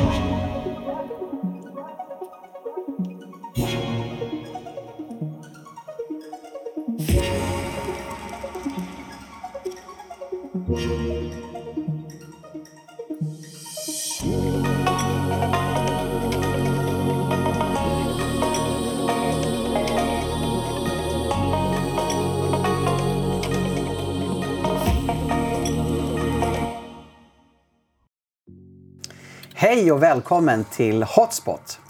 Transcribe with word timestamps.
Bye. 0.00 0.29
Hej 29.72 29.92
och 29.92 30.02
välkommen 30.02 30.64
till 30.64 31.02
Hotspot. 31.02 31.80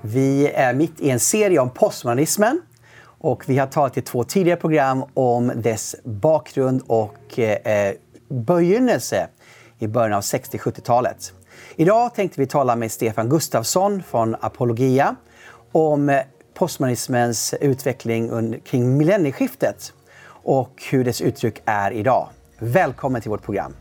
Vi 0.00 0.48
är 0.48 0.74
mitt 0.74 1.00
i 1.00 1.10
en 1.10 1.20
serie 1.20 1.58
om 1.58 1.70
postmodernismen 1.70 2.62
och 3.02 3.44
vi 3.46 3.58
har 3.58 3.66
talat 3.66 3.96
i 3.96 4.02
två 4.02 4.24
tidigare 4.24 4.60
program 4.60 5.04
om 5.14 5.52
dess 5.56 5.96
bakgrund 6.04 6.82
och 6.86 7.38
eh, 7.38 7.94
begynnelse 8.28 9.28
i 9.78 9.86
början 9.86 10.12
av 10.12 10.20
60-70-talet. 10.20 11.32
Idag 11.76 12.14
tänkte 12.14 12.40
vi 12.40 12.46
tala 12.46 12.76
med 12.76 12.92
Stefan 12.92 13.28
Gustafsson 13.28 14.02
från 14.02 14.36
Apologia 14.40 15.16
om 15.72 16.08
eh, 16.08 16.20
postmodernismens 16.54 17.54
utveckling 17.60 18.60
kring 18.60 18.96
millennieskiftet 18.96 19.92
och 20.26 20.82
hur 20.90 21.04
dess 21.04 21.20
uttryck 21.20 21.62
är 21.64 21.90
idag. 21.90 22.28
Välkommen 22.58 23.20
till 23.20 23.30
vårt 23.30 23.42
program. 23.42 23.74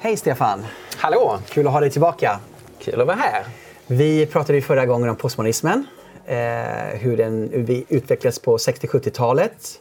Hej 0.00 0.16
Stefan! 0.16 0.64
Hallå! 1.04 1.38
Kul 1.48 1.66
att 1.66 1.72
ha 1.72 1.80
dig 1.80 1.90
tillbaka. 1.90 2.40
Kul 2.78 3.00
att 3.00 3.06
vara 3.06 3.16
här. 3.16 3.44
Vi 3.86 4.26
pratade 4.26 4.54
ju 4.54 4.62
förra 4.62 4.86
gången 4.86 5.08
om 5.08 5.16
postmodernismen. 5.16 5.86
Eh, 6.26 6.36
hur 6.98 7.16
den 7.16 7.50
utvecklades 7.88 8.38
på 8.38 8.56
60-70-talet. 8.56 9.80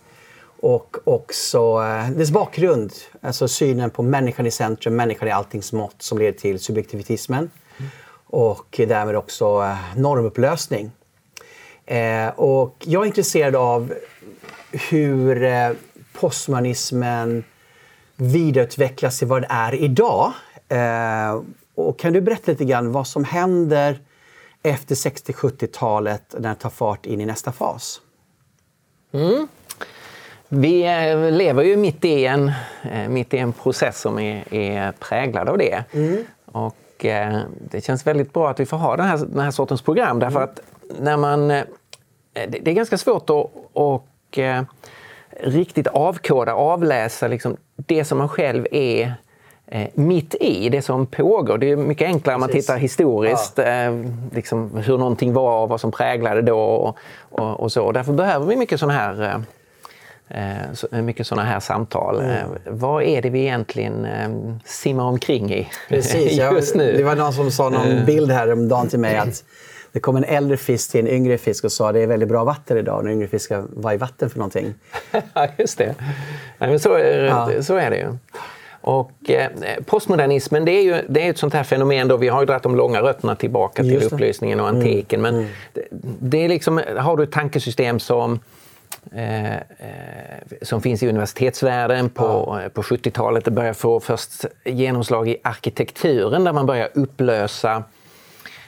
Och 0.59 0.97
också 1.03 1.84
eh, 1.84 2.09
dess 2.09 2.31
bakgrund. 2.31 2.94
Alltså 3.22 3.47
synen 3.47 3.89
på 3.89 4.03
människan 4.03 4.45
i 4.45 4.52
centrum, 4.52 4.95
människan 4.95 5.28
i 5.28 5.31
alltings 5.31 5.73
mått 5.73 5.95
som 5.97 6.17
leder 6.17 6.39
till 6.39 6.59
subjektivitismen. 6.59 7.50
Mm. 7.78 7.92
Och 8.25 8.75
därmed 8.88 9.16
också 9.16 9.64
eh, 9.64 10.00
normupplösning. 10.00 10.92
Eh, 11.86 12.28
och 12.28 12.75
jag 12.80 13.02
är 13.02 13.08
intresserad 13.08 13.56
av 13.56 13.94
hur 14.72 15.44
eh, 15.44 15.72
postmodernismen 16.14 17.44
vidareutvecklas 18.16 19.19
till 19.19 19.28
vad 19.28 19.42
det 19.42 19.47
är 19.50 19.75
idag. 19.75 20.34
Eh, 20.73 21.41
och 21.75 21.99
kan 21.99 22.13
du 22.13 22.21
berätta 22.21 22.52
lite 22.52 22.66
grann 22.66 22.91
vad 22.91 23.07
som 23.07 23.23
händer 23.23 23.99
efter 24.63 24.95
60-70-talet 24.95 26.35
när 26.39 26.49
det 26.49 26.55
tar 26.55 26.69
fart 26.69 27.05
in 27.05 27.21
i 27.21 27.25
nästa 27.25 27.52
fas? 27.52 28.02
Mm. 29.11 29.47
Vi 30.47 30.83
eh, 30.83 31.31
lever 31.31 31.63
ju 31.63 31.77
mitt 31.77 32.05
i 32.05 32.25
en, 32.25 32.51
eh, 32.91 33.09
mitt 33.09 33.33
i 33.33 33.38
en 33.38 33.53
process 33.53 34.01
som 34.01 34.19
är, 34.19 34.53
är 34.53 34.91
präglad 34.91 35.49
av 35.49 35.57
det. 35.57 35.83
Mm. 35.91 36.23
Och 36.45 37.05
eh, 37.05 37.41
det 37.71 37.81
känns 37.81 38.07
väldigt 38.07 38.33
bra 38.33 38.49
att 38.49 38.59
vi 38.59 38.66
får 38.66 38.77
ha 38.77 38.95
den 38.95 39.05
här, 39.05 39.17
den 39.17 39.39
här 39.39 39.51
sortens 39.51 39.81
program 39.81 40.19
därför 40.19 40.39
mm. 40.39 40.49
att 40.49 40.59
när 40.99 41.17
man... 41.17 41.47
Det 42.47 42.67
är 42.67 42.73
ganska 42.73 42.97
svårt 42.97 43.29
att 43.29 43.51
och, 43.73 44.39
riktigt 45.39 45.88
avkoda, 45.88 46.53
avläsa 46.53 47.27
liksom 47.27 47.57
det 47.75 48.05
som 48.05 48.17
man 48.17 48.29
själv 48.29 48.67
är 48.71 49.05
eh, 49.05 49.11
mitt 49.93 50.35
i 50.39 50.69
det 50.69 50.81
som 50.81 51.05
pågår. 51.05 51.57
Det 51.57 51.71
är 51.71 51.75
mycket 51.75 52.05
enklare 52.05 52.35
om 52.35 52.39
man 52.39 52.49
tittar 52.49 52.77
historiskt, 52.77 53.53
ja. 53.57 53.63
eh, 53.63 54.05
liksom 54.31 54.77
hur 54.77 54.97
någonting 54.97 55.33
var 55.33 55.63
och 55.63 55.69
vad 55.69 55.81
som 55.81 55.91
präglade 55.91 56.41
då 56.41 56.59
och, 56.59 56.97
och, 57.29 57.59
och 57.59 57.71
så. 57.71 57.91
Därför 57.91 58.13
behöver 58.13 58.45
vi 58.45 58.56
mycket 58.56 58.79
sådana 58.79 59.00
här 59.00 59.44
eh, 60.29 60.62
eh 60.91 61.01
mycket 61.01 61.28
sådana 61.28 61.47
här 61.47 61.59
samtal. 61.59 62.19
Mm. 62.19 62.31
Eh, 62.31 62.44
vad 62.66 63.03
är 63.03 63.22
det 63.22 63.29
vi 63.29 63.39
egentligen 63.39 64.06
eh, 64.06 64.29
simmar 64.66 65.03
omkring 65.03 65.53
i 65.53 65.69
Precis, 65.89 66.38
just 66.38 66.75
nu? 66.75 66.97
Det 66.97 67.03
var 67.03 67.16
någon 67.16 67.33
som 67.33 67.51
sa 67.51 67.69
någon 67.69 68.06
bild 68.06 68.31
här 68.31 68.53
om 68.53 68.69
dagen 68.69 68.88
till 68.89 69.00
mig 69.00 69.17
att 69.17 69.44
det 69.91 70.00
kom 70.00 70.16
en 70.16 70.23
äldre 70.23 70.57
fisk 70.57 70.91
till 70.91 71.00
en 71.00 71.07
yngre 71.07 71.38
fisk 71.38 71.63
och 71.63 71.72
sa 71.72 71.88
att 71.88 71.94
det 71.94 72.00
är 72.00 72.07
väldigt 72.07 72.29
bra 72.29 72.44
vatten 72.44 72.78
idag. 72.78 72.97
Och 72.97 73.03
den 73.03 73.13
yngre 73.13 73.28
fisken, 73.28 73.67
vad 73.73 73.94
är 73.94 73.97
vatten 73.97 74.29
för 74.29 74.38
någonting? 74.38 74.73
Ja, 75.33 75.47
just 75.57 75.78
det. 75.78 75.95
Nej, 76.57 76.69
men 76.69 76.79
så, 76.79 76.94
är, 76.94 77.23
ja. 77.23 77.63
så 77.63 77.75
är 77.75 77.89
det 77.89 77.97
ju. 77.97 78.17
Och 78.83 79.29
eh, 79.29 79.49
postmodernismen 79.85 80.66
det 80.66 80.71
är 80.71 80.83
ju 80.83 81.01
det 81.09 81.25
är 81.25 81.29
ett 81.29 81.38
sånt 81.38 81.53
här 81.53 81.63
fenomen 81.63 82.07
då 82.07 82.17
vi 82.17 82.27
har 82.27 82.41
ju 82.41 82.45
dragit 82.45 82.63
de 82.63 82.75
långa 82.75 83.01
rötterna 83.01 83.35
tillbaka 83.35 83.83
till 83.83 84.03
upplysningen 84.03 84.59
och 84.59 84.69
mm. 84.69 84.81
antiken. 84.81 85.21
Men 85.21 85.35
mm. 85.35 85.47
det, 85.73 85.81
det, 86.19 86.38
är 86.45 86.49
liksom, 86.49 86.81
har 86.97 87.17
du 87.17 87.23
ett 87.23 87.31
tankesystem 87.31 87.99
som 87.99 88.39
Eh, 89.11 89.53
eh, 89.55 89.61
som 90.61 90.81
finns 90.81 91.03
i 91.03 91.09
universitetsvärlden 91.09 92.09
på, 92.09 92.23
ja. 92.23 92.61
Eh, 92.61 92.69
på 92.69 92.81
70-talet. 92.81 93.45
Det 93.45 93.51
börjar 93.51 93.73
få 93.73 93.99
först 93.99 94.45
genomslag 94.66 95.29
i 95.29 95.38
arkitekturen 95.44 96.44
där 96.44 96.53
man 96.53 96.65
börjar 96.65 96.89
upplösa 96.94 97.83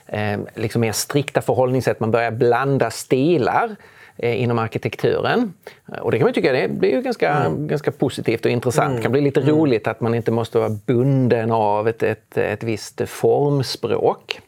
eh, 0.05 0.39
liksom 0.55 0.81
mer 0.81 0.91
strikta 0.91 1.41
förhållningssätt. 1.41 1.99
Man 1.99 2.11
börjar 2.11 2.31
blanda 2.31 2.91
stilar 2.91 3.75
inom 4.17 4.59
arkitekturen. 4.59 5.53
Och 6.01 6.11
det 6.11 6.17
kan 6.17 6.25
man 6.25 6.33
tycka 6.33 6.51
det 6.51 6.67
blir 6.67 6.91
ju 6.91 7.01
ganska, 7.01 7.33
mm. 7.33 7.67
ganska 7.67 7.91
positivt 7.91 8.45
och 8.45 8.51
intressant. 8.51 8.85
Mm. 8.85 8.95
Det 8.95 9.01
kan 9.01 9.11
bli 9.11 9.21
lite 9.21 9.41
mm. 9.41 9.55
roligt 9.55 9.87
att 9.87 10.01
man 10.01 10.15
inte 10.15 10.31
måste 10.31 10.57
vara 10.57 10.69
bunden 10.69 11.51
av 11.51 11.87
ett, 11.87 12.03
ett, 12.03 12.37
ett 12.37 12.63
visst 12.63 13.01
formspråk. 13.09 14.41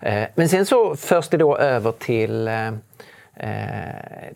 Eh, 0.00 0.24
men 0.34 0.48
sen 0.48 0.66
så 0.66 0.96
förs 0.96 1.28
det 1.28 1.36
då 1.36 1.56
över 1.56 1.92
till, 1.92 2.48
eh, 2.48 2.70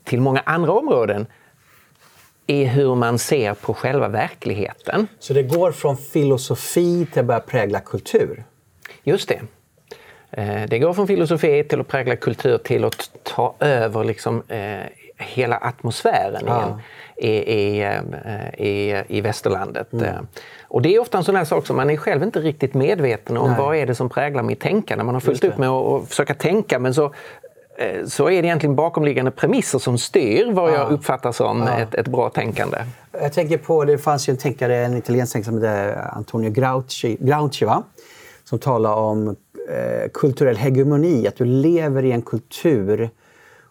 till 0.05 0.21
många 0.21 0.43
andra 0.47 0.73
områden 0.73 1.27
i 2.47 2.65
hur 2.65 2.95
man 2.95 3.19
ser 3.19 3.55
på 3.55 3.75
själva 3.75 4.09
verkligheten. 4.09 5.09
Så 5.19 5.33
det 5.33 5.43
går 5.43 5.73
från 5.73 5.97
filosofi 5.97 7.07
till 7.13 7.21
att 7.21 7.27
börja 7.27 7.41
prägla 7.41 7.81
kultur? 7.81 8.45
Just 9.03 9.29
det. 9.29 9.41
Eh, 10.31 10.63
det 10.69 10.79
går 10.79 10.93
från 10.93 11.07
filosofi 11.07 11.65
till 11.65 11.81
att 11.81 11.89
prägla 11.89 12.17
kultur 12.17 12.59
till 12.59 12.85
att 12.85 13.11
ta 13.23 13.55
över 13.61 14.05
liksom, 14.05 14.43
eh, 14.49 14.79
hela 15.17 15.57
atmosfären 15.57 16.43
ja. 16.47 16.57
igen 16.57 16.81
i, 17.17 17.53
i, 17.53 17.83
eh, 17.83 18.67
i, 18.67 19.03
i 19.09 19.21
västerlandet. 19.21 19.93
Mm. 19.93 20.27
Och 20.63 20.83
det 20.83 20.95
är 20.95 21.01
ofta 21.01 21.19
en 21.19 21.25
sån 21.25 21.37
här 21.37 21.45
sak 21.45 21.67
som 21.67 21.77
man 21.77 21.91
är 21.91 21.97
själv 21.97 22.23
inte 22.23 22.41
riktigt 22.41 22.75
medveten 22.75 23.37
om. 23.37 23.49
Nej. 23.49 23.59
Vad 23.59 23.77
är 23.77 23.87
det 23.87 23.95
som 23.95 24.09
präglar 24.09 24.43
mitt 24.43 24.61
tänkande? 24.61 25.05
Man 25.05 25.15
har 25.15 25.21
fullt 25.21 25.45
upp 25.45 25.59
med 25.59 25.69
att, 25.69 26.09
försöka 26.09 26.35
tänka 26.35 26.79
men 26.79 26.95
så 26.95 27.15
så 28.07 28.31
är 28.31 28.43
det 28.43 28.49
egentligen 28.49 28.77
bakomliggande 28.77 29.31
premisser 29.31 29.79
som 29.79 29.99
styr 29.99 30.53
vad 30.53 30.73
jag 30.73 30.91
uppfattar 30.91 31.33
som 31.33 31.61
ja. 31.61 31.79
ett, 31.79 31.95
ett, 31.95 32.09
bra 32.09 32.31
tänkande. 32.31 32.79
Jag 33.13 33.33
tänker 33.33 33.59
på, 33.59 33.85
det 33.85 33.99
fanns 33.99 34.29
ju 34.29 34.31
en 34.31 34.37
tänkare, 34.37 34.77
en 34.77 34.97
italiensk 34.97 35.33
tänkare 35.33 35.53
som 35.53 35.63
hette 35.63 36.01
Antonio 36.01 36.51
Gramsci, 36.51 37.17
Gramsci 37.21 37.65
va? 37.65 37.83
som 38.49 38.59
talar 38.59 38.95
om 38.95 39.37
eh, 39.69 40.09
kulturell 40.15 40.57
hegemoni, 40.57 41.27
att 41.27 41.37
du 41.37 41.45
lever 41.45 42.05
i 42.05 42.13
en 42.13 42.23
kultur 42.23 43.11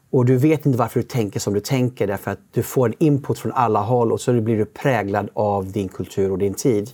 och 0.09 0.25
du 0.25 0.38
vet 0.38 0.66
inte 0.66 0.78
varför 0.78 1.00
du 1.00 1.03
tänker 1.03 1.40
som 1.40 1.53
du 1.53 1.59
tänker 1.59 2.08
därför 2.08 2.31
att 2.31 2.40
du 2.52 2.63
får 2.63 2.88
en 2.88 2.94
input 3.00 3.40
från 3.40 3.52
alla 3.52 3.80
håll 3.80 4.12
och 4.12 4.22
så 4.22 4.41
blir 4.41 4.58
du 4.58 4.66
präglad 4.66 5.30
av 5.34 5.72
din 5.72 5.90
kultur 5.90 6.31
och 6.31 6.38
din 6.38 6.53
tid. 6.53 6.90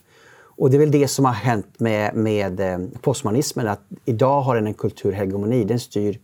Och 0.55 0.69
det 0.69 0.77
är 0.77 0.79
väl 0.79 0.91
det 0.91 1.07
som 1.07 1.25
har 1.25 1.33
hänt 1.33 1.79
med, 1.79 2.15
med 2.15 2.59
eh, 2.59 2.79
postmodernismen, 3.01 3.67
att 3.67 3.81
idag 4.05 4.41
har 4.41 4.55
den 4.55 4.67
en 4.67 4.73
kulturhegemoni. 4.73 5.63
Den 5.63 5.79
styr 5.79 6.19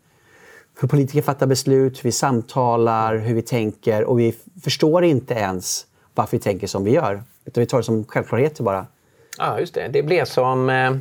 hur 0.81 0.87
politiker 0.87 1.21
fattar 1.21 1.47
beslut, 1.47 1.97
hur 1.97 2.03
vi 2.03 2.11
samtalar, 2.11 3.17
hur 3.17 3.35
vi 3.35 3.41
tänker 3.41 4.03
och 4.03 4.19
vi 4.19 4.35
förstår 4.63 5.03
inte 5.03 5.33
ens 5.33 5.85
varför 6.15 6.37
vi 6.37 6.41
tänker 6.43 6.67
som 6.67 6.83
vi 6.83 6.91
gör. 6.91 7.23
Utan 7.45 7.61
vi 7.61 7.67
tar 7.67 7.77
det 7.77 7.83
som 7.83 8.05
självklarheter 8.05 8.63
bara. 8.63 8.85
Ja, 9.37 9.59
just 9.59 9.73
det. 9.73 9.87
Det 9.87 10.03
blir 10.03 10.25
som 10.25 10.69
eh 10.69 10.91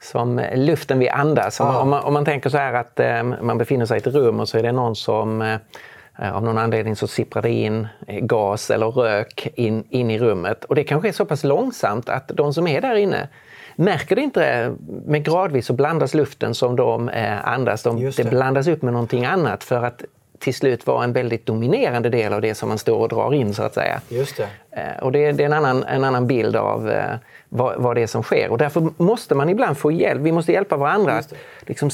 som 0.00 0.40
luften 0.54 0.98
vi 0.98 1.08
andas. 1.08 1.60
Om, 1.60 1.76
om, 1.76 1.88
man, 1.88 2.04
om 2.04 2.12
man 2.12 2.24
tänker 2.24 2.50
så 2.50 2.58
här 2.58 2.74
att 2.74 3.00
eh, 3.00 3.22
man 3.22 3.58
befinner 3.58 3.86
sig 3.86 3.96
i 3.96 4.00
ett 4.00 4.06
rum 4.06 4.40
och 4.40 4.48
så 4.48 4.58
är 4.58 4.62
det 4.62 4.72
någon 4.72 4.96
som 4.96 5.42
eh, 5.42 6.36
av 6.36 6.42
någon 6.42 6.58
anledning 6.58 6.96
så 6.96 7.06
sipprar 7.06 7.42
det 7.42 7.50
in 7.50 7.88
gas 8.06 8.70
eller 8.70 8.86
rök 8.86 9.48
in, 9.54 9.84
in 9.90 10.10
i 10.10 10.18
rummet. 10.18 10.64
Och 10.64 10.74
det 10.74 10.84
kanske 10.84 11.08
är 11.08 11.12
så 11.12 11.24
pass 11.24 11.44
långsamt 11.44 12.08
att 12.08 12.28
de 12.28 12.54
som 12.54 12.66
är 12.66 12.80
där 12.80 12.94
inne 12.94 13.28
märker 13.76 14.16
det 14.16 14.22
inte, 14.22 14.74
men 15.06 15.22
gradvis 15.22 15.66
så 15.66 15.72
blandas 15.72 16.14
luften 16.14 16.54
som 16.54 16.76
de 16.76 17.08
eh, 17.08 17.48
andas. 17.48 17.82
De, 17.82 18.00
det. 18.00 18.16
det 18.16 18.30
blandas 18.30 18.68
upp 18.68 18.82
med 18.82 18.92
någonting 18.92 19.24
annat 19.24 19.64
för 19.64 19.84
att 19.84 20.04
till 20.38 20.54
slut 20.54 20.86
vara 20.86 21.04
en 21.04 21.12
väldigt 21.12 21.46
dominerande 21.46 22.08
del 22.08 22.32
av 22.32 22.40
det 22.40 22.54
som 22.54 22.68
man 22.68 22.78
står 22.78 22.98
och 22.98 23.08
drar 23.08 23.34
in 23.34 23.54
så 23.54 23.62
att 23.62 23.74
säga. 23.74 24.00
Just 24.08 24.36
det. 24.36 24.48
Eh, 24.70 25.02
och 25.02 25.12
det, 25.12 25.32
det 25.32 25.42
är 25.42 25.46
en 25.46 25.52
annan, 25.52 25.84
en 25.84 26.04
annan 26.04 26.26
bild 26.26 26.56
av 26.56 26.90
eh, 26.90 27.16
vad, 27.48 27.82
vad 27.82 27.96
det 27.96 28.02
är 28.02 28.06
som 28.06 28.22
sker. 28.22 28.50
Och 28.50 28.58
därför 28.58 28.88
måste 28.96 29.34
man 29.34 29.48
ibland 29.48 29.78
få 29.78 29.92
hjälp. 29.92 30.20
Vi 30.20 30.32
måste 30.32 30.52
hjälpa 30.52 30.76
varandra 30.76 31.12
att 31.12 31.34
liksom 31.60 31.90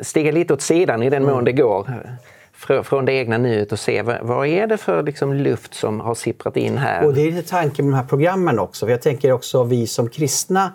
stiga 0.00 0.32
lite 0.32 0.54
åt 0.54 0.62
sidan 0.62 1.02
i 1.02 1.10
den 1.10 1.22
mån 1.22 1.32
mm. 1.32 1.44
det 1.44 1.52
går 1.52 1.88
från 2.82 3.04
det 3.04 3.12
egna 3.12 3.38
nuet 3.38 3.72
och 3.72 3.78
se 3.78 4.02
vad, 4.02 4.16
vad 4.22 4.46
är 4.46 4.66
det 4.66 4.76
för 4.76 5.02
liksom 5.02 5.34
luft 5.34 5.74
som 5.74 6.00
har 6.00 6.14
sipprat 6.14 6.56
in 6.56 6.78
här. 6.78 7.06
Och 7.06 7.14
Det 7.14 7.20
är 7.20 7.32
lite 7.32 7.48
tanken 7.48 7.84
med 7.84 7.92
de 7.92 7.96
här 7.96 8.08
programmen 8.08 8.58
också. 8.58 8.90
jag 8.90 9.02
tänker 9.02 9.32
också 9.32 9.64
vi 9.64 9.86
som 9.86 10.08
kristna 10.08 10.72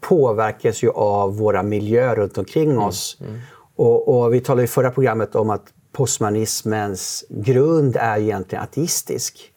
påverkas 0.00 0.82
ju 0.82 0.90
av 0.90 1.36
våra 1.36 1.62
miljöer 1.62 2.16
runt 2.16 2.38
omkring 2.38 2.70
mm. 2.70 2.82
oss. 2.82 3.16
Mm. 3.20 3.40
Och, 3.76 4.08
och, 4.08 4.34
vi 4.34 4.40
talade 4.40 4.64
i 4.64 4.66
förra 4.66 4.90
programmet 4.90 5.34
om 5.34 5.50
att 5.50 5.62
postmodernismens 5.92 7.24
grund 7.28 7.96
är 7.96 8.18
egentligen 8.18 8.64
ateistisk. 8.64 9.52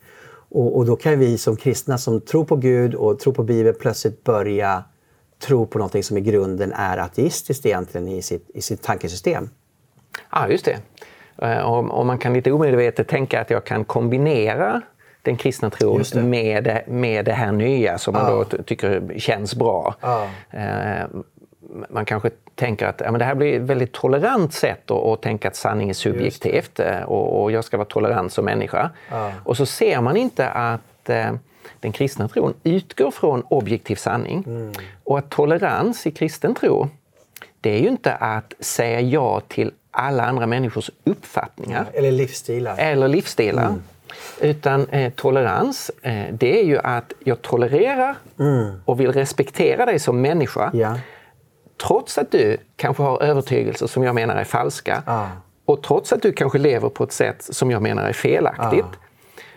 Och, 0.50 0.78
och, 0.78 0.86
då 0.86 0.95
kan 0.95 1.19
vi 1.19 1.38
som 1.38 1.57
kristna 1.57 1.98
som 1.98 2.22
tror 2.22 2.45
på 2.45 2.56
Gud 2.56 2.95
och 2.95 3.19
tror 3.19 3.33
på 3.33 3.44
Bibeln 3.44 3.75
plötsligt 3.80 4.24
börja 4.24 4.83
tro 5.39 5.66
på 5.66 5.78
någonting 5.78 6.04
som 6.04 6.18
i 6.18 6.22
grunden 6.22 6.72
är 6.72 6.98
ateistiskt 6.98 7.66
egentligen 7.66 8.07
i 8.07 8.22
sitt, 8.22 8.50
i 8.54 8.62
sitt 8.62 8.81
tankesystem. 8.81 9.50
Ja, 10.31 10.50
just 10.50 10.66
det. 10.66 10.78
Eh, 11.45 11.57
och, 11.57 12.00
och 12.00 12.06
man 12.06 12.18
kan 12.18 12.33
lite 12.33 12.51
omedvetet 12.51 13.07
tänka 13.07 13.42
att 13.42 13.50
jag 13.50 13.66
kan 13.66 13.86
kombinera 13.86 14.81
den 15.22 15.38
kristna 15.38 15.69
tron. 15.69 16.04
Med, 16.13 16.81
med 16.88 17.25
det 17.25 17.33
här 17.33 17.51
nya 17.51 17.98
som 17.98 18.13
man 18.13 18.25
ja. 18.25 18.45
då 18.51 18.63
tycker 18.63 19.13
känns 19.18 19.56
bra. 19.56 19.95
Ja. 20.01 20.28
Man 21.89 22.06
kanske 22.06 22.29
tänker 22.56 22.88
att 22.88 23.01
ja, 23.06 23.12
men 23.12 23.19
det 23.19 23.25
här 23.25 23.35
blir 23.35 23.56
ett 23.56 23.62
väldigt 23.62 23.91
tolerant 23.91 24.53
sätt 24.53 24.91
att, 24.91 25.06
att 25.06 25.21
tänka 25.21 25.47
att 25.47 25.56
sanning 25.56 25.89
är 25.89 25.94
subjektivt 25.94 26.79
eh, 26.79 27.01
och, 27.01 27.41
och, 27.41 27.51
jag 27.51 27.63
ska 27.63 27.77
vara 27.77 27.88
tolerant 27.88 28.33
som 28.33 28.45
människa. 28.45 28.89
Ja. 29.09 29.31
Och 29.44 29.57
så 29.57 29.65
ser 29.65 30.01
man 30.01 30.18
inte 30.18 30.50
att 30.50 31.09
eh, 31.09 31.31
den 31.79 31.91
kristna 31.91 32.27
tron 32.27 32.53
utgår 32.63 33.12
från 33.12 33.44
objektiv 33.47 33.95
sanning. 33.95 34.44
Mm. 34.47 34.73
Och 35.03 35.18
att 35.18 35.29
tolerans 35.29 36.07
i 36.07 36.12
kristen 36.12 36.56
tro, 36.56 36.89
det 37.62 37.69
är 37.69 37.79
ju 37.79 37.88
inte 37.88 38.13
att 38.13 38.53
säga 38.59 39.01
ja 39.01 39.41
till 39.47 39.71
alla 39.91 40.25
andra 40.25 40.47
människors 40.47 40.89
uppfattningar. 41.03 41.85
Eller 41.94 42.12
livsstilar. 42.12 42.75
Eller 42.77 43.07
livsstilar. 43.07 43.68
Mm. 43.68 43.83
Utan 44.41 44.88
eh, 44.89 45.12
tolerans, 45.13 45.91
eh, 46.01 46.25
det 46.31 46.59
är 46.59 46.65
ju 46.65 46.77
att 46.77 47.13
jag 47.19 47.41
tolererar 47.41 48.15
mm. 48.39 48.81
och 48.85 49.00
vill 49.00 49.12
respektera 49.12 49.85
dig 49.85 50.00
som 50.00 50.21
människa. 50.21 50.71
Ja. 50.73 50.97
Trots 51.81 52.18
att 52.18 52.31
du 52.31 52.57
kanske 52.75 53.04
har 53.04 53.24
övertygelser 53.24 53.88
som 53.88 54.04
jag 54.04 54.16
menar 54.16 54.36
är 54.36 54.44
falska. 54.44 55.04
Ah. 55.06 55.28
Och 55.66 55.83
trots 55.83 56.13
att 56.13 56.22
du 56.22 56.33
kanske 56.33 56.57
lever 56.57 56.89
på 56.89 57.04
ett 57.04 57.12
sätt 57.12 57.48
som 57.50 57.72
jag 57.72 57.81
menar 57.81 58.04
är 58.04 58.13
felaktigt. 58.13 58.86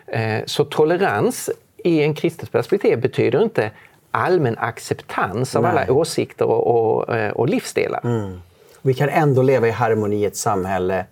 Ah. 0.07 0.11
Eh, 0.11 0.43
så 0.45 0.65
tolerans 0.65 1.49
i 1.77 2.03
en 2.03 2.13
kristet 2.13 2.51
perspektiv 2.51 3.01
betyder 3.01 3.43
inte 3.43 3.71
allmän 4.11 4.57
acceptans 4.57 5.55
av 5.55 5.61
Nej. 5.63 5.71
alla 5.71 5.93
åsikter 5.93 6.45
och, 6.45 6.67
och, 6.67 7.15
eh, 7.15 7.31
och 7.31 7.49
livsstilar. 7.49 8.01
Mm. 8.03 8.41
Vi 8.81 8.93
kan 8.93 9.09
ändå 9.09 9.41
leva 9.41 9.67
i 9.67 9.71
harmoni 9.71 10.15
i 10.15 10.25
ett 10.25 10.37
samhälle 10.37 11.05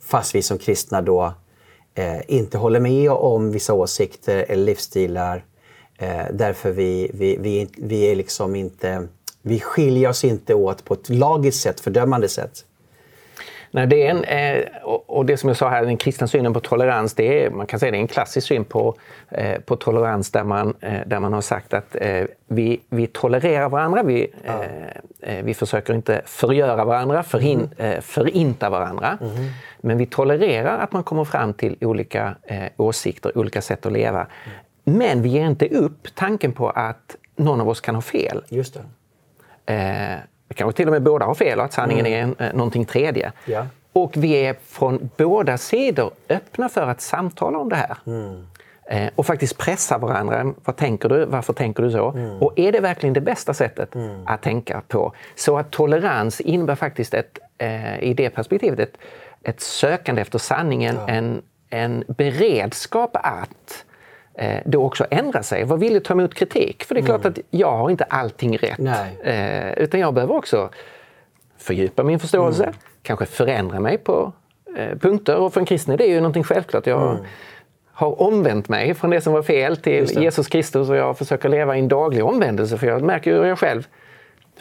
fast 0.00 0.34
vi 0.34 0.42
som 0.42 0.58
kristna 0.58 1.02
då 1.02 1.34
eh, 1.94 2.20
inte 2.26 2.58
håller 2.58 2.80
med 2.80 3.10
om 3.10 3.52
vissa 3.52 3.74
åsikter 3.74 4.44
eller 4.48 4.64
livsstilar. 4.64 5.44
Eh, 5.98 6.26
därför 6.32 6.70
vi, 6.70 7.10
vi, 7.14 7.36
vi, 7.36 7.68
vi 7.76 8.10
är 8.10 8.16
liksom 8.16 8.56
inte 8.56 9.08
vi 9.48 9.60
skiljer 9.60 10.08
oss 10.08 10.24
inte 10.24 10.54
åt 10.54 10.84
på 10.84 10.94
ett 10.94 11.08
lagiskt 11.08 11.62
sätt, 11.62 11.80
fördömande 11.80 12.28
sätt. 12.28 12.64
Nej, 13.70 13.86
det 13.86 14.06
är 14.06 14.10
en, 14.10 14.24
eh, 14.24 14.64
och 15.06 15.26
det 15.26 15.36
som 15.36 15.48
jag 15.48 15.56
sa 15.56 15.68
här, 15.68 15.84
den 15.84 15.96
kristna 15.96 16.26
synen 16.26 16.54
på 16.54 16.60
tolerans, 16.60 17.14
det 17.14 17.44
är, 17.44 17.50
man 17.50 17.66
kan 17.66 17.80
säga 17.80 17.92
det 17.92 17.98
är 17.98 18.00
en 18.00 18.08
klassisk 18.08 18.46
syn 18.46 18.64
på, 18.64 18.94
eh, 19.28 19.60
på 19.60 19.76
tolerans 19.76 20.30
där 20.30 20.44
man, 20.44 20.74
eh, 20.80 21.00
där 21.06 21.20
man 21.20 21.32
har 21.32 21.40
sagt 21.40 21.74
att 21.74 21.96
vi, 22.46 22.80
vi 22.88 23.06
tolererar 23.06 23.68
varandra, 23.68 24.02
vi, 24.02 24.32
ja. 24.44 24.62
vi 25.42 25.54
försöker 25.54 25.94
inte 25.94 26.22
förgöra 26.24 26.84
varandra, 26.84 27.22
förhin, 27.22 27.70
mm. 27.78 28.02
förinta 28.02 28.70
varandra. 28.70 29.18
Mm. 29.20 29.50
Men 29.80 29.98
vi 29.98 30.06
tolererar 30.06 30.78
att 30.78 30.92
man 30.92 31.02
kommer 31.02 31.24
fram 31.24 31.54
till 31.54 31.76
olika 31.80 32.34
åsikter, 32.76 33.38
olika 33.38 33.62
sätt 33.62 33.86
att 33.86 33.92
leva. 33.92 34.20
Mm. 34.20 34.98
Men 34.98 35.22
vi 35.22 35.28
ger 35.28 35.46
inte 35.46 35.68
upp 35.68 36.08
tanken 36.14 36.52
på 36.52 36.70
att 36.70 37.16
någon 37.36 37.60
av 37.60 37.68
oss 37.68 37.80
kan 37.80 37.94
ha 37.94 38.02
fel. 38.02 38.44
Just 38.48 38.74
det. 38.74 38.80
Eh, 39.68 40.18
kanske 40.54 40.76
till 40.76 40.86
och 40.86 40.92
med 40.92 41.02
båda 41.02 41.26
har 41.26 41.34
fel 41.34 41.58
och 41.58 41.64
att 41.64 41.72
sanningen 41.72 42.06
mm. 42.06 42.34
är 42.38 42.46
eh, 42.46 42.52
någonting 42.54 42.84
tredje. 42.84 43.32
Ja. 43.44 43.66
Och 43.92 44.12
vi 44.16 44.32
är 44.32 44.56
från 44.64 45.10
båda 45.16 45.58
sidor 45.58 46.10
öppna 46.28 46.68
för 46.68 46.86
att 46.86 47.00
samtala 47.00 47.58
om 47.58 47.68
det 47.68 47.76
här. 47.76 47.96
Mm. 48.06 48.46
Eh, 48.90 49.10
och 49.14 49.26
faktiskt 49.26 49.58
pressa 49.58 49.98
varandra. 49.98 50.54
Vad 50.64 50.76
tänker 50.76 51.08
du? 51.08 51.24
Varför 51.24 51.52
tänker 51.52 51.82
du 51.82 51.90
så? 51.90 52.10
Mm. 52.10 52.42
Och 52.42 52.52
är 52.56 52.72
det 52.72 52.80
verkligen 52.80 53.12
det 53.12 53.20
bästa 53.20 53.54
sättet 53.54 53.94
mm. 53.94 54.20
att 54.26 54.42
tänka 54.42 54.82
på? 54.88 55.12
Så 55.34 55.58
att 55.58 55.70
tolerans 55.70 56.40
innebär 56.40 56.74
faktiskt 56.74 57.14
ett, 57.14 57.38
eh, 57.58 58.02
i 58.02 58.14
det 58.14 58.30
perspektivet 58.30 58.78
ett, 58.78 58.98
ett 59.42 59.60
sökande 59.60 60.22
efter 60.22 60.38
sanningen, 60.38 60.96
ja. 60.96 61.08
en, 61.08 61.42
en 61.70 62.04
beredskap 62.08 63.10
att 63.14 63.84
då 64.64 64.84
också 64.84 65.06
ändra 65.10 65.42
sig, 65.42 65.64
vara 65.64 65.78
villig 65.78 65.96
att 65.96 66.04
ta 66.04 66.14
emot 66.14 66.34
kritik. 66.34 66.84
För 66.84 66.94
det 66.94 67.00
är 67.00 67.04
klart 67.04 67.20
mm. 67.20 67.32
att 67.32 67.38
jag 67.50 67.76
har 67.76 67.90
inte 67.90 68.04
allting 68.04 68.56
rätt. 68.56 68.78
Eh, 69.22 69.72
utan 69.72 70.00
jag 70.00 70.14
behöver 70.14 70.34
också 70.34 70.70
fördjupa 71.58 72.02
min 72.02 72.18
förståelse, 72.18 72.62
mm. 72.62 72.74
kanske 73.02 73.26
förändra 73.26 73.80
mig 73.80 73.98
på 73.98 74.32
eh, 74.76 74.98
punkter. 74.98 75.36
Och 75.36 75.52
för 75.52 75.60
en 75.60 75.66
kristen 75.66 75.94
är 75.94 75.98
det 75.98 76.06
ju 76.06 76.16
någonting 76.20 76.44
självklart. 76.44 76.86
Jag 76.86 77.10
mm. 77.10 77.24
har 77.92 78.22
omvänt 78.22 78.68
mig 78.68 78.94
från 78.94 79.10
det 79.10 79.20
som 79.20 79.32
var 79.32 79.42
fel 79.42 79.76
till 79.76 80.22
Jesus 80.22 80.48
Kristus 80.48 80.88
och 80.88 80.96
jag 80.96 81.18
försöker 81.18 81.48
leva 81.48 81.76
i 81.76 81.78
en 81.78 81.88
daglig 81.88 82.24
omvändelse 82.24 82.78
för 82.78 82.86
jag 82.86 83.02
märker 83.02 83.34
hur 83.34 83.44
jag 83.44 83.58
själv 83.58 83.86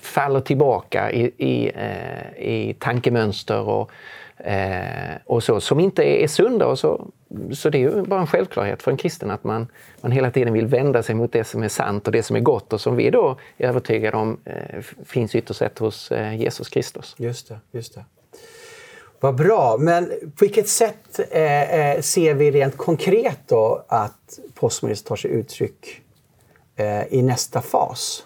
faller 0.02 0.40
tillbaka 0.40 1.12
i, 1.12 1.32
i, 1.38 1.72
eh, 1.76 2.48
i 2.48 2.76
tankemönster 2.80 3.70
och 3.70 3.92
Eh, 4.40 5.16
och 5.26 5.44
så, 5.44 5.62
som 5.62 5.80
inte 5.80 6.04
är 6.04 6.28
sunda. 6.28 6.68
Och 6.68 6.80
så, 6.80 7.08
så 7.54 7.70
det 7.70 7.78
är 7.78 7.80
ju 7.80 8.02
bara 8.02 8.20
en 8.22 8.28
självklarhet 8.28 8.84
för 8.84 8.92
en 8.92 8.98
kristen 8.98 9.32
att 9.32 9.44
man, 9.44 9.68
man 10.02 10.12
hela 10.12 10.32
tiden 10.32 10.54
vill 10.54 10.68
vända 10.68 11.04
sig 11.04 11.16
mot 11.16 11.32
det 11.32 11.44
som 11.44 11.64
är 11.64 11.70
sant 11.70 12.08
och 12.08 12.12
det 12.12 12.24
som 12.24 12.36
är 12.36 12.40
gott 12.40 12.74
och 12.74 12.82
som 12.82 12.96
vi 12.96 13.10
då 13.10 13.38
är 13.58 13.68
övertygade 13.68 14.18
om 14.18 14.40
eh, 14.46 14.82
finns 15.06 15.36
ytterst 15.36 15.60
sett 15.60 15.80
hos 15.80 16.12
eh, 16.12 16.42
Jesus 16.42 16.70
Kristus. 16.70 17.16
Just 17.18 17.48
det, 17.48 17.60
just 17.72 17.96
det. 17.96 18.06
Vad 19.20 19.36
bra. 19.36 19.78
Men 19.80 20.06
på 20.06 20.46
vilket 20.46 20.70
sätt 20.70 21.20
eh, 21.32 21.80
eh 21.80 22.02
ser 22.02 22.34
vi 22.34 22.52
rent 22.52 22.78
konkret 22.78 23.40
då 23.48 23.86
att 23.88 24.40
postmodernism 24.54 25.08
tar 25.08 25.16
sig 25.16 25.32
uttryck 25.32 26.02
eh, 26.76 27.14
i 27.14 27.22
nästa 27.22 27.62
fas? 27.62 28.24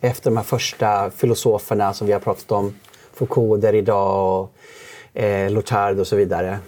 Efter 0.00 0.30
de 0.30 0.36
här 0.36 0.44
första 0.44 1.10
filosoferna 1.10 1.94
som 1.94 2.06
vi 2.06 2.12
har 2.12 2.20
pratat 2.20 2.52
om, 2.52 2.74
Foucault, 3.12 3.62
Derrida 3.62 3.94
och 3.94 4.52
eh, 5.14 5.50
Lotard 5.50 5.98
och 5.98 6.06
så 6.06 6.16
vidare. 6.16 6.58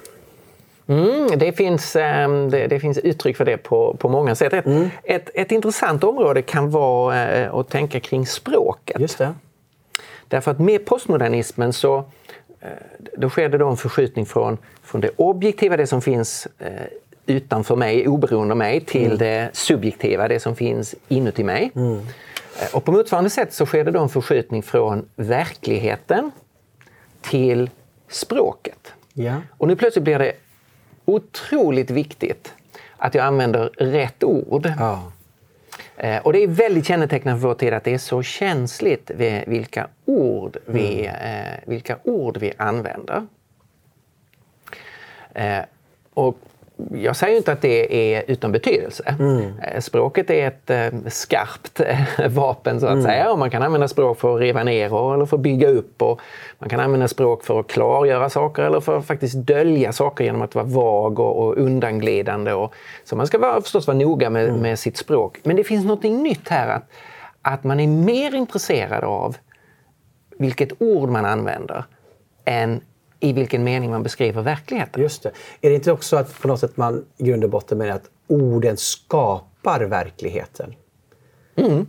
Mm, 0.92 1.38
det, 1.38 1.52
finns, 1.52 1.96
ehm, 1.96 2.50
det, 2.50 2.66
det, 2.66 2.80
finns 2.80 2.98
uttryck 2.98 3.36
för 3.36 3.44
det 3.44 3.56
på, 3.56 3.96
på 3.96 4.08
många 4.08 4.34
sätt. 4.34 4.52
Ett, 4.52 4.66
mm. 4.66 4.90
ett, 5.04 5.30
ett 5.34 5.52
intressant 5.52 6.04
område 6.04 6.42
kan 6.42 6.70
vara 6.70 7.30
eh, 7.30 7.54
att 7.54 7.68
tänka 7.68 8.00
kring 8.00 8.26
språket. 8.26 9.00
Just 9.00 9.18
det. 9.18 9.34
Därför 10.28 10.50
att 10.50 10.58
med 10.58 10.84
postmodernismen 10.84 11.72
så 11.72 11.96
eh, 12.60 12.68
då 13.16 13.30
sker 13.30 13.48
det 13.48 13.58
då 13.58 13.68
en 13.68 13.76
förskjutning 13.76 14.26
från, 14.26 14.58
från 14.82 15.00
det 15.00 15.10
objektiva, 15.16 15.76
det 15.76 15.86
som 15.86 16.02
finns 16.02 16.48
eh, 16.58 16.68
utanför 17.26 17.76
mig, 17.76 18.08
oberoende 18.08 18.52
av 18.52 18.58
mig, 18.58 18.80
till 18.80 19.06
mm. 19.06 19.18
det 19.18 19.50
subjektiva, 19.52 20.28
det 20.28 20.40
som 20.40 20.56
finns 20.56 20.94
inuti 21.08 21.44
mig. 21.44 21.70
Mm. 21.74 22.00
Och 22.72 22.84
på 22.84 22.92
motsvarande 22.92 23.30
sätt 23.30 23.52
så 23.52 23.66
sker 23.66 23.84
det 23.84 23.90
då 23.90 24.00
en 24.00 24.08
förskjutning 24.08 24.62
från 24.62 25.08
verkligheten 25.16 26.30
till 27.20 27.70
språket. 28.08 28.92
Ja. 29.12 29.34
Och 29.58 29.68
nu 29.68 29.76
plötsligt 29.76 30.04
blir 30.04 30.18
det 30.18 30.32
otroligt 31.04 31.90
viktigt 31.90 32.54
att 32.96 33.14
jag 33.14 33.26
använder 33.26 33.70
rätt 33.78 34.24
ord. 34.24 34.72
Ja. 34.78 35.12
Eh, 35.96 36.22
och 36.22 36.32
det 36.32 36.42
är 36.42 36.48
väldigt 36.48 36.86
kännetecknande 36.86 37.40
för 37.40 37.48
vår 37.48 37.54
tid 37.54 37.72
att 37.72 37.84
det 37.84 37.94
är 37.94 37.98
så 37.98 38.22
känsligt 38.22 39.10
vilka 39.46 39.88
ord 40.04 40.56
vi, 40.66 41.06
mm. 41.06 41.46
eh, 41.46 41.58
vilka 41.66 41.98
ord 42.02 42.36
vi 42.36 42.52
använder. 42.56 43.26
Eh, 45.34 45.60
och 46.14 46.38
jag 46.92 47.16
säger 47.16 47.36
inte 47.36 47.52
att 47.52 47.62
det 47.62 48.14
är 48.14 48.24
utan 48.26 48.52
betydelse. 48.52 49.14
Mm. 49.18 49.58
Eh, 49.58 49.80
språket 49.80 50.30
är 50.30 50.46
ett 50.46 50.70
eh, 50.70 51.08
skarpt 51.08 51.80
eh, 51.80 51.98
vapen 52.28 52.80
så 52.80 52.86
att 52.86 52.92
mm. 52.92 53.04
säga. 53.04 53.32
Och 53.32 53.38
man 53.38 53.50
kan 53.50 53.62
använda 53.62 53.88
språk 53.88 54.20
för 54.20 54.34
att 54.34 54.40
riva 54.40 54.64
ner 54.64 55.14
eller 55.14 55.26
för 55.26 55.36
att 55.36 55.42
bygga 55.42 55.68
upp. 55.68 56.02
Och 56.02 56.20
man 56.58 56.68
kan 56.68 56.80
använda 56.80 57.08
språk 57.08 57.44
för 57.44 57.60
att 57.60 57.68
klargöra 57.68 58.30
saker 58.30 58.62
eller 58.62 58.80
för 58.80 58.98
att 58.98 59.06
faktiskt 59.06 59.34
dölja 59.34 59.92
saker 59.92 60.24
genom 60.24 60.42
att 60.42 60.54
vara 60.54 60.64
vag 60.64 61.18
och, 61.18 61.46
och 61.46 61.56
undanglidande. 61.56 62.52
Och, 62.52 62.74
så 63.04 63.16
man 63.16 63.26
ska 63.26 63.38
vara, 63.38 63.60
förstås 63.60 63.86
vara 63.86 63.98
noga 63.98 64.30
med, 64.30 64.48
mm. 64.48 64.60
med 64.60 64.78
sitt 64.78 64.96
språk. 64.96 65.38
Men 65.42 65.56
det 65.56 65.64
finns 65.64 65.84
något 65.84 66.02
nytt 66.02 66.48
här. 66.48 66.68
Att, 66.68 66.90
att 67.42 67.64
man 67.64 67.80
är 67.80 67.86
mer 67.86 68.34
intresserad 68.34 69.04
av 69.04 69.36
vilket 70.38 70.82
ord 70.82 71.08
man 71.08 71.24
använder 71.24 71.84
än 72.44 72.80
i 73.22 73.32
vilken 73.32 73.64
mening 73.64 73.90
man 73.90 74.02
beskriver 74.02 74.42
verkligheten. 74.42 75.02
Just 75.02 75.22
det. 75.22 75.30
Är 75.60 75.68
det 75.70 75.74
inte 75.74 75.92
också 75.92 76.16
att 76.16 76.40
på 76.40 76.48
något 76.48 76.60
sätt 76.60 76.76
man 76.76 77.04
i 77.16 77.24
grund 77.24 77.44
och 77.44 77.50
botten 77.50 77.78
menar 77.78 77.94
att 77.94 78.10
orden 78.26 78.76
skapar 78.76 79.80
verkligheten? 79.80 80.74
Mm. 81.56 81.86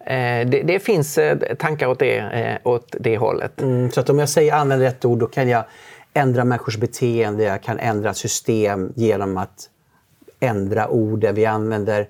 Eh, 0.00 0.50
det, 0.50 0.62
det, 0.62 0.80
finns 0.80 1.18
eh, 1.18 1.54
tankar 1.54 1.86
åt 1.86 1.98
det, 1.98 2.18
eh, 2.18 2.72
åt 2.72 2.94
det 3.00 3.18
hållet. 3.18 3.60
Mm, 3.60 3.90
så 3.90 4.00
att 4.00 4.10
om 4.10 4.18
jag 4.18 4.28
säger 4.28 4.52
använder 4.52 4.86
rätt 4.86 5.04
ord 5.04 5.18
då 5.18 5.26
kan 5.26 5.48
jag 5.48 5.64
ändra 6.14 6.44
människors 6.44 6.76
beteende, 6.76 7.44
jag 7.44 7.62
kan 7.62 7.78
ändra 7.78 8.14
system 8.14 8.92
genom 8.96 9.36
att 9.36 9.70
ändra 10.40 10.88
orden. 10.88 11.34
Vi 11.34 11.46
använder 11.46 12.08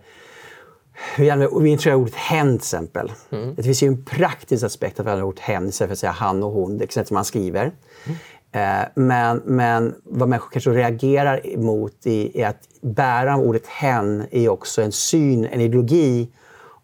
Vi, 1.18 1.30
använder, 1.30 1.60
vi 1.60 1.70
introducerar 1.70 1.94
ordet 1.94 2.14
hen 2.14 2.48
till 2.48 2.56
exempel. 2.56 3.12
Mm. 3.30 3.54
Det 3.54 3.62
finns 3.62 3.82
ju 3.82 3.86
en 3.86 4.04
praktisk 4.04 4.64
aspekt 4.64 5.00
att 5.00 5.06
vi 5.06 5.10
använder 5.10 5.28
ordet 5.28 5.40
hen 5.40 5.68
istället 5.68 5.88
för 5.88 5.92
att 5.92 5.98
säga 5.98 6.12
han 6.12 6.42
och 6.42 6.50
hon, 6.50 6.78
det 6.78 6.92
sättet 6.92 7.10
man 7.10 7.24
skriver. 7.24 7.72
Mm. 8.06 8.18
Eh, 8.52 8.88
men, 8.94 9.42
men 9.44 9.94
vad 10.04 10.28
människor 10.28 10.50
kanske 10.50 10.70
reagerar 10.70 11.46
emot 11.46 12.06
är 12.06 12.46
att 12.46 12.68
bäraren 12.80 13.34
av 13.34 13.40
ordet 13.40 13.66
hen 13.66 14.26
är 14.30 14.48
också 14.48 14.82
en 14.82 14.92
syn, 14.92 15.44
en 15.44 15.60
ideologi 15.60 16.28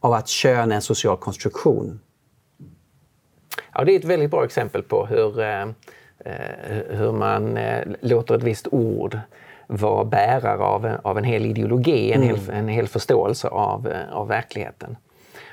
av 0.01 0.13
att 0.13 0.29
kön 0.29 0.73
är 0.73 0.77
en 0.77 0.83
social 0.83 1.17
konstruktion. 1.17 2.01
Ja, 3.73 3.85
det 3.85 3.93
är 3.93 3.99
ett 3.99 4.05
väldigt 4.05 4.31
bra 4.31 4.45
exempel 4.45 4.83
på 4.83 5.07
hur, 5.07 5.41
eh, 5.41 5.63
eh 5.63 5.69
hur 6.89 7.13
man 7.13 7.57
eh, 7.57 7.85
låter 8.01 8.35
ett 8.35 8.43
visst 8.43 8.69
ord 8.71 9.19
vara 9.67 10.05
bärare 10.05 10.63
av, 10.63 10.97
av 11.03 11.19
en 11.19 11.25
hel 11.25 11.47
ideologi, 11.47 12.13
en, 12.13 12.23
mm. 12.23 12.37
hel, 12.37 12.51
en 12.51 12.69
hel 12.69 12.89
förståelse 12.89 13.49
av, 13.49 13.89
eh, 13.89 14.13
av 14.17 14.29
verkligheten. 14.29 14.97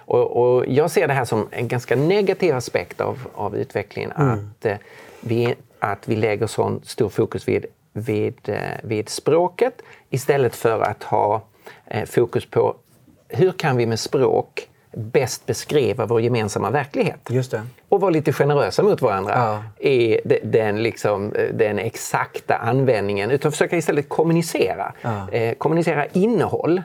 Och, 0.05 0.55
och, 0.55 0.65
jag 0.67 0.91
ser 0.91 1.07
det 1.07 1.13
här 1.13 1.25
som 1.25 1.47
en 1.51 1.67
ganska 1.67 1.95
negativ 1.95 2.55
aspekt 2.55 3.01
av, 3.01 3.27
av 3.35 3.55
utvecklingen. 3.55 4.11
Mm. 4.11 4.29
Att, 4.29 4.65
eh, 4.65 4.77
vi, 5.21 5.55
att 5.79 6.07
vi 6.07 6.15
lägger 6.15 6.47
så 6.47 6.79
stor 6.83 7.09
fokus 7.09 7.47
vid, 7.47 7.65
vid, 7.93 8.49
eh, 8.49 8.57
vid 8.83 9.09
språket 9.09 9.81
istället 10.09 10.55
för 10.55 10.81
att 10.81 11.03
ha 11.03 11.41
eh, 11.85 12.05
fokus 12.05 12.45
på 12.45 12.75
hur 13.27 13.51
kan 13.51 13.77
vi 13.77 13.85
med 13.85 13.99
språk 13.99 14.69
bäst 14.93 15.45
beskriva 15.45 16.05
vår 16.05 16.21
gemensamma 16.21 16.69
verklighet. 16.69 17.19
Just 17.29 17.51
det. 17.51 17.61
Och 17.89 18.01
vara 18.01 18.11
lite 18.11 18.33
generösa 18.33 18.83
mot 18.83 19.01
varandra 19.01 19.33
ja. 19.35 19.87
i 19.89 20.19
den, 20.43 20.83
liksom, 20.83 21.33
den 21.53 21.79
exakta 21.79 22.55
användningen. 22.55 23.31
Utan 23.31 23.51
försöka 23.51 23.77
istället 23.77 24.09
kommunicera. 24.09 24.93
Ja. 25.01 25.29
Eh, 25.31 25.53
kommunicera 25.53 26.05
innehåll. 26.05 26.81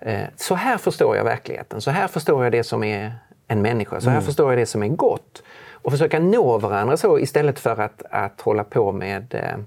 Eh, 0.00 0.20
så 0.36 0.54
här 0.54 0.78
förstår 0.78 1.16
jag 1.16 1.24
verkligheten. 1.24 1.80
Så 1.80 1.90
här 1.90 2.08
förstår 2.08 2.44
jag 2.44 2.52
det 2.52 2.64
som 2.64 2.84
är 2.84 3.12
en 3.48 3.62
människa. 3.62 4.00
Så 4.00 4.10
här 4.10 4.16
mm. 4.16 4.26
förstår 4.26 4.50
jag 4.52 4.58
det 4.58 4.66
som 4.66 4.82
är 4.82 4.88
gott. 4.88 5.42
Och 5.72 5.92
försöka 5.92 6.18
nå 6.18 6.58
varandra 6.58 6.96
så 6.96 7.18
istället 7.18 7.58
för 7.58 7.80
att, 7.80 8.02
att 8.10 8.40
hålla 8.40 8.64
på 8.64 8.92
med 8.92 9.34
eh, 9.34 9.58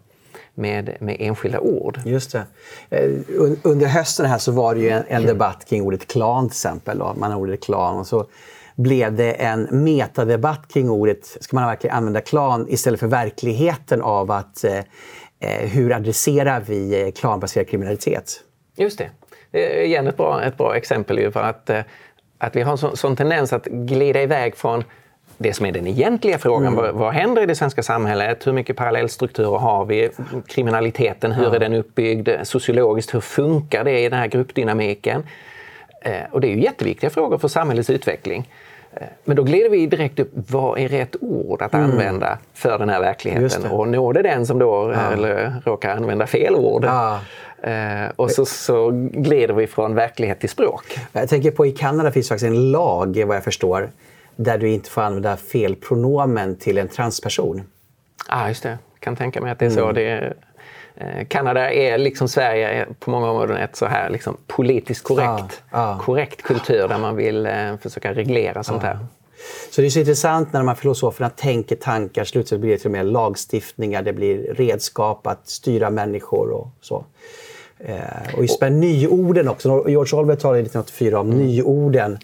med, 0.57 0.97
med 0.99 1.17
enskilda 1.19 1.59
ord. 1.59 1.99
Just 2.05 2.31
det. 2.31 2.43
Eh, 2.89 3.09
under 3.63 3.87
hösten 3.87 4.25
här 4.25 4.37
så 4.37 4.51
var 4.51 4.75
det 4.75 4.81
ju 4.81 4.89
en, 4.89 5.03
en 5.07 5.25
debatt 5.25 5.65
kring 5.69 5.81
ordet 5.81 6.07
klan 6.07 6.49
till 6.49 6.53
exempel. 6.53 6.97
Man 6.97 7.31
har 7.31 7.39
ordet 7.39 7.63
klan 7.63 7.99
och 7.99 8.07
så 8.07 8.25
blev 8.75 9.15
det 9.15 9.31
en 9.31 9.63
metadebatt 9.71 10.67
kring 10.73 10.89
ordet, 10.89 11.37
ska 11.39 11.55
man 11.55 11.67
verkligen 11.67 11.95
använda 11.95 12.21
klan 12.21 12.65
istället 12.69 12.99
för 12.99 13.07
verkligheten 13.07 14.01
av 14.01 14.31
att 14.31 14.63
eh, 14.63 14.77
eh 15.39 15.69
hur 15.69 15.93
adresserar 15.93 16.59
vi 16.59 17.01
eh, 17.01 17.11
klanbaserad 17.11 17.67
kriminalitet? 17.67 18.43
Just 18.75 18.97
det. 18.97 19.09
Det 19.51 19.81
är 19.81 19.85
igen 19.85 20.07
ett 20.07 20.17
bra, 20.17 20.43
ett 20.43 20.57
bra 20.57 20.75
exempel 20.75 21.19
ju 21.19 21.31
för 21.31 21.43
att, 21.43 21.69
att 22.37 22.55
vi 22.55 22.61
har 22.61 22.71
en 22.71 22.77
sån, 22.77 22.97
sån 22.97 23.15
tendens 23.15 23.53
att 23.53 23.65
glida 23.65 24.21
iväg 24.21 24.55
från 24.55 24.83
det 25.37 25.53
som 25.53 25.65
är 25.65 25.71
den 25.71 25.87
egentliga 25.87 26.37
frågan. 26.37 26.73
Mm. 26.73 26.75
Vad, 26.75 26.95
vad, 26.95 27.13
händer 27.13 27.41
i 27.41 27.45
det 27.45 27.55
svenska 27.55 27.83
samhället? 27.83 28.47
Hur 28.47 28.53
mycket 28.53 28.75
parallellstrukturer 28.75 29.57
har 29.57 29.85
vi? 29.85 30.09
Kriminaliteten, 30.47 31.31
hur 31.31 31.43
ja. 31.43 31.55
är 31.55 31.59
den 31.59 31.73
uppbyggd? 31.73 32.29
Sociologiskt, 32.43 33.13
hur 33.13 33.21
funkar 33.21 33.83
det 33.83 33.99
i 33.99 34.09
den 34.09 34.19
här 34.19 34.27
gruppdynamiken? 34.27 35.23
Eh, 36.01 36.13
och 36.31 36.41
det 36.41 36.47
är 36.47 36.55
ju 36.55 36.61
jätteviktiga 36.61 37.09
frågor 37.09 37.37
för 37.37 37.47
samhällets 37.47 37.89
utveckling. 37.89 38.49
Eh, 38.93 39.07
men 39.23 39.35
då 39.35 39.43
glider 39.43 39.69
vi 39.69 39.87
direkt 39.87 40.19
upp, 40.19 40.31
vad 40.33 40.79
är 40.79 40.87
rätt 40.87 41.15
ord 41.21 41.61
att 41.61 41.73
mm. 41.73 41.91
använda 41.91 42.37
för 42.53 42.79
den 42.79 42.89
här 42.89 42.99
verkligheten? 42.99 43.71
Och 43.71 43.87
når 43.87 44.13
det 44.13 44.21
den 44.21 44.45
som 44.45 44.59
då 44.59 44.93
ja. 44.95 45.11
eller, 45.11 45.53
råkar 45.65 45.95
använda 45.95 46.27
fel 46.27 46.55
ord? 46.55 46.85
Ja. 46.85 47.19
Eh, 47.61 48.11
och 48.15 48.31
så, 48.31 48.45
så 48.45 48.89
glider 49.11 49.53
vi 49.53 49.67
från 49.67 49.95
verklighet 49.95 50.39
till 50.39 50.49
språk. 50.49 50.99
Jag 51.11 51.29
tänker 51.29 51.51
på 51.51 51.65
i 51.65 51.71
Kanada 51.71 52.11
finns 52.11 52.29
faktiskt 52.29 52.47
en 52.47 52.71
lag, 52.71 53.23
vad 53.25 53.35
jag 53.35 53.43
förstår, 53.43 53.89
där 54.37 54.57
du 54.57 54.69
inte 54.69 54.89
får 54.89 55.01
använda 55.01 55.37
fel 55.37 55.75
pronomen 55.75 56.55
till 56.55 56.77
en 56.77 56.87
transperson. 56.87 57.57
Ja, 57.57 57.63
ah, 58.27 58.47
just 58.47 58.63
det. 58.63 58.69
Jag 58.69 58.99
kan 58.99 59.15
tänka 59.15 59.41
mig 59.41 59.51
att 59.51 59.59
det 59.59 59.65
är 59.65 59.69
så. 59.69 59.83
Mm. 59.83 59.95
Det 59.95 60.03
är, 60.03 60.35
eh, 60.95 61.27
Kanada 61.27 61.71
är 61.71 61.97
liksom 61.97 62.27
Sverige 62.27 62.87
på 62.99 63.11
många 63.11 63.31
områden 63.31 63.57
ett 63.57 63.75
så 63.75 63.85
här 63.85 64.09
liksom 64.09 64.37
politiskt 64.47 65.03
korrekt, 65.03 65.63
ah, 65.69 65.95
ah. 65.95 65.99
korrekt 65.99 66.43
kultur 66.43 66.87
där 66.87 66.97
man 66.97 67.15
vill 67.15 67.45
eh, 67.45 67.77
försöka 67.81 68.13
reglera 68.13 68.63
sånt 68.63 68.83
här. 68.83 68.99
Så 69.71 69.81
det 69.81 69.87
är 69.87 69.89
så 69.89 69.99
intressant 69.99 70.53
när 70.53 70.59
de 70.59 70.67
här 70.67 70.75
filosoferna 70.75 71.29
tänker 71.29 71.75
tankar, 71.75 72.23
slutsatser 72.23 72.57
blir 72.57 72.71
det 72.71 72.77
till 72.77 72.87
och 72.87 72.91
med 72.91 73.05
lagstiftningar, 73.05 74.01
det 74.01 74.13
blir 74.13 74.53
redskap 74.53 75.27
att 75.27 75.47
styra 75.47 75.89
människor 75.89 76.51
och 76.51 76.67
så. 76.81 77.05
Eh, 77.79 78.35
och 78.35 78.41
just 78.41 78.61
med 78.61 78.73
nyorden 78.73 79.47
också. 79.47 79.69
George 79.87 80.19
Orwell 80.19 80.37
talade 80.37 80.59
1984 80.59 81.19
om 81.19 81.31
mm. 81.31 81.45
nyorden. 81.45 82.17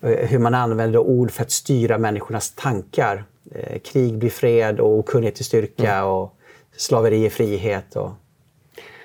Eh, 0.00 0.10
hur 0.28 0.38
man 0.38 0.54
använder 0.54 0.98
ord 0.98 1.30
för 1.30 1.42
att 1.42 1.50
styra 1.50 1.98
människornas 1.98 2.50
tankar. 2.50 3.24
Eh, 3.54 3.78
krig 3.78 4.18
blir 4.18 4.30
fred 4.30 4.80
och 4.80 4.98
okunnighet 4.98 5.40
är 5.40 5.44
styrka 5.44 5.94
mm. 5.94 6.06
och 6.06 6.34
slaveri 6.76 7.26
är 7.26 7.30
frihet. 7.30 7.96
Och... 7.96 8.10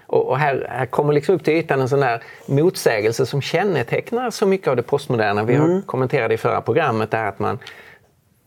Och, 0.09 0.27
och 0.27 0.37
här, 0.37 0.67
här, 0.69 0.85
kommer 0.85 1.13
liksom 1.13 1.35
upp 1.35 1.43
till 1.43 1.53
ytan 1.53 1.81
en 1.81 1.89
sån 1.89 1.99
där 1.99 2.23
motsägelse 2.45 3.25
som 3.25 3.41
kännetecknar 3.41 4.29
så 4.29 4.45
mycket 4.45 4.67
av 4.67 4.75
det 4.75 4.83
postmoderna. 4.83 5.43
Vi 5.43 5.55
har 5.55 5.65
mm. 5.65 5.81
kommenterat 5.81 6.31
i 6.31 6.37
förra 6.37 6.61
programmet 6.61 7.11
där 7.11 7.25
att 7.25 7.39
man 7.39 7.59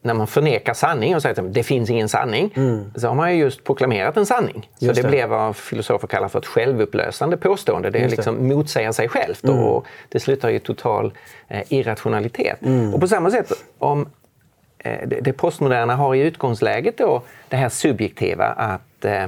när 0.03 0.15
man 0.15 0.27
förnekar 0.27 0.75
sanning 0.75 1.15
och 1.15 1.23
säger 1.23 1.43
att 1.43 1.55
det 1.55 1.63
finns 1.63 1.91
ingen 1.91 2.09
sanning, 2.09 2.53
mm. 2.57 2.93
så 2.95 3.09
har 3.09 3.15
man 3.15 3.37
ju 3.37 3.43
just 3.43 3.65
proklamerat 3.65 4.17
en 4.17 4.27
sanning. 4.27 4.69
Just 4.79 4.97
så 4.97 5.03
det, 5.03 5.09
det, 5.09 5.09
blev 5.09 5.29
vad 5.29 5.57
filosofer 5.57 6.09
kallar 6.09 6.29
för 6.29 6.39
ett 6.39 6.47
självupplösande 6.47 7.37
påstående. 7.37 7.91
Det 7.91 7.99
är 7.99 8.09
liksom 8.09 8.49
motsäger 8.49 8.93
sig 8.93 9.09
självt 9.09 9.45
mm. 9.45 9.59
och 9.59 9.87
det 10.09 10.21
slutar 10.21 10.51
i 10.51 10.59
total 10.59 11.13
eh, 11.49 11.73
irrationalitet. 11.73 12.63
Mm. 12.63 12.95
Och 12.95 13.01
på 13.01 13.09
samma 13.09 13.31
sätt, 13.31 13.53
om 13.79 14.09
eh, 14.79 15.09
det, 15.09 15.21
det, 15.21 15.33
postmoderna 15.33 15.97
har 15.97 16.15
i 16.15 16.21
utgångsläget 16.21 16.99
då 16.99 17.23
det 17.49 17.57
här 17.57 17.69
subjektiva 17.69 18.45
att 18.47 19.05
eh, 19.05 19.27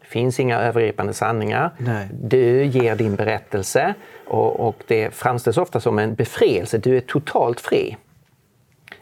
finns 0.00 0.40
inga 0.40 0.60
övergripande 0.60 1.12
sanningar. 1.14 1.70
Nej. 1.78 2.08
Du 2.12 2.64
ger 2.64 2.96
din 2.96 3.16
berättelse 3.16 3.94
och, 4.26 4.68
och 4.68 4.82
det 4.86 5.14
framställs 5.14 5.58
ofta 5.58 5.80
som 5.80 5.98
en 5.98 6.14
befrielse. 6.14 6.78
Du 6.78 6.96
är 6.96 7.00
totalt 7.00 7.60
fri. 7.60 7.96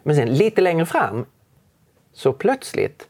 Men 0.02 0.16
sen 0.16 0.34
lite 0.34 0.60
längre 0.60 0.86
fram 0.86 1.26
så 2.12 2.32
plötsligt 2.32 3.08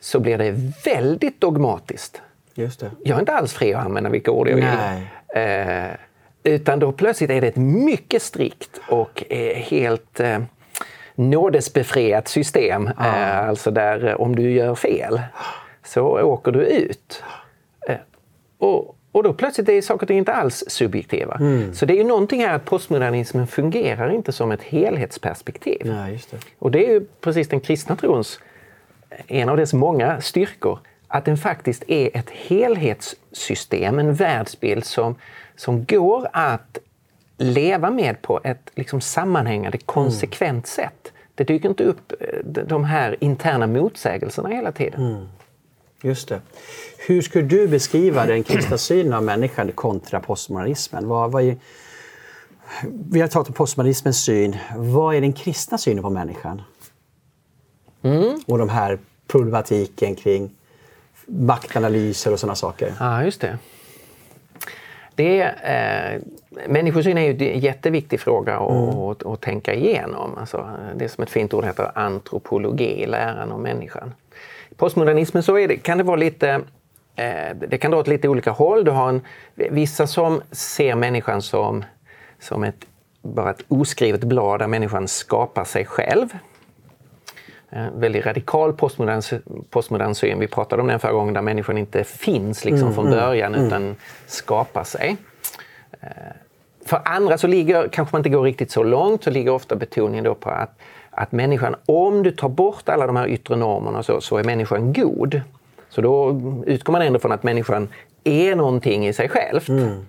så 0.00 0.20
blir 0.20 0.38
det 0.38 0.50
väldigt 0.84 1.40
dogmatiskt. 1.40 2.22
Just 2.54 2.80
det. 2.80 2.90
Jag 3.04 3.16
är 3.16 3.20
inte 3.20 3.32
alls 3.32 3.52
fri 3.52 3.74
att 3.74 3.84
använda 3.84 4.10
vilka 4.10 4.30
ord 4.30 4.48
jag 4.48 4.56
vill. 4.56 4.64
Eh, 5.34 5.90
utan 6.42 6.78
då 6.78 6.92
plötsligt 6.92 7.30
är 7.30 7.40
det 7.40 7.46
ett 7.46 7.56
mycket 7.56 8.22
strikt 8.22 8.80
och 8.88 9.32
eh, 9.32 9.56
helt 9.56 10.20
eh, 10.20 10.38
nådesbefriat 11.14 12.28
system. 12.28 12.90
Ah. 12.96 13.06
Eh, 13.06 13.48
alltså 13.48 13.70
där 13.70 14.04
eh, 14.04 14.14
om 14.14 14.36
du 14.36 14.50
gör 14.50 14.74
fel 14.74 15.20
så 15.84 16.02
åker 16.20 16.52
du 16.52 16.60
ut. 16.60 17.22
Eh, 17.88 17.96
och, 18.58 18.95
och 19.16 19.22
då 19.22 19.32
plötsligt 19.32 19.68
är 19.68 19.80
saker 19.82 20.02
och 20.02 20.08
ting 20.08 20.18
inte 20.18 20.32
alls 20.32 20.64
subjektiva. 20.66 21.34
Mm. 21.34 21.74
Så 21.74 21.86
det 21.86 21.92
är 21.92 21.96
ju 21.96 22.04
någonting 22.04 22.40
här 22.40 22.54
att 22.54 22.64
postmodernismen 22.64 23.46
fungerar 23.46 24.10
inte 24.10 24.32
som 24.32 24.52
ett 24.52 24.62
helhetsperspektiv. 24.62 25.80
Nej, 25.84 26.12
just 26.12 26.30
det. 26.30 26.36
Och 26.58 26.70
det 26.70 26.86
är 26.86 26.90
ju 26.90 27.06
precis 27.20 27.48
den 27.48 27.60
kristna 27.60 27.96
trons, 27.96 28.40
en 29.26 29.48
av 29.48 29.56
dess 29.56 29.72
många 29.72 30.20
styrkor, 30.20 30.78
att 31.08 31.24
den 31.24 31.36
faktiskt 31.36 31.84
är 31.86 32.16
ett 32.16 32.30
helhetssystem, 32.30 33.98
en 33.98 34.14
världsbild 34.14 34.84
som, 34.84 35.14
som 35.56 35.84
går 35.84 36.28
att 36.32 36.78
leva 37.36 37.90
med 37.90 38.22
på 38.22 38.40
ett 38.44 38.70
liksom 38.74 39.00
sammanhängande, 39.00 39.78
konsekvent 39.78 40.50
mm. 40.50 40.88
sätt. 40.88 41.12
Det 41.34 41.44
dyker 41.44 41.68
inte 41.68 41.84
upp 41.84 42.12
eh, 42.20 42.26
de 42.44 42.84
här 42.84 43.16
interna 43.20 43.66
motsägelserna 43.66 44.48
hela 44.48 44.72
tiden. 44.72 45.06
Mm. 45.06 45.26
Just 46.06 46.28
det. 46.28 46.40
Hur 47.06 47.22
skulle 47.22 47.44
du 47.44 47.68
beskriva 47.68 48.26
den 48.26 48.42
kristna 48.42 48.78
synen 48.78 49.12
av 49.12 49.22
människan 49.22 49.72
kontra 49.72 50.20
postmodernismen? 50.20 51.08
Vad, 51.08 51.32
vad 51.32 51.42
är, 51.42 51.56
vi 53.10 53.20
har 53.20 53.28
tagit 53.28 53.54
postmodernismens 53.54 54.24
syn. 54.24 54.56
Vad 54.76 55.14
är 55.14 55.20
den 55.20 55.32
kristna 55.32 55.78
synen 55.78 56.02
på 56.02 56.10
människan? 56.10 56.62
Mm. 58.02 58.40
Och 58.46 58.58
de 58.58 58.68
här 58.68 58.98
problematiken 59.26 60.14
kring 60.14 60.50
maktanalyser 61.26 62.32
och 62.32 62.40
sådana 62.40 62.54
saker. 62.54 62.94
Ja, 63.00 63.24
just 63.24 63.40
det. 63.40 63.58
det 65.14 65.42
eh, 65.42 66.20
människosyn 66.68 67.18
är 67.18 67.22
ju 67.22 67.52
en 67.52 67.60
jätteviktig 67.60 68.20
fråga 68.20 68.58
att, 68.58 69.22
mm. 69.22 69.36
tänka 69.36 69.74
igenom. 69.74 70.38
Alltså, 70.38 70.70
det 70.96 71.08
som 71.08 71.24
ett 71.24 71.30
fint 71.30 71.54
ord 71.54 71.64
heter 71.64 71.98
antropologi, 71.98 73.06
läran 73.06 73.52
om 73.52 73.62
människan 73.62 74.12
postmodernismen 74.76 75.42
så 75.42 75.54
det, 75.54 75.76
kan 75.76 75.98
det 75.98 76.04
vara 76.04 76.16
lite 76.16 76.60
eh, 77.16 77.56
det 77.68 77.78
kan 77.78 77.90
dra 77.90 77.98
åt 77.98 78.08
lite 78.08 78.28
olika 78.28 78.50
håll. 78.50 78.84
Du 78.84 78.90
har 78.90 79.08
en, 79.08 79.20
vissa 79.54 80.06
som 80.06 80.42
ser 80.50 80.94
människan 80.94 81.42
som, 81.42 81.84
som 82.40 82.64
ett, 82.64 82.86
bara 83.22 83.50
ett 83.50 83.62
oskrivet 83.68 84.24
blad 84.24 84.60
där 84.60 84.66
människan 84.66 85.08
skapar 85.08 85.64
sig 85.64 85.84
själv. 85.84 86.28
En 87.68 87.84
eh, 87.84 87.92
väldigt 87.92 88.26
radikal 88.26 88.72
postmodern, 88.72 89.22
postmodern 89.70 90.14
syn. 90.14 90.38
Vi 90.38 90.46
pratade 90.46 90.82
om 90.82 90.88
den 90.88 91.00
förra 91.00 91.12
gången, 91.12 91.34
där 91.34 91.42
människan 91.42 91.78
inte 91.78 92.04
finns 92.04 92.64
liksom 92.64 92.88
mm, 92.88 92.94
från 92.94 93.06
mm, 93.06 93.18
början 93.18 93.54
mm, 93.54 93.66
utan 93.66 93.96
skapar 94.26 94.84
sig. 94.84 95.16
Eh, 96.00 96.08
för 96.86 97.00
andra 97.04 97.38
så 97.38 97.46
ligger, 97.46 97.88
kanske 97.88 98.14
man 98.14 98.20
inte 98.20 98.28
går 98.28 98.42
riktigt 98.42 98.70
så 98.70 98.82
långt, 98.82 99.24
så 99.24 99.30
ligger 99.30 99.50
ofta 99.50 99.76
betoningen 99.76 100.24
då 100.24 100.34
på 100.34 100.50
att, 100.50 100.78
att 101.16 101.32
människan, 101.32 101.74
om 101.86 102.22
du 102.22 102.30
tar 102.30 102.48
bort 102.48 102.88
alla 102.88 103.06
de 103.06 103.16
här 103.16 103.28
yttre 103.28 103.56
normerna 103.56 104.02
så, 104.02 104.20
så 104.20 104.36
är 104.36 104.44
människan 104.44 104.92
god. 104.92 105.40
Så 105.88 106.00
då 106.00 106.40
utgår 106.66 106.92
man 106.92 107.02
ändå 107.02 107.18
från 107.18 107.32
att 107.32 107.42
människan 107.42 107.88
är 108.24 108.54
någonting 108.54 109.06
i 109.06 109.12
sig 109.12 109.28
självt. 109.28 109.68
Mm. 109.68 110.06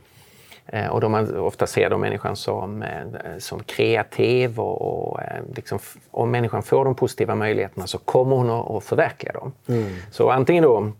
Eh, 0.68 0.88
och 0.88 1.02
då 1.02 1.10
man 1.10 1.38
ofta 1.38 1.68
ser 1.68 1.90
då 1.90 1.98
människan 1.98 2.36
som, 2.36 2.82
eh, 2.82 3.38
som 3.40 3.64
kreativ 3.64 4.60
och, 4.60 4.82
och 4.82 5.22
eh, 5.22 5.42
liksom, 5.56 5.80
om 6.12 6.32
människan 6.32 6.64
får 6.64 6.86
de 6.86 6.96
positiva 6.96 7.36
möjligheterna 7.36 7.88
så 7.88 7.98
kommer 7.98 8.36
hon 8.36 8.78
att 8.78 8.84
förverkliga 8.84 9.34
dem. 9.34 9.52
Mm. 9.68 9.90
Så 10.12 10.30
antingen 10.30 10.64
då 10.64 10.78
en 10.78 10.94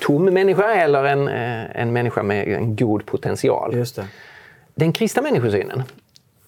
tom 0.00 0.24
människa 0.24 0.74
eller 0.74 1.04
en, 1.04 1.28
en 1.28 1.92
människa 1.92 2.22
med 2.22 2.48
en 2.48 2.76
god 2.76 3.06
potential. 3.06 3.84
Den 4.74 4.92
kristna 4.92 5.22
människosynen 5.22 5.82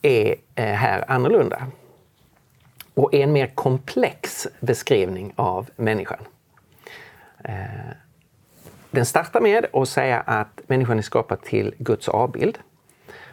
är 0.02 0.34
här 0.54 1.04
annorlunda 1.08 1.62
och 2.94 3.14
en 3.14 3.32
mer 3.32 3.46
komplex 3.46 4.48
beskrivning 4.60 5.32
av 5.36 5.70
människan. 5.76 6.18
Den 8.90 9.06
startar 9.06 9.40
med 9.40 9.66
att 9.72 9.88
säga 9.88 10.20
att 10.20 10.60
människan 10.66 10.98
är 10.98 11.02
skapad 11.02 11.42
till 11.42 11.74
Guds 11.78 12.08
avbild. 12.08 12.58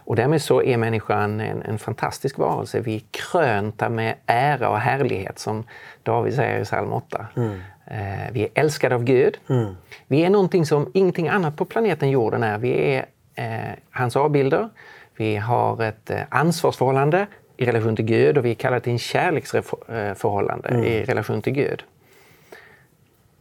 Och 0.07 0.15
därmed 0.15 0.41
så 0.41 0.63
är 0.63 0.77
människan 0.77 1.39
en, 1.39 1.61
en 1.61 1.79
fantastisk 1.79 2.37
varelse. 2.37 2.79
Vi 2.79 2.95
är 2.95 3.01
krönta 3.11 3.89
med 3.89 4.15
ära 4.25 4.69
och 4.69 4.79
härlighet 4.79 5.39
som 5.39 5.63
David 6.03 6.33
säger 6.33 6.61
i 6.61 6.63
psalm 6.63 6.93
8. 6.93 7.27
Mm. 7.35 7.61
Eh, 7.85 8.31
vi 8.31 8.43
är 8.43 8.49
älskade 8.53 8.95
av 8.95 9.03
Gud. 9.03 9.37
Mm. 9.49 9.75
Vi 10.07 10.21
är 10.25 10.29
någonting 10.29 10.65
som 10.65 10.91
ingenting 10.93 11.27
annat 11.27 11.55
på 11.55 11.65
planeten 11.65 12.09
jorden 12.09 12.43
är. 12.43 12.57
Vi 12.57 12.95
är 12.95 13.05
eh, 13.35 13.73
hans 13.91 14.15
avbilder. 14.15 14.69
Vi 15.15 15.35
har 15.35 15.83
ett 15.83 16.09
eh, 16.09 16.21
ansvarsförhållande 16.29 17.27
i 17.57 17.65
relation 17.65 17.95
till 17.95 18.05
Gud 18.05 18.37
och 18.37 18.45
vi 18.45 18.55
kallar 18.55 18.77
det 18.77 18.81
till 18.81 18.91
en 18.91 18.99
kärleksförhållande 18.99 20.69
mm. 20.69 20.83
i 20.83 21.03
relation 21.03 21.41
till 21.41 21.53
Gud. 21.53 21.83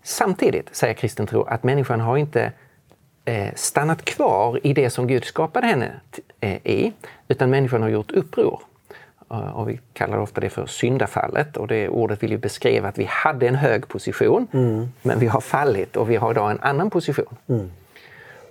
Samtidigt 0.03 0.77
säger 0.77 0.95
kristen 0.95 1.27
tro 1.27 1.43
att 1.43 1.65
människan 1.65 2.01
har 2.01 2.17
inte 2.17 2.53
eh, 3.25 3.55
stannat 3.55 4.05
kvar 4.05 4.61
i 4.63 4.73
det 4.73 4.91
som 4.91 5.07
Gud 5.07 5.25
skapade 5.25 5.67
henne 5.67 5.91
eh, 6.41 6.57
i, 6.67 6.93
utan 7.29 7.51
människan 7.51 7.83
har 7.83 7.89
gjort 7.89 8.11
uppror. 8.11 8.61
Och 9.29 9.69
vi 9.69 9.81
kallar 9.93 10.19
ofta 10.19 10.41
det 10.41 10.51
för 10.51 10.67
syndafallet 10.67 11.57
och 11.57 11.69
det 11.69 11.89
ordet 11.89 12.23
vill 12.23 12.31
ju 12.31 12.39
beskriva 12.39 12.89
att 12.89 12.99
vi 12.99 13.05
hade 13.05 13.49
en 13.49 13.55
hög 13.55 13.89
position 13.89 14.47
mm. 14.53 14.89
men 15.03 15.19
vi 15.19 15.27
har 15.27 15.41
fallit 15.41 15.97
och 15.97 16.11
vi 16.11 16.17
har 16.17 16.31
idag 16.31 16.51
en 16.51 16.61
annan 16.61 16.91
position. 16.91 17.37
Mm. 17.47 17.71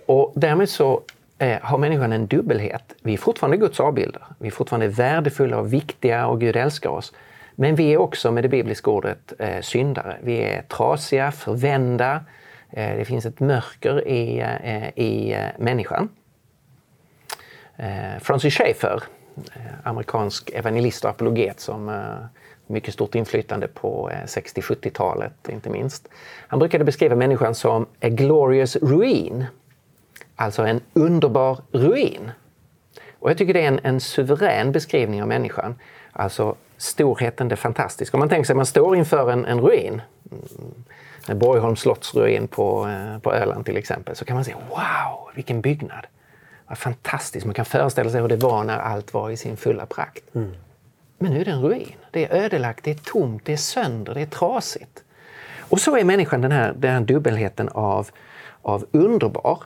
Och 0.06 0.34
därmed 0.36 0.70
så 0.70 1.02
eh, 1.38 1.58
har 1.62 1.78
människan 1.78 2.14
en 2.14 2.28
dubbelhet. 2.28 2.96
Vi 3.02 3.14
är 3.14 3.18
fortfarande 3.18 3.58
Guds 3.58 3.80
avbilder. 3.80 4.22
Vi 4.40 4.48
är 4.48 4.52
fortfarande 4.52 4.88
värdefulla 4.88 5.58
och 5.58 5.74
viktiga 5.74 6.28
och 6.28 6.40
Gud 6.40 6.56
älskar 6.56 6.90
oss. 6.90 7.14
Men 7.56 7.76
vi 7.76 7.94
är 7.94 7.98
också 7.98 8.32
med 8.32 8.44
det 8.44 8.50
bibliska 8.50 8.92
ordet 8.92 9.34
eh, 9.40 9.62
syndare. 9.62 10.18
Vi 10.22 10.38
är 10.38 10.62
trasiga, 10.62 11.32
förvända. 11.32 12.24
Eh, 12.70 12.98
det 12.98 13.06
finns 13.06 13.26
ett 13.26 13.40
mörker 13.40 14.08
i, 14.08 14.40
eh, 14.64 15.04
i 15.06 15.34
eh, 15.34 15.46
människan. 15.58 16.10
Eh, 17.78 18.20
Francis 18.22 18.54
Schaeffer, 18.54 19.04
eh, 19.54 19.62
amerikansk 19.84 20.50
evangelist 20.50 21.04
och 21.04 21.10
apologet 21.10 21.60
som 21.60 21.90
eh, 21.90 22.26
mycket 22.68 22.94
stort 22.94 23.16
inflytande 23.16 23.68
på 23.68 24.10
eh, 24.10 24.26
60-70-talet 24.26 25.50
inte 25.50 25.70
minst. 25.70 26.08
Han 26.48 26.60
brukade 26.60 26.84
beskriva 26.84 27.16
människan 27.16 27.56
som 27.56 27.84
a 27.84 28.10
glorious 28.10 28.76
ruin. 28.76 29.46
Alltså 30.36 30.64
en 30.64 30.82
underbar 30.94 31.60
ruin. 31.72 32.32
Och 33.20 33.30
jag 33.30 33.38
tycker 33.38 33.54
det 33.54 33.62
är 33.62 33.68
en, 33.68 33.80
en 33.84 34.00
suverän 34.00 34.72
beskrivning 34.72 35.22
av 35.22 35.28
människan. 35.28 35.76
Alltså 36.12 36.56
storheten, 36.78 37.48
det 37.48 37.56
fantastiska. 37.56 38.18
Om 38.18 38.20
man 38.20 38.30
tänker 38.30 38.46
sig 38.46 38.54
att 38.54 38.58
man 38.58 38.66
står 38.66 38.96
inför 38.96 39.32
en, 39.32 39.46
en 39.46 39.62
ruin, 39.62 40.02
mm, 40.32 41.40
Borgholms 41.40 41.80
slottsruin 41.80 42.48
på, 42.48 42.88
eh, 42.88 43.20
på 43.20 43.34
Öland 43.34 43.66
till 43.66 43.78
exempel, 43.78 44.16
så 44.16 44.26
kan 44.26 44.36
man 44.36 44.44
säga 44.44 44.58
wow, 44.70 45.30
vilken 45.36 45.62
byggnad! 45.62 46.06
Vad 46.68 46.78
fantastiskt! 46.78 47.46
Man 47.46 47.54
kan 47.54 47.66
föreställa 47.66 48.10
sig 48.10 48.22
hur 48.22 48.28
det 48.28 48.36
var 48.36 48.64
när 48.64 48.78
allt 48.78 49.14
var 49.14 49.30
i 49.30 49.38
sin 49.38 49.58
fulla 49.58 49.86
prakt. 49.86 50.36
Mm. 50.36 50.54
Men 51.18 51.34
nu 51.34 51.42
är 51.42 51.46
det 51.46 51.52
en 51.52 51.62
ruin. 51.62 51.96
Det 52.12 52.26
är 52.26 52.44
ödelagt, 52.44 52.84
det 52.84 52.92
är 52.92 52.96
tomt, 52.96 53.46
det 53.46 53.54
är 53.54 53.58
sönder, 53.58 54.14
det 54.14 54.22
är 54.22 54.26
trasigt. 54.26 55.04
Och 55.60 55.80
så 55.80 55.98
är 55.98 56.04
människan 56.04 56.42
den 56.42 56.52
här, 56.52 56.74
den 56.78 56.94
här 56.94 57.02
dubbelheten 57.02 57.70
av, 57.70 58.10
av 58.62 58.86
underbar 58.92 59.64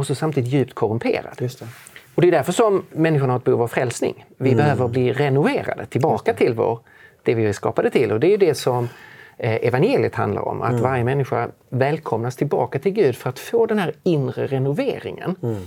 och 0.00 0.06
så 0.06 0.14
samtidigt 0.14 0.52
djupt 0.52 0.74
korrumperad. 0.74 1.34
Det. 1.38 1.62
Och 2.14 2.22
det 2.22 2.28
är 2.28 2.32
därför 2.32 2.52
som 2.52 2.84
människan 2.92 3.30
har 3.30 3.36
ett 3.36 3.44
behov 3.44 3.62
av 3.62 3.68
frälsning. 3.68 4.24
Vi 4.36 4.52
mm. 4.52 4.56
behöver 4.56 4.88
bli 4.88 5.12
renoverade 5.12 5.86
tillbaka 5.86 6.34
till 6.34 6.54
vår, 6.54 6.78
det 7.22 7.34
vi 7.34 7.46
är 7.46 7.52
skapade 7.52 7.90
till. 7.90 8.12
Och 8.12 8.20
det 8.20 8.34
är 8.34 8.38
det 8.38 8.54
som 8.54 8.88
eh, 9.38 9.66
evangeliet 9.66 10.14
handlar 10.14 10.48
om. 10.48 10.62
Att 10.62 10.70
mm. 10.70 10.82
varje 10.82 11.04
människa 11.04 11.48
välkomnas 11.68 12.36
tillbaka 12.36 12.78
till 12.78 12.92
Gud 12.92 13.16
för 13.16 13.30
att 13.30 13.38
få 13.38 13.66
den 13.66 13.78
här 13.78 13.92
inre 14.02 14.46
renoveringen. 14.46 15.36
Mm. 15.42 15.62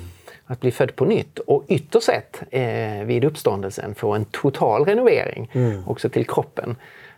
Att 0.45 0.61
bli 0.61 0.71
född 0.71 0.95
på 0.95 1.05
nytt 1.05 1.39
och 1.39 1.63
ytterst 1.67 2.05
sett 2.05 2.41
eh, 2.51 3.05
vid 3.05 3.23
uppståndelsen 3.23 3.95
få 3.95 4.13
en 4.13 4.25
total 4.25 4.85
renovering 4.85 5.51
mm. 5.53 5.83
också 5.87 6.09
till 6.09 6.27
kroppen. 6.27 6.75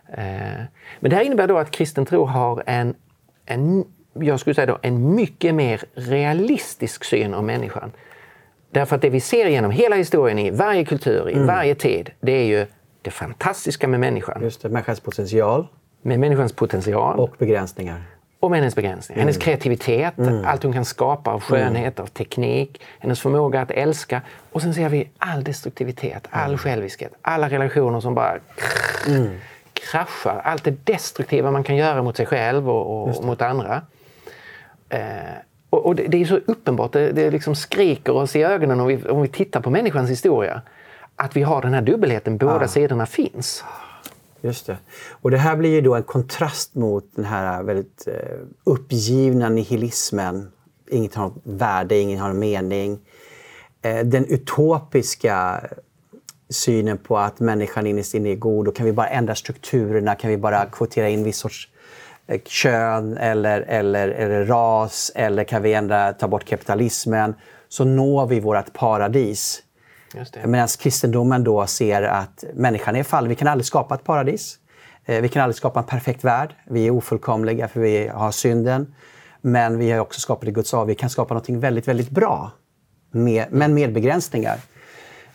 Eh, 0.08 0.62
men 1.00 1.10
det 1.10 1.16
här 1.16 1.22
innebär 1.22 1.46
då 1.46 1.58
att 1.58 1.70
kristen 1.70 2.06
tro 2.06 2.24
har 2.24 2.62
en, 2.66 2.94
en 3.46 3.84
jag 4.20 4.40
skulle 4.40 4.54
säga 4.54 4.66
då, 4.66 4.78
en 4.82 5.14
mycket 5.14 5.54
mer 5.54 5.82
realistisk 5.94 7.04
syn 7.04 7.34
om 7.34 7.46
människan. 7.46 7.92
Därför 8.70 8.96
att 8.96 9.02
det 9.02 9.10
vi 9.10 9.20
ser 9.20 9.46
genom 9.46 9.70
hela 9.70 9.96
historien 9.96 10.38
i 10.38 10.50
varje 10.50 10.84
kultur, 10.84 11.28
i 11.30 11.32
mm. 11.32 11.46
varje 11.46 11.74
tid, 11.74 12.10
det 12.20 12.32
är 12.32 12.44
ju 12.44 12.66
det 13.02 13.10
fantastiska 13.10 13.88
med 13.88 14.00
människan. 14.00 14.42
Just 14.42 14.62
det, 14.62 14.68
människans 14.68 15.00
potential. 15.00 15.66
Med 16.02 16.20
människans 16.20 16.52
potential. 16.52 17.18
Och 17.18 17.34
begränsningar. 17.38 18.02
Och 18.40 18.50
med 18.50 18.58
hennes 18.58 18.74
begränsningar. 18.74 19.16
Mm. 19.16 19.26
Hennes 19.26 19.42
kreativitet, 19.42 20.18
mm. 20.18 20.44
allt 20.44 20.62
hon 20.62 20.72
kan 20.72 20.84
skapa 20.84 21.30
av 21.30 21.40
skönhet, 21.40 22.00
av 22.00 22.06
teknik, 22.06 22.82
hennes 22.98 23.20
förmåga 23.20 23.60
att 23.60 23.70
älska. 23.70 24.22
Och 24.52 24.62
sen 24.62 24.74
ser 24.74 24.88
vi 24.88 25.08
all 25.18 25.44
destruktivitet, 25.44 26.26
all 26.30 26.46
mm. 26.46 26.58
själviskhet, 26.58 27.12
alla 27.22 27.48
relationer 27.48 28.00
som 28.00 28.14
bara 28.14 28.38
mm. 29.08 29.28
kraschar. 29.72 30.40
Allt 30.44 30.64
det 30.64 30.86
destruktiva 30.86 31.50
man 31.50 31.64
kan 31.64 31.76
göra 31.76 32.02
mot 32.02 32.16
sig 32.16 32.26
själv 32.26 32.70
och, 32.70 33.08
och 33.08 33.24
mot 33.24 33.42
andra. 33.42 33.82
Eh, 34.88 35.00
och, 35.70 35.86
och 35.86 35.94
det, 35.94 36.06
det, 36.06 36.22
är 36.22 36.24
så 36.24 36.36
uppenbart, 36.46 36.92
det, 36.92 37.12
det 37.12 37.30
liksom 37.30 37.54
skriker 37.54 38.12
oss 38.12 38.36
i 38.36 38.42
ögonen 38.42 38.80
om 38.80 38.86
vi, 38.86 39.08
om 39.08 39.22
vi 39.22 39.28
tittar 39.28 39.60
på 39.60 39.70
människans 39.70 40.10
historia. 40.10 40.62
Att 41.16 41.36
vi 41.36 41.42
har 41.42 41.62
den 41.62 41.74
här 41.74 41.82
dubbelheten, 41.82 42.38
båda 42.38 42.60
ja. 42.60 42.68
sidorna 42.68 43.06
finns. 43.06 43.64
Just 44.40 44.66
det. 44.66 44.76
Och 45.10 45.30
det 45.30 45.38
här 45.38 45.56
blir 45.56 45.70
ju 45.70 45.80
då 45.80 45.94
en 45.94 46.02
kontrast 46.02 46.74
mot 46.74 47.04
den 47.14 47.24
här 47.24 47.62
väldigt 47.62 48.08
eh, 48.08 48.38
uppgivna 48.64 49.48
nihilismen. 49.48 50.52
Inget 50.90 51.14
har 51.14 51.32
värde, 51.42 51.98
ingen 51.98 52.18
har 52.18 52.32
mening. 52.32 52.98
Eh, 53.82 54.06
den 54.06 54.26
utopiska 54.26 55.60
synen 56.48 56.98
på 56.98 57.18
att 57.18 57.40
människan 57.40 57.86
innerst 57.86 58.14
inne 58.14 58.28
är 58.28 58.36
god 58.36 58.68
och 58.68 58.76
kan 58.76 58.86
vi 58.86 58.92
bara 58.92 59.08
ändra 59.08 59.34
strukturerna, 59.34 60.14
kan 60.14 60.30
vi 60.30 60.36
bara 60.36 60.66
kvotera 60.66 61.08
in 61.08 61.24
viss 61.24 61.38
sorts 61.38 61.68
kön 62.44 63.16
eller, 63.16 63.60
eller, 63.60 64.08
eller 64.08 64.44
ras 64.44 65.12
eller 65.14 65.44
kan 65.44 65.62
vi 65.62 65.74
ändra, 65.74 66.12
ta 66.12 66.28
bort 66.28 66.44
kapitalismen 66.44 67.34
så 67.68 67.84
når 67.84 68.26
vi 68.26 68.40
vårt 68.40 68.72
paradis. 68.72 69.62
Medan 70.44 70.68
kristendomen 70.68 71.44
då 71.44 71.66
ser 71.66 72.02
att 72.02 72.44
människan 72.54 72.96
är 72.96 73.02
fall. 73.02 73.28
Vi 73.28 73.34
kan 73.34 73.48
aldrig 73.48 73.66
skapa 73.66 73.94
ett 73.94 74.04
paradis. 74.04 74.58
Eh, 75.04 75.20
vi 75.20 75.28
kan 75.28 75.42
aldrig 75.42 75.56
skapa 75.56 75.80
en 75.80 75.86
perfekt 75.86 76.24
värld. 76.24 76.54
Vi 76.66 76.86
är 76.86 76.90
ofullkomliga 76.90 77.68
för 77.68 77.80
vi 77.80 78.08
har 78.08 78.30
synden. 78.30 78.94
Men 79.40 79.78
vi 79.78 79.90
har 79.90 80.00
också 80.00 80.20
skapat 80.20 80.48
i 80.48 80.52
Guds 80.52 80.74
av. 80.74 80.86
Vi 80.86 80.94
kan 80.94 81.10
skapa 81.10 81.34
något 81.34 81.48
väldigt, 81.48 81.88
väldigt 81.88 82.10
bra. 82.10 82.50
Med, 83.10 83.46
men 83.50 83.74
med 83.74 83.92
begränsningar. 83.92 84.58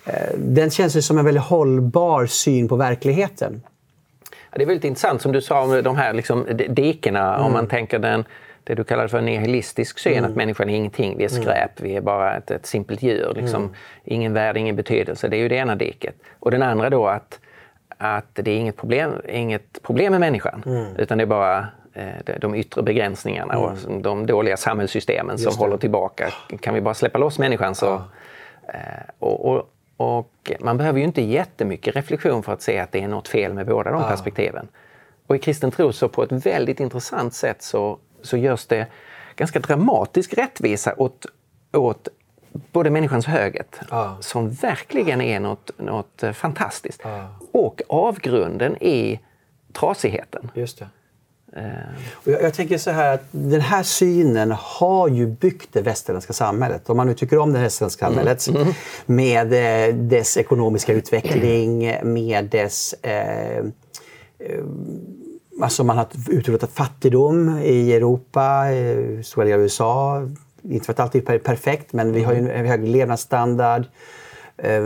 Eh, 0.06 0.38
den 0.38 0.69
känns 0.69 1.06
som 1.06 1.17
en 1.17 1.25
väldigt 1.25 1.43
hållbar 1.43 2.25
syn 2.25 2.67
på 2.67 2.75
verkligheten. 2.75 3.62
Det 4.55 4.61
är 4.61 4.65
väldigt 4.65 4.85
intressant 4.85 5.21
som 5.21 5.31
du 5.31 5.41
sa 5.41 5.61
om 5.61 5.83
de 5.83 5.97
här 5.97 6.13
liksom, 6.13 6.45
dikena. 6.69 7.35
Mm. 7.35 7.45
Om 7.45 7.53
man 7.53 7.67
tänker 7.67 7.99
den, 7.99 8.25
det 8.63 8.75
du 8.75 8.83
kallar 8.83 9.07
för 9.07 9.17
en 9.17 9.25
nihilistisk 9.25 9.99
syn, 9.99 10.17
mm. 10.17 10.29
att 10.31 10.35
människan 10.35 10.69
är 10.69 10.75
ingenting, 10.75 11.17
vi 11.17 11.25
är 11.25 11.31
mm. 11.31 11.41
skräp, 11.41 11.79
mm. 11.79 11.91
vi 11.91 11.97
är 11.97 12.01
bara 12.01 12.37
ett, 12.37 12.51
ett 12.51 12.65
simpelt 12.65 13.01
djur. 13.01 13.33
Liksom, 13.35 13.61
mm. 13.61 13.75
Ingen 14.03 14.33
värde, 14.33 14.59
ingen 14.59 14.75
betydelse. 14.75 15.27
Det 15.27 15.37
är 15.37 15.39
ju 15.39 15.47
det 15.47 15.55
ena 15.55 15.75
diket. 15.75 16.15
Och 16.39 16.51
den 16.51 16.63
andra 16.63 16.89
då 16.89 17.07
att, 17.07 17.39
att 17.97 18.29
det 18.33 18.51
är 18.51 18.57
inget 18.57 18.77
problem, 18.77 19.21
inget 19.29 19.81
problem 19.83 20.11
med 20.11 20.19
människan, 20.19 20.63
mm. 20.65 20.95
utan 20.97 21.17
det 21.17 21.23
är 21.23 21.25
bara 21.25 21.67
eh, 21.93 22.39
de 22.41 22.55
yttre 22.55 22.81
begränsningarna 22.81 23.57
och 23.57 23.77
de 24.01 24.25
dåliga 24.25 24.57
samhällssystemen 24.57 25.37
som 25.37 25.57
håller 25.57 25.77
tillbaka. 25.77 26.29
Kan 26.59 26.73
vi 26.73 26.81
bara 26.81 26.93
släppa 26.93 27.19
loss 27.19 27.39
människan 27.39 27.75
så... 27.75 27.85
Ja. 27.85 28.03
Eh, 28.73 29.03
och, 29.19 29.45
och, 29.45 29.69
och 30.01 30.51
man 30.59 30.77
behöver 30.77 30.99
ju 30.99 31.05
inte 31.05 31.21
jättemycket 31.21 31.95
reflektion 31.95 32.43
för 32.43 32.53
att 32.53 32.61
se 32.61 32.79
att 32.79 32.91
det 32.91 33.01
är 33.01 33.07
något 33.07 33.27
fel 33.27 33.53
med 33.53 33.67
båda 33.67 33.91
de 33.91 34.01
ja. 34.01 34.07
perspektiven. 34.07 34.67
Och 35.27 35.35
i 35.35 35.39
kristen 35.39 35.71
tro 35.71 35.93
så 35.93 36.09
på 36.09 36.23
ett 36.23 36.31
väldigt 36.31 36.79
intressant 36.79 37.33
sätt 37.33 37.61
så, 37.61 37.99
så 38.21 38.37
görs 38.37 38.65
det 38.65 38.87
ganska 39.35 39.59
dramatisk 39.59 40.33
rättvisa 40.33 40.93
åt, 40.97 41.25
åt 41.73 42.07
både 42.71 42.89
människans 42.89 43.25
höghet, 43.25 43.79
ja. 43.89 44.17
som 44.19 44.49
verkligen 44.49 45.21
är 45.21 45.39
något, 45.39 45.71
något 45.77 46.23
fantastiskt, 46.33 47.01
ja. 47.03 47.35
och 47.51 47.81
avgrunden 47.89 48.77
i 48.83 49.19
trasigheten. 49.73 50.51
Just 50.53 50.79
det. 50.79 50.87
Jag, 52.23 52.41
jag, 52.41 52.53
tänker 52.53 52.77
så 52.77 52.91
här 52.91 53.13
att 53.13 53.23
den 53.31 53.61
här 53.61 53.83
synen 53.83 54.51
har 54.51 55.07
ju 55.07 55.27
byggt 55.27 55.69
det 55.71 55.81
västerländska 55.81 56.33
samhället. 56.33 56.89
Om 56.89 56.97
man 56.97 57.07
nu 57.07 57.13
tycker 57.13 57.37
om 57.37 57.53
det 57.53 57.59
västerländska 57.59 58.05
mm. 58.05 58.15
samhället 58.15 58.47
mm. 58.47 58.73
med 59.05 59.53
eh, 59.89 59.95
dess 59.95 60.37
ekonomiska 60.37 60.93
utveckling, 60.93 61.95
med 62.03 62.45
dess 62.45 62.93
eh, 63.01 63.57
eh, 63.57 63.63
Alltså 65.61 65.83
man 65.83 65.97
har 65.97 66.07
utrotat 66.29 66.71
fattigdom 66.71 67.59
i 67.59 67.93
Europa, 67.93 68.65
stora 69.23 69.45
delar 69.45 69.57
av 69.57 69.63
USA. 69.63 70.27
Inte 70.61 70.85
för 70.85 70.93
att 70.93 70.99
allt 70.99 71.15
är 71.15 71.37
perfekt, 71.37 71.93
men 71.93 72.13
vi 72.13 72.23
har 72.23 72.33
ju 72.33 72.39
en 72.39 72.65
hög 72.65 72.87
levnadsstandard. 72.87 73.83
Eh, 74.63 74.82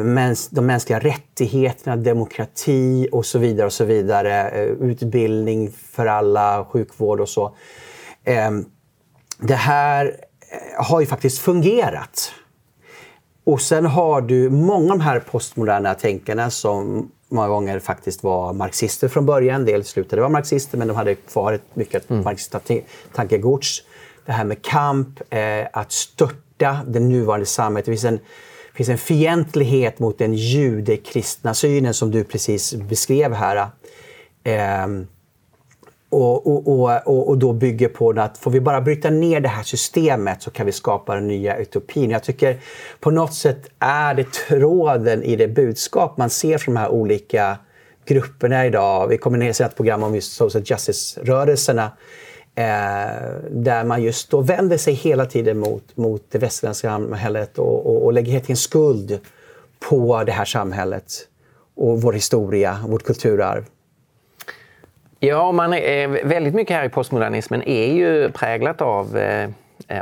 de 0.49 0.65
mänskliga 0.65 0.99
rättigheterna, 0.99 1.95
demokrati 1.95 3.09
och 3.11 3.25
så 3.25 3.39
vidare. 3.39 3.65
och 3.65 3.73
så 3.73 3.85
vidare. 3.85 4.49
Eh, 4.49 4.63
utbildning 4.63 5.71
för 5.71 6.05
alla, 6.05 6.65
sjukvård 6.65 7.19
och 7.19 7.29
så. 7.29 7.55
Eh, 8.23 8.51
det 9.39 9.55
här 9.55 10.15
har 10.77 10.99
ju 10.99 11.05
faktiskt 11.05 11.39
fungerat. 11.39 12.31
Och 13.43 13.61
sen 13.61 13.85
har 13.85 14.21
du 14.21 14.49
många 14.49 14.93
av 14.93 14.97
de 14.97 15.03
här 15.03 15.19
postmoderna 15.19 15.93
tänkarna 15.93 16.49
som 16.49 17.11
många 17.29 17.47
gånger 17.47 17.79
faktiskt 17.79 18.23
var 18.23 18.53
marxister 18.53 19.07
från 19.07 19.25
början. 19.25 19.61
En 19.61 19.65
del 19.65 19.83
slutade 19.83 20.21
vara 20.21 20.31
marxister 20.31 20.77
men 20.77 20.87
de 20.87 20.97
hade 20.97 21.15
kvar 21.15 21.59
mycket 21.73 22.09
mm. 22.09 22.23
marxista 22.23 22.59
tankegods. 23.13 23.83
Det 24.25 24.31
här 24.31 24.43
med 24.43 24.61
kamp, 24.61 25.19
att 25.71 25.91
störta 25.91 26.79
det 26.87 26.99
nuvarande 26.99 27.45
samhället. 27.45 27.85
Det 27.85 27.91
finns 27.91 28.05
en 28.05 28.19
finns 28.75 28.89
en 28.89 28.97
fientlighet 28.97 29.99
mot 29.99 30.17
den 30.17 30.33
judekristna 30.33 31.53
synen 31.53 31.93
som 31.93 32.11
du 32.11 32.23
precis 32.23 32.73
beskrev 32.73 33.33
här. 33.33 33.67
Ehm, 34.43 35.07
och, 36.09 36.47
och, 36.47 36.67
och, 37.07 37.29
och, 37.29 37.37
då 37.37 37.53
bygger 37.53 37.87
på 37.87 38.09
att 38.09 38.37
får 38.37 38.51
vi 38.51 38.61
bara 38.61 38.81
bryta 38.81 39.09
ner 39.09 39.39
det 39.39 39.49
här 39.49 39.63
systemet 39.63 40.41
så 40.41 40.51
kan 40.51 40.65
vi 40.65 40.71
skapa 40.71 41.15
den 41.15 41.27
nya 41.27 41.57
utopin. 41.57 42.09
Jag 42.09 42.23
tycker 42.23 42.59
på 42.99 43.11
något 43.11 43.33
sätt 43.33 43.69
är 43.79 44.13
det 44.13 44.31
tråden 44.31 45.23
i 45.23 45.35
det 45.35 45.47
budskap 45.47 46.17
man 46.17 46.29
ser 46.29 46.57
från 46.57 46.75
de 46.75 46.79
här 46.79 46.89
olika 46.89 47.57
grupperna 48.05 48.65
idag. 48.65 49.07
Vi 49.07 49.17
kommer 49.17 49.37
ner 49.37 49.61
i 49.61 49.63
ett 49.63 49.75
program 49.75 50.03
om 50.03 50.15
just 50.15 50.33
social 50.33 50.63
justice-rörelserna 50.65 51.83
Eh, 51.83 51.91
där 53.49 53.83
man 53.83 54.03
just 54.03 54.29
då 54.29 54.41
vänder 54.41 54.77
sig 54.77 54.93
hela 54.93 55.25
tiden 55.25 55.57
mot, 55.57 55.97
mot 55.97 56.23
det 56.31 56.37
västerländska 56.37 56.87
samhället 56.87 57.57
och, 57.57 57.85
och, 57.85 58.05
och 58.05 58.13
lägger 58.13 58.31
helt 58.31 58.49
en 58.49 58.55
skuld 58.55 59.19
på 59.89 60.23
det 60.23 60.31
här 60.31 60.45
samhället 60.45 61.11
och 61.75 62.01
vår 62.01 62.13
historia, 62.13 62.79
vårt 62.87 63.03
kulturarv. 63.03 63.65
Ja, 65.19 65.51
man 65.51 65.73
är, 65.73 66.07
väldigt 66.07 66.53
mycket 66.53 66.75
här 66.75 66.85
i 66.85 66.89
postmodernismen 66.89 67.63
är 67.63 67.93
ju 67.93 68.31
präglat 68.31 68.81
av 68.81 69.17
eh, 69.17 69.49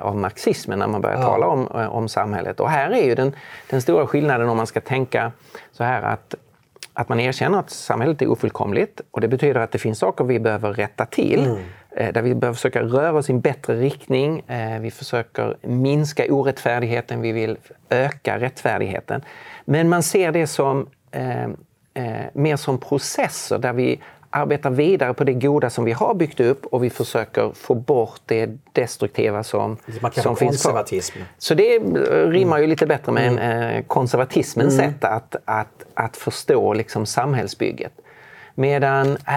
av 0.02 0.16
marxismen 0.16 0.80
när 0.80 0.88
man 0.88 1.02
börjar 1.02 1.18
ja. 1.18 1.24
tala 1.24 1.48
om, 1.48 1.68
eh, 1.76 1.96
om 1.96 2.08
samhället. 2.08 2.60
Och 2.60 2.70
här 2.70 2.92
är 2.92 3.04
ju 3.04 3.16
den, 3.16 3.36
den 3.70 3.82
stora 3.82 4.08
skillnaden 4.08 4.50
om 4.50 4.58
man 4.58 4.68
ska 4.68 4.82
tänka 4.82 5.32
så 5.72 5.84
här 5.84 6.02
att, 6.02 6.36
att 6.94 7.10
man 7.10 7.20
erkänner 7.20 7.60
att 7.60 7.70
samhället 7.70 8.22
är 8.22 8.28
ofullkomligt 8.28 9.02
och 9.12 9.22
det 9.22 9.28
betyder 9.28 9.60
att 9.60 9.72
det 9.72 9.78
finns 9.78 10.00
saker 10.00 10.24
vi 10.24 10.40
behöver 10.40 10.74
rätta 10.74 11.06
till. 11.06 11.46
Mm. 11.46 11.58
Eh, 11.96 12.14
där 12.14 12.22
vi 12.22 12.36
behöver 12.36 12.56
försöka 12.56 12.82
röra 12.82 13.14
oss 13.14 13.30
i 13.30 13.34
en 13.34 13.42
bättre 13.42 13.76
riktning. 13.76 14.40
Eh, 14.40 14.80
vi 14.80 14.92
försöker 14.92 15.58
minska 15.62 16.26
orättfärdigheten, 16.30 17.22
vi 17.22 17.32
vill 17.32 17.58
öka 17.90 18.40
rättfärdigheten. 18.40 19.22
Men 19.66 19.90
man 19.90 20.04
ser 20.04 20.32
det 20.32 20.48
som 20.48 20.88
eh, 21.12 21.48
mer 22.34 22.56
som 22.56 22.78
processer 22.78 23.58
där 23.58 23.74
vi 23.74 24.02
arbetar 24.30 24.70
vidare 24.70 25.14
på 25.14 25.24
det 25.24 25.34
goda 25.34 25.70
som 25.70 25.86
vi 25.86 25.92
har 25.92 26.14
byggt 26.14 26.40
upp 26.40 26.66
och 26.66 26.84
vi 26.84 26.90
försöker 26.90 27.52
få 27.56 27.76
bort 27.76 28.22
det 28.26 28.50
destruktiva 28.72 29.44
som, 29.44 29.78
som 30.12 30.36
finns 30.36 30.62
kvar. 30.62 30.86
Så 31.38 31.54
det 31.54 31.80
rimmar 32.30 32.60
ju 32.60 32.68
lite 32.68 32.86
bättre 32.86 33.12
med 33.12 33.28
mm. 33.28 33.84
konservatismens 33.84 34.74
mm. 34.74 34.92
sätt 34.92 35.04
att, 35.04 35.36
att, 35.46 35.86
att 35.94 36.18
förstå 36.18 36.74
liksom 36.74 37.06
samhällsbygget. 37.06 37.94
Medan 38.56 39.18
äh, 39.28 39.36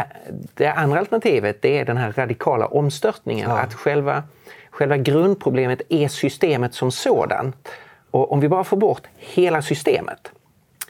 det 0.55 0.69
andra 0.69 0.99
alternativet 0.99 1.63
det 1.63 1.79
är 1.79 1.85
den 1.85 1.97
här 1.97 2.13
radikala 2.13 2.67
omstörtningen. 2.67 3.51
Ja. 3.51 3.59
Att 3.59 3.75
själva, 3.75 4.23
själva 4.71 4.97
grundproblemet 4.97 5.83
är 5.89 6.09
systemet 6.09 6.75
som 6.75 6.91
sådant. 6.91 7.69
Och 8.11 8.33
om 8.33 8.41
vi 8.41 8.49
bara 8.49 8.65
får 8.65 8.77
bort 8.77 9.03
hela 9.17 9.63
systemet 9.63 10.33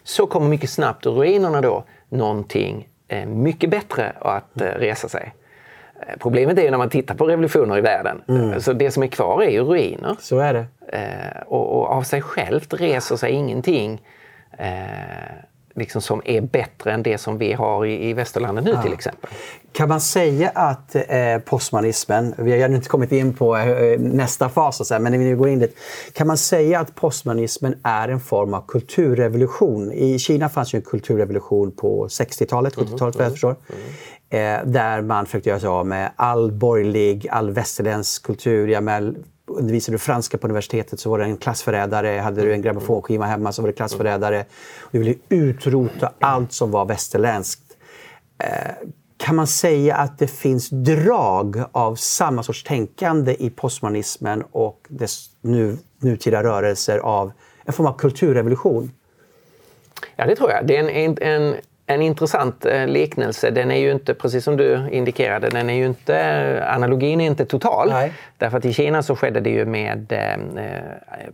så 0.02 0.26
kommer 0.26 0.48
mycket 0.48 0.70
snabbt 0.70 1.06
ur 1.06 1.10
ruinerna 1.10 1.60
då 1.60 1.84
någonting 2.08 2.88
eh, 3.08 3.26
mycket 3.26 3.70
bättre 3.70 4.12
att 4.20 4.60
eh, 4.60 4.66
resa 4.66 5.08
sig. 5.08 5.34
Eh, 6.00 6.14
problemet 6.18 6.58
är 6.58 6.62
ju 6.62 6.70
när 6.70 6.78
man 6.78 6.90
tittar 6.90 7.14
på 7.14 7.26
revolutioner 7.26 7.78
i 7.78 7.80
världen. 7.80 8.22
Mm. 8.28 8.60
Så 8.60 8.72
det 8.72 8.90
som 8.90 9.02
är 9.02 9.06
kvar 9.06 9.42
är 9.42 9.50
ju 9.50 9.62
ruiner. 9.62 10.16
Så 10.20 10.38
är 10.38 10.54
det. 10.54 10.66
Och, 11.46 11.78
och 11.78 11.86
av 11.86 12.02
sig 12.02 12.22
självt 12.22 12.74
reser 12.74 13.16
sig 13.16 13.32
ingenting 13.32 14.00
liksom 15.76 16.02
som 16.02 16.22
är 16.24 16.40
bättre 16.40 16.92
än 16.92 17.02
det 17.02 17.18
som 17.18 17.38
vi 17.38 17.52
har 17.52 17.86
i, 17.86 18.08
i 18.08 18.12
västerlandet 18.12 18.64
nu 18.64 18.70
ja. 18.70 18.82
till 18.82 18.92
exempel. 18.92 19.30
Kan 19.72 19.88
man 19.88 20.00
säga 20.00 20.50
att 20.54 20.94
eh, 20.94 21.38
postmodernismen, 21.44 22.34
vi 22.38 22.62
har 22.62 22.68
inte 22.68 22.88
kommit 22.88 23.12
in 23.12 23.34
på 23.34 23.56
eh, 23.56 24.00
nästa 24.00 24.48
fas, 24.48 24.90
men 24.90 25.02
när 25.02 25.18
vi 25.18 25.24
nu 25.24 25.36
går 25.36 25.48
in 25.48 25.58
dit. 25.58 25.76
Kan 26.12 26.26
man 26.26 26.36
säga 26.38 26.80
att 26.80 26.94
postmodernismen 26.94 27.74
är 27.82 28.08
en 28.08 28.20
form 28.20 28.54
av 28.54 28.64
kulturrevolution? 28.68 29.92
I 29.92 30.18
Kina 30.18 30.48
fanns 30.48 30.74
ju 30.74 30.76
en 30.76 30.82
kulturrevolution 30.82 31.72
på 31.72 32.06
60-talet, 32.06 32.76
70-talet 32.76 33.14
mm, 33.14 33.24
jag 33.24 33.32
förstår. 33.32 33.56
Mm. 33.68 33.82
Eh, 34.28 34.72
där 34.72 35.02
man 35.02 35.26
försökte 35.26 35.48
göra 35.48 35.60
sig 35.60 35.68
av 35.68 35.86
med 35.86 36.12
all 36.16 36.52
borgerlig, 36.52 37.28
all 37.30 37.50
västerländsk 37.50 38.22
kultur. 38.22 38.68
Ja, 38.68 38.80
med 38.80 39.16
undervisade 39.46 39.94
du 39.94 39.98
franska 39.98 40.38
på 40.38 40.46
universitetet 40.46 41.00
så 41.00 41.10
var 41.10 41.18
det 41.18 41.24
en 41.24 41.36
klassförrädare. 41.36 42.20
Hade 42.20 42.42
du 42.42 42.52
en 42.52 42.62
grammofonskiva 42.62 43.24
hemma 43.24 43.52
så 43.52 43.62
var 43.62 43.68
det 43.68 43.72
klassförrädare. 43.72 44.44
Du 44.90 44.98
ville 44.98 45.14
utrota 45.28 46.12
allt 46.18 46.52
som 46.52 46.70
var 46.70 46.84
västerländskt. 46.84 47.62
Eh, 48.38 48.88
kan 49.16 49.36
man 49.36 49.46
säga 49.46 49.96
att 49.96 50.18
det 50.18 50.26
finns 50.26 50.68
drag 50.70 51.62
av 51.72 51.94
samma 51.94 52.42
sorts 52.42 52.64
tänkande 52.64 53.36
i 53.38 53.50
postmodernismen 53.50 54.44
och 54.52 54.86
dess 54.88 55.30
nu, 55.40 55.76
nutida 55.98 56.42
rörelser 56.42 56.98
av 56.98 57.32
en 57.64 57.72
form 57.72 57.86
av 57.86 57.98
kulturrevolution? 57.98 58.90
Ja, 60.16 60.26
det 60.26 60.36
tror 60.36 60.50
jag. 60.50 60.66
Det 60.66 60.76
är 60.76 60.80
en, 60.80 60.88
en, 60.88 61.18
en 61.22 61.56
intressant 61.88 62.66
eh, 62.66 62.86
liknelse. 62.86 63.50
Den 63.50 63.70
är 63.70 63.76
ju 63.76 63.92
inte, 63.92 64.14
precis 64.14 64.44
som 64.44 64.56
du 64.56 64.88
indikerade, 64.90 65.48
den 65.48 65.70
är 65.70 65.74
ju 65.74 65.86
inte, 65.86 66.18
eh, 66.18 66.74
analogin 66.74 67.20
är 67.20 67.26
inte 67.26 67.46
total. 67.46 67.88
Nej. 67.90 68.12
Därför 68.38 68.58
att 68.58 68.64
i 68.64 68.72
Kina 68.72 69.02
så 69.02 69.16
skedde 69.16 69.40
det 69.40 69.50
ju 69.50 69.64
med 69.64 70.12
eh, 70.12 70.64
eh, 70.64 70.80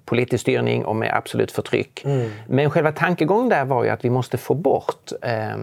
politisk 0.04 0.42
styrning 0.42 0.84
och 0.84 0.96
med 0.96 1.16
absolut 1.16 1.52
förtryck. 1.52 2.04
Mm. 2.04 2.30
Men 2.46 2.70
själva 2.70 2.92
tankegången 2.92 3.48
där 3.48 3.64
var 3.64 3.84
ju 3.84 3.90
att 3.90 4.04
vi 4.04 4.10
måste 4.10 4.38
få 4.38 4.54
bort 4.54 5.12
eh, 5.22 5.56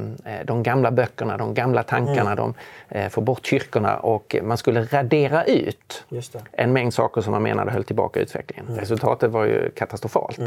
de 0.44 0.64
gamla 0.64 0.92
böckerna, 0.92 1.38
de 1.38 1.54
gamla 1.54 1.84
tankarna, 1.84 2.32
mm. 2.32 2.36
de, 2.36 2.54
eh, 2.90 3.10
få 3.10 3.22
bort 3.22 3.46
kyrkorna 3.46 3.98
och 3.98 4.36
man 4.44 4.58
skulle 4.58 4.84
radera 4.84 5.44
ut 5.44 6.04
en 6.52 6.74
mängd 6.74 6.94
saker 6.94 7.22
som 7.22 7.32
man 7.32 7.44
menade 7.44 7.72
höll 7.72 7.84
tillbaka 7.84 8.20
utvecklingen. 8.20 8.66
Mm. 8.68 8.80
Resultatet 8.80 9.32
var 9.32 9.46
ju 9.46 9.70
katastrofalt. 9.70 10.40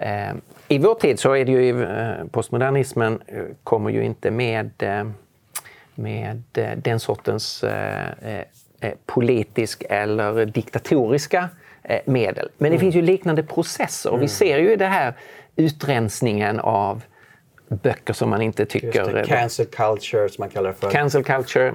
Eh, 0.00 0.32
I 0.68 0.78
vår 0.78 0.94
tid 0.94 1.18
så 1.18 1.32
är 1.32 1.44
det 1.44 1.52
ju, 1.52 1.84
eh, 1.84 2.24
postmodernismen 2.30 3.22
eh, 3.26 3.42
kommer 3.64 3.90
ju 3.90 4.04
inte 4.04 4.30
med, 4.30 4.70
med 5.94 6.42
den 6.76 7.00
sortens 7.00 7.64
politisk 9.06 9.84
eller 9.88 10.46
diktatoriska 10.46 11.48
medel. 12.04 12.48
Men 12.58 12.70
det 12.70 12.76
mm. 12.76 12.80
finns 12.80 12.94
ju 12.94 13.02
liknande 13.02 13.42
processer 13.42 14.10
och 14.10 14.16
vi 14.16 14.18
mm. 14.18 14.28
ser 14.28 14.58
ju 14.58 14.76
det 14.76 14.86
här 14.86 15.14
utrensningen 15.56 16.60
av 16.60 17.02
böcker 17.68 18.12
som 18.12 18.30
man 18.30 18.42
inte 18.42 18.66
tycker... 18.66 19.12
Det, 19.12 19.24
cancel 19.24 19.66
culture 19.66 20.28
som 20.28 20.42
man 20.42 20.48
kallar 20.48 20.70
det 20.70 20.76
för. 20.76 20.90
Cancel 20.90 21.24
culture, 21.24 21.72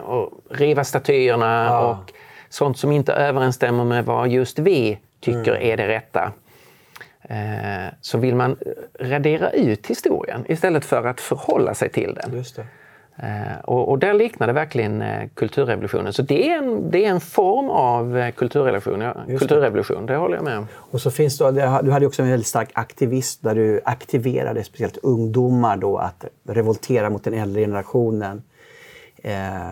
och 0.00 0.30
riva 0.50 0.84
statyerna 0.84 1.70
ah. 1.70 1.90
och 1.90 2.12
sånt 2.48 2.78
som 2.78 2.92
inte 2.92 3.12
överensstämmer 3.12 3.84
med 3.84 4.04
vad 4.04 4.28
just 4.28 4.58
vi 4.58 4.98
tycker 5.20 5.52
mm. 5.56 5.72
är 5.72 5.76
det 5.76 5.88
rätta. 5.88 6.32
Eh, 7.30 7.92
så 8.00 8.18
vill 8.18 8.34
man 8.34 8.56
radera 9.00 9.50
ut 9.50 9.86
historien 9.86 10.44
istället 10.48 10.84
för 10.84 11.06
att 11.06 11.20
förhålla 11.20 11.74
sig 11.74 11.88
till 11.88 12.14
den. 12.14 12.30
Det. 12.30 12.66
Eh, 13.26 13.60
och, 13.64 13.88
och 13.88 13.98
där 13.98 14.14
liknar 14.14 14.46
det 14.46 14.52
verkligen 14.52 15.02
eh, 15.02 15.28
kulturrevolutionen. 15.34 16.12
Så 16.12 16.22
det 16.22 16.50
är 16.50 16.58
en, 16.58 16.90
det 16.90 17.04
är 17.04 17.10
en 17.10 17.20
form 17.20 17.70
av 17.70 18.30
kulturrevolution, 18.30 19.00
ja, 19.00 19.14
kulturrevolution, 19.38 20.06
det 20.06 20.16
håller 20.16 20.36
jag 20.36 20.44
med 20.44 20.58
om. 20.58 20.66
Och 20.74 21.00
så 21.00 21.10
finns 21.10 21.38
då, 21.38 21.50
du 21.50 21.90
hade 21.90 22.06
också 22.06 22.22
en 22.22 22.30
väldigt 22.30 22.46
stark 22.46 22.70
aktivist 22.72 23.42
där 23.42 23.54
du 23.54 23.80
aktiverade 23.84 24.64
speciellt 24.64 24.96
ungdomar 24.96 25.76
då 25.76 25.96
att 25.96 26.24
revoltera 26.48 27.10
mot 27.10 27.24
den 27.24 27.34
äldre 27.34 27.62
generationen. 27.62 28.42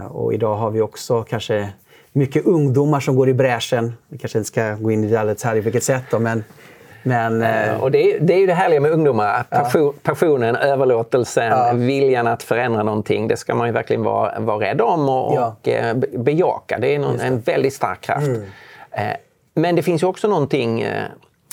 och 0.09 0.35
idag 0.35 0.57
har 0.57 0.71
vi 0.71 0.81
också 0.81 1.23
kanske 1.23 1.69
mycket 2.13 2.47
ungdomar 2.47 3.01
som 3.01 3.17
går 3.17 3.29
i 3.29 3.35
bräschen. 3.35 3.93
Vi 4.09 4.19
kanske 4.19 4.39
inte 4.39 4.49
ska 4.49 4.75
gå 4.75 4.91
in 4.91 5.05
i 5.05 5.17
alla 5.17 5.29
detaljer 5.29 5.63
på 5.63 5.65
vilket 5.65 5.85
sätt 5.85 6.05
då, 6.11 6.19
men 6.19 6.45
Men, 7.03 7.43
eh, 7.43 7.83
och 7.83 7.91
det 7.91 8.13
är, 8.13 8.21
det 8.21 8.35
är 8.35 8.39
ju 8.39 8.47
det 8.47 8.55
härliga 8.55 8.81
med 8.81 8.91
ungdomar. 8.91 9.43
Passion, 9.51 9.95
passionen, 10.03 10.57
överlåtelsen, 10.57 11.45
ja. 11.45 11.73
viljan 11.75 12.27
att 12.27 12.43
förändra 12.43 12.83
någonting. 12.83 13.29
Det 13.29 13.37
ska 13.37 13.55
man 13.55 13.67
ju 13.67 13.73
verkligen 13.73 14.03
vara, 14.03 14.41
vara 14.41 14.61
rädd 14.67 14.81
om 14.81 15.09
och, 15.09 15.35
ja. 15.35 15.57
och 15.61 15.69
eh, 15.69 15.97
bejaka. 16.19 16.79
Det 16.79 16.95
är 16.95 16.99
någon, 16.99 17.21
en 17.21 17.41
väldigt 17.41 17.75
stark 17.75 18.01
kraft. 18.01 18.27
Mm. 18.27 18.43
Eh, 18.91 19.17
men 19.55 19.77
det 19.77 19.83
finns 19.83 20.03
ju 20.03 20.07
också 20.07 20.29
någonting 20.29 20.87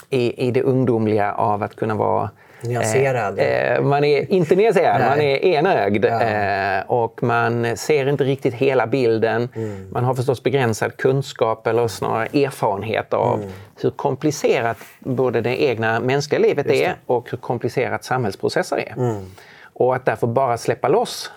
i, 0.09 0.47
i 0.47 0.51
det 0.51 0.61
ungdomliga 0.61 1.33
av 1.33 1.63
att 1.63 1.75
kunna 1.75 1.95
vara 1.95 2.29
Nyanserad? 2.67 3.39
Eh, 3.39 3.73
eh, 3.73 3.81
man 3.81 4.03
är 4.03 4.31
inte 4.31 4.55
nyanserad, 4.55 5.01
man 5.01 5.21
är 5.21 5.45
enögd. 5.45 6.05
Ja. 6.05 6.21
Eh, 6.21 6.83
och 6.87 7.23
man 7.23 7.77
ser 7.77 8.09
inte 8.09 8.23
riktigt 8.23 8.53
hela 8.53 8.87
bilden. 8.87 9.49
Mm. 9.55 9.87
Man 9.91 10.03
har 10.03 10.13
förstås 10.13 10.43
begränsad 10.43 10.97
kunskap 10.97 11.67
eller 11.67 11.87
snarare 11.87 12.25
erfarenhet 12.25 13.13
av 13.13 13.39
mm. 13.39 13.49
hur 13.81 13.89
komplicerat 13.89 14.77
både 14.99 15.41
det 15.41 15.63
egna 15.63 15.99
mänskliga 15.99 16.39
livet 16.39 16.67
är 16.67 16.95
och 17.05 17.31
hur 17.31 17.37
komplicerat 17.37 18.03
samhällsprocesser 18.03 18.77
är. 18.77 18.93
Mm. 18.97 19.25
Och 19.73 19.95
att 19.95 20.05
därför 20.05 20.27
bara 20.27 20.57
släppa 20.57 20.87
loss 20.87 21.31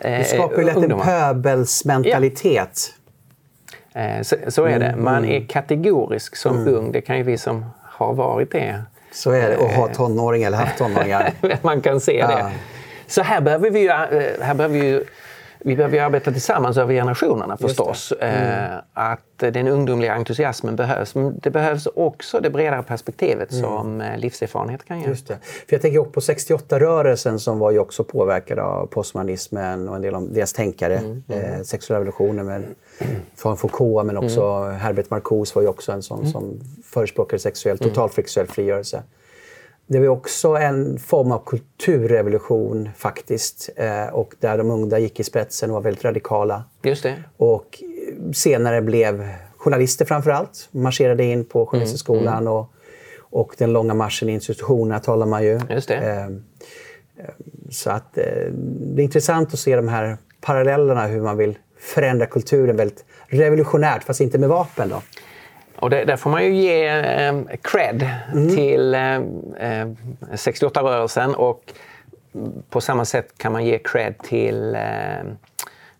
eh, 0.00 0.18
Det 0.18 0.24
skapar 0.24 0.58
ju 0.58 0.64
lätt 0.64 0.76
en 0.76 1.00
pöbelsmentalitet. 1.00 2.94
Ja. 3.92 4.00
Eh, 4.00 4.22
så, 4.22 4.36
så, 4.48 4.64
är 4.64 4.78
det. 4.78 4.96
Man 4.96 5.24
mm. 5.24 5.30
är 5.30 5.46
kategorisk 5.46 6.36
som 6.36 6.56
mm. 6.56 6.74
ung. 6.74 6.92
Det 6.92 7.00
kan 7.00 7.16
ju 7.16 7.22
vi 7.22 7.38
som 7.38 7.64
har 7.82 8.14
varit 8.14 8.52
det 8.52 8.82
så 9.10 9.30
är 9.30 9.50
det, 9.50 9.56
och 9.56 9.68
ha 9.68 9.88
tonåring 9.88 10.42
eller 10.42 10.58
haft 10.58 10.78
tonåringar. 10.78 11.32
Man 11.62 11.80
kan 11.80 12.00
se 12.00 12.18
ja. 12.18 12.26
det. 12.26 12.50
Så 13.06 13.22
här 13.22 13.40
behöver 13.40 13.70
vi 13.70 13.80
ju, 13.80 13.88
eh, 13.88 14.44
här 14.44 14.54
behöver 14.54 14.78
vi 14.78 14.86
ju 14.86 15.04
vi 15.60 15.76
behöver 15.76 16.00
arbeta 16.00 16.32
tillsammans 16.32 16.76
över 16.76 16.94
generationerna 16.94 17.56
förstås. 17.56 18.12
Mm. 18.20 18.72
Eh, 18.72 18.78
att 18.92 19.20
den 19.36 19.68
ungdomliga 19.68 20.14
entusiasmen 20.14 20.76
behövs. 20.76 21.14
Men 21.14 21.38
det 21.38 21.50
behövs 21.50 21.86
också 21.86 22.40
det 22.40 22.50
bredare 22.50 22.82
perspektivet 22.82 23.52
mm. 23.52 23.64
som 23.64 24.00
eh, 24.00 24.18
livserfarenhet 24.18 24.84
kan 24.84 25.00
ge. 25.00 25.08
Just 25.08 25.28
det. 25.28 25.38
För 25.42 25.74
jag 25.74 25.82
tänker 25.82 25.98
också 25.98 26.12
på 26.12 26.20
68-rörelsen 26.20 27.38
som 27.38 27.58
var 27.58 27.70
ju 27.70 27.78
också 27.78 28.04
påverkad 28.04 28.58
av 28.58 28.86
postmodernismen 28.86 29.88
och 29.88 29.96
en 29.96 30.02
del 30.02 30.14
av 30.14 30.32
deras 30.32 30.52
tänkare. 30.52 30.96
Mm. 30.96 31.22
mm. 31.28 31.44
Eh, 31.44 31.62
sexuella 31.62 32.00
revolutionen 32.00 32.46
med, 32.46 32.64
från 33.36 33.56
Foucault 33.56 34.06
men 34.06 34.16
också 34.16 34.42
mm. 34.42 34.76
Herbert 34.76 35.10
Marcuse 35.10 35.54
var 35.54 35.62
ju 35.62 35.68
också 35.68 35.92
en 35.92 36.02
sån 36.02 36.18
mm. 36.18 36.32
som 36.32 36.60
förespråkade 36.84 37.40
sexuell, 37.40 37.78
total 37.78 38.10
sexuell 38.10 38.46
frigörelse. 38.46 39.02
Det 39.90 39.98
var 39.98 40.08
också 40.08 40.48
en 40.48 40.98
form 40.98 41.32
av 41.32 41.44
kulturrevolution 41.46 42.88
faktiskt. 42.96 43.70
Eh, 43.76 44.06
och 44.06 44.34
där 44.40 44.58
de 44.58 44.70
unga 44.70 44.98
gick 44.98 45.20
i 45.20 45.24
spetsen 45.24 45.70
och 45.70 45.74
var 45.74 45.82
väldigt 45.82 46.04
radikala. 46.04 46.64
Just 46.82 47.02
det. 47.02 47.22
Och 47.36 47.82
senare 48.34 48.82
blev 48.82 49.28
journalister 49.56 50.04
framför 50.04 50.30
allt. 50.30 50.68
Marscherade 50.70 51.24
in 51.24 51.44
på 51.44 51.66
Journalisthögskolan 51.66 52.26
mm, 52.26 52.38
mm. 52.38 52.52
och, 52.52 52.72
och 53.20 53.54
den 53.58 53.72
långa 53.72 53.94
marschen 53.94 54.28
i 54.28 54.32
institutionerna 54.32 55.00
talar 55.00 55.26
man 55.26 55.44
ju. 55.44 55.60
Just 55.70 55.88
det. 55.88 55.94
Eh, 55.94 56.24
eh 56.24 56.28
så 57.70 57.90
att 57.90 58.14
det 58.14 59.02
är 59.02 59.04
intressant 59.04 59.54
att 59.54 59.60
se 59.60 59.76
de 59.76 59.88
här 59.88 60.16
parallellerna 60.40 61.06
hur 61.06 61.20
man 61.20 61.36
vill 61.36 61.58
förändra 61.78 62.26
kulturen 62.26 62.76
väldigt 62.76 63.04
revolutionärt 63.26 64.04
fast 64.04 64.20
inte 64.20 64.38
med 64.38 64.48
vapen. 64.48 64.88
Då. 64.88 65.02
Och 65.80 65.90
det, 65.90 66.04
där 66.04 66.16
får 66.16 66.30
man 66.30 66.44
ju 66.44 66.54
ge 66.54 66.86
eh, 66.86 67.34
cred 67.62 68.10
mm. 68.32 68.56
till 68.56 68.94
eh, 68.94 69.20
68-rörelsen 70.32 71.34
och 71.34 71.72
på 72.70 72.80
samma 72.80 73.04
sätt 73.04 73.38
kan 73.38 73.52
man 73.52 73.64
ge 73.64 73.78
cred 73.78 74.18
till 74.18 74.74
eh, 74.74 75.18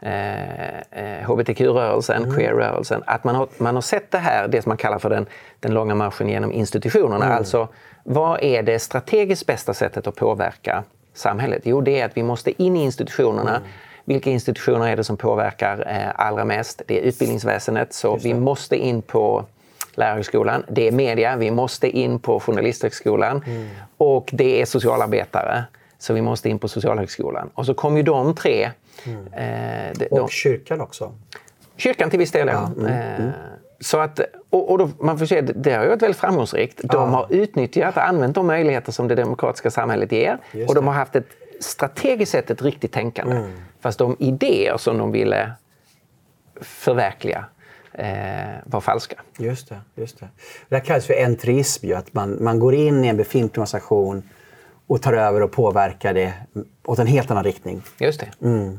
eh, 0.01 1.25
hbtq-rörelsen, 1.27 2.23
mm. 2.25 2.37
queer-rörelsen. 2.37 3.03
Att 3.07 3.25
man 3.25 3.35
har, 3.35 3.49
man 3.59 3.75
har 3.75 3.83
sett 3.83 4.11
det 4.11 4.19
här, 4.19 4.49
det 4.49 4.63
som 4.63 4.71
man 4.71 4.77
kallar 4.77 4.99
för 4.99 5.11
den, 5.11 5.27
den 5.61 5.75
långa 5.75 5.95
marschen 5.95 6.29
genom 6.29 6.53
institutionerna. 6.53 7.25
Mm. 7.25 7.39
Alltså, 7.39 7.69
vad 8.05 8.43
är 8.43 8.63
det 8.63 8.79
strategiskt 8.79 9.47
bästa 9.47 9.75
sättet 9.75 10.07
att 10.07 10.17
påverka 10.17 10.85
samhället? 11.15 11.63
Jo, 11.65 11.81
det 11.81 12.01
är 12.01 12.05
att 12.05 12.17
vi 12.17 12.23
måste 12.23 12.63
in 12.63 12.77
i 12.77 12.85
institutionerna. 12.85 13.57
Mm. 13.57 13.69
Vilka 14.05 14.31
institutioner 14.31 14.89
är 14.89 14.97
det 14.97 15.05
som 15.05 15.17
påverkar 15.17 15.85
eh, 15.87 16.27
allra 16.27 16.45
mest? 16.45 16.83
Det 16.87 16.99
är 16.99 17.03
utbildningsväsendet, 17.03 17.93
så 17.93 18.17
vi 18.17 18.35
måste 18.35 18.77
in 18.77 19.03
på 19.03 19.45
Lärarhögskolan, 19.99 20.65
det 20.69 20.89
är 20.89 20.93
media, 20.93 21.37
vi 21.37 21.51
måste 21.51 21.89
in 21.89 22.19
på 22.19 22.41
Journalisthögskolan 22.41 23.43
mm. 23.47 23.69
och 23.97 24.31
det 24.33 24.61
är 24.61 24.65
socialarbetare. 24.65 25.65
Så 25.99 26.15
vi 26.15 26.23
måste 26.23 26.49
in 26.49 26.59
på 26.59 26.69
Socialhögskolan. 26.69 27.51
Och 27.55 27.67
så 27.67 27.75
kom 27.75 27.97
ju 27.97 28.03
de 28.03 28.35
tre. 28.35 28.71
Mm. 29.05 29.27
Eh, 29.33 29.93
de, 29.99 30.07
och 30.07 30.31
kyrkan 30.31 30.81
också? 30.81 31.13
Kyrkan 31.77 32.11
till 32.11 32.19
viss 32.19 32.33
del, 32.33 32.49
ja. 32.49 32.73
Mm. 32.77 32.87
Eh, 32.87 33.21
mm. 33.21 33.31
så 33.81 33.99
att, 33.99 34.21
och, 34.51 34.71
och 34.71 34.79
då, 34.79 34.91
man 35.01 35.19
får 35.19 35.27
se, 35.27 35.41
det 35.41 35.73
har 35.73 35.83
ju 35.83 35.89
varit 35.89 36.03
väldigt 36.03 36.21
framgångsrikt. 36.21 36.81
De 36.83 37.13
har 37.13 37.27
utnyttjat 37.31 37.97
och 37.97 38.09
använt 38.09 38.35
de 38.35 38.47
möjligheter 38.47 38.93
som 38.93 39.09
det 39.09 39.15
demokratiska 39.15 39.71
samhället 39.71 40.13
ger. 40.13 40.39
och 40.69 40.75
de 40.75 40.87
har 40.87 40.95
haft 40.95 41.17
ett 41.17 41.29
strategiskt 41.61 42.33
sett 42.33 42.51
ett 42.51 42.63
riktigt 42.63 42.93
tänkande. 42.93 43.37
Mm. 43.37 43.51
Fast 43.81 43.99
de 43.99 44.17
idéer 44.19 44.77
som 44.77 44.99
de 44.99 45.13
ville 45.13 45.53
förverkliga 46.61 47.39
eh, 47.39 47.45
var 48.65 48.81
falska. 48.81 49.17
Just 49.39 49.69
det. 49.69 49.81
Just 49.95 50.21
det. 50.21 50.29
det 50.69 50.77
här 50.77 50.85
kallas 50.85 51.07
för 51.07 51.15
entrism, 51.15 51.87
ju, 51.87 51.95
att 51.95 52.15
man, 52.15 52.45
man 52.45 52.59
går 52.59 52.75
in 52.75 53.05
i 53.05 53.09
en 53.09 53.17
befintlig 53.17 53.59
organisation 53.59 54.23
och 54.87 55.03
tar 55.03 55.13
över 55.13 55.43
och 55.43 55.53
påverkar 55.53 56.15
det 56.15 56.33
åt 56.85 56.99
en 56.99 57.07
helt 57.07 57.31
annan 57.31 57.45
riktning. 57.45 57.83
Just 57.99 58.21
det. 58.21 58.47
Mm. 58.47 58.79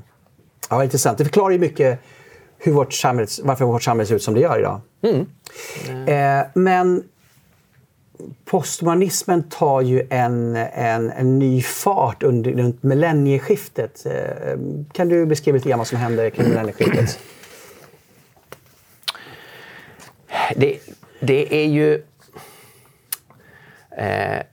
Ja, 0.69 0.83
intressant. 0.83 1.17
Det 1.17 1.23
förklarar 1.23 1.51
ju 1.51 1.59
mycket 1.59 1.99
hur 2.57 2.71
vårt 2.71 2.93
samhälle, 2.93 3.27
varför 3.43 3.65
vårt 3.65 3.83
samhälle 3.83 4.07
ser 4.07 4.15
ut 4.15 4.23
som 4.23 4.33
det 4.33 4.39
gör 4.39 4.59
idag. 4.59 4.81
Mm. 5.01 5.25
Eh, 6.07 6.47
men 6.53 7.03
postmodernismen 8.45 9.43
tar 9.43 9.81
ju 9.81 10.07
en, 10.09 10.55
en, 10.55 11.11
en 11.11 11.39
ny 11.39 11.61
fart 11.61 12.23
under, 12.23 12.51
runt 12.51 12.83
millennieskiftet. 12.83 14.05
Eh, 14.05 14.59
kan 14.91 15.09
du 15.09 15.25
beskriva 15.25 15.55
lite 15.55 15.69
grann 15.69 15.77
vad 15.77 15.87
som 15.87 15.97
hände 15.97 16.31
kring 16.31 16.49
millennieskiftet? 16.49 17.19
Det, 20.55 20.79
det 21.19 21.63
är 21.63 21.67
ju... 21.67 22.03
Eh, 23.97 24.43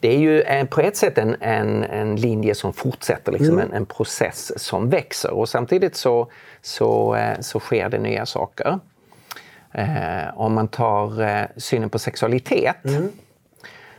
det 0.00 0.14
är 0.14 0.18
ju 0.18 0.42
en, 0.42 0.66
på 0.66 0.80
ett 0.80 0.96
sätt 0.96 1.18
en, 1.18 1.36
en, 1.40 1.84
en 1.84 2.16
linje 2.16 2.54
som 2.54 2.72
fortsätter, 2.72 3.32
liksom 3.32 3.58
mm. 3.58 3.68
en, 3.70 3.76
en, 3.76 3.86
process 3.86 4.52
som 4.56 4.90
växer 4.90 5.30
och 5.30 5.48
samtidigt 5.48 5.96
så, 5.96 6.30
så, 6.62 7.14
eh, 7.14 7.40
så 7.40 7.60
sker 7.60 7.88
det 7.88 7.98
nya 7.98 8.26
saker. 8.26 8.78
Eh, 9.72 10.38
om 10.38 10.54
man 10.54 10.68
tar 10.68 11.22
eh, 11.22 11.44
synen 11.56 11.90
på 11.90 11.98
sexualitet 11.98 12.84
mm. 12.84 13.08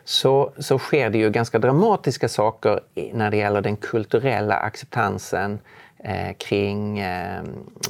så, 0.04 0.52
så 0.58 0.80
sker 0.80 1.10
det 1.10 1.18
ju 1.18 1.30
ganska 1.30 1.60
dramatiska 1.60 2.30
saker 2.30 2.80
när 3.14 3.32
det 3.32 3.38
gäller 3.38 3.62
den 3.62 3.76
kulturella 3.76 4.56
acceptansen 4.56 5.60
eh, 6.04 6.34
kring 6.38 7.00
eh, 7.00 7.44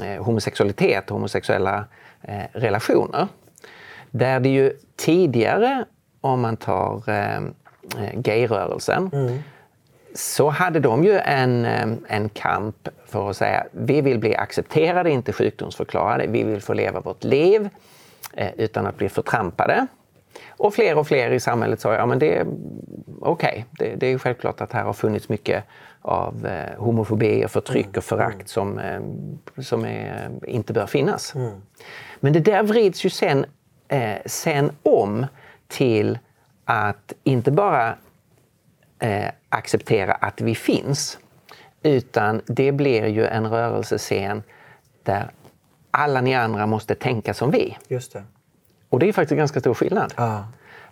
eh, 0.03 0.23
homosexualitet 0.23 1.11
och 1.11 1.15
homosexuella 1.15 1.85
eh, 2.23 2.43
relationer. 2.53 3.27
Där 4.11 4.39
det 4.39 4.49
ju 4.49 4.73
tidigare, 4.95 5.85
om 6.21 6.41
man 6.41 6.57
tar 6.57 7.09
eh, 7.09 7.41
gayrörelsen, 8.13 9.09
mm. 9.13 9.39
så 10.15 10.49
hade 10.49 10.79
de 10.79 11.03
ju 11.03 11.17
en, 11.17 11.65
eh, 11.65 11.87
en 12.07 12.29
kamp 12.29 12.87
för 13.05 13.29
att 13.29 13.37
säga 13.37 13.65
vi 13.71 14.01
vill 14.01 14.19
bli 14.19 14.35
accepterade, 14.35 15.09
inte 15.09 15.33
sjukdomsförklarade. 15.33 16.27
Vi 16.27 16.43
vill 16.43 16.61
få 16.61 16.73
leva 16.73 16.99
vårt 16.99 17.23
liv 17.23 17.69
eh, 18.33 18.51
utan 18.57 18.85
att 18.85 18.97
bli 18.97 19.09
förtrampade. 19.09 19.87
Och 20.49 20.73
fler 20.73 20.97
och 20.97 21.07
fler 21.07 21.31
i 21.31 21.39
samhället 21.39 21.79
sa 21.79 21.93
ja 21.93 22.05
men 22.05 22.19
det 22.19 22.37
är 22.37 22.45
okej. 23.19 23.65
Okay. 23.71 23.89
Det, 23.89 23.95
det, 23.95 24.07
är 24.07 24.17
självklart 24.17 24.61
att 24.61 24.73
här 24.73 24.83
har 24.83 24.93
funnits 24.93 25.29
mycket 25.29 25.63
av 26.03 26.45
eh, 26.45 26.77
homofobi 26.77 27.45
och 27.45 27.51
förtryck 27.51 27.85
mm. 27.85 27.97
och 27.97 28.03
förakt 28.03 28.49
som, 28.49 28.79
eh, 28.79 29.01
som 29.61 29.85
är, 29.85 30.31
inte 30.47 30.73
bör 30.73 30.85
finnas. 30.85 31.35
Mm. 31.35 31.61
Men 32.19 32.33
det 32.33 32.39
där 32.39 32.63
vrids 32.63 33.05
ju 33.05 33.09
sen, 33.09 33.45
eh, 33.87 34.17
sen 34.25 34.71
om 34.83 35.25
till 35.67 36.19
att 36.65 37.13
inte 37.23 37.51
bara 37.51 37.95
eh, 38.99 39.31
acceptera 39.49 40.13
att 40.13 40.41
vi 40.41 40.55
finns 40.55 41.19
utan 41.83 42.41
det 42.45 42.71
blir 42.71 43.07
ju 43.07 43.25
en 43.25 43.49
rörelsescen 43.49 44.43
där 45.03 45.31
alla 45.91 46.21
ni 46.21 46.35
andra 46.35 46.65
måste 46.65 46.95
tänka 46.95 47.33
som 47.33 47.51
vi. 47.51 47.77
Just 47.87 48.13
det. 48.13 48.23
Och 48.89 48.99
det 48.99 49.09
är 49.09 49.13
faktiskt 49.13 49.37
ganska 49.37 49.59
stor 49.59 49.73
skillnad. 49.73 50.13
Ah. 50.15 50.41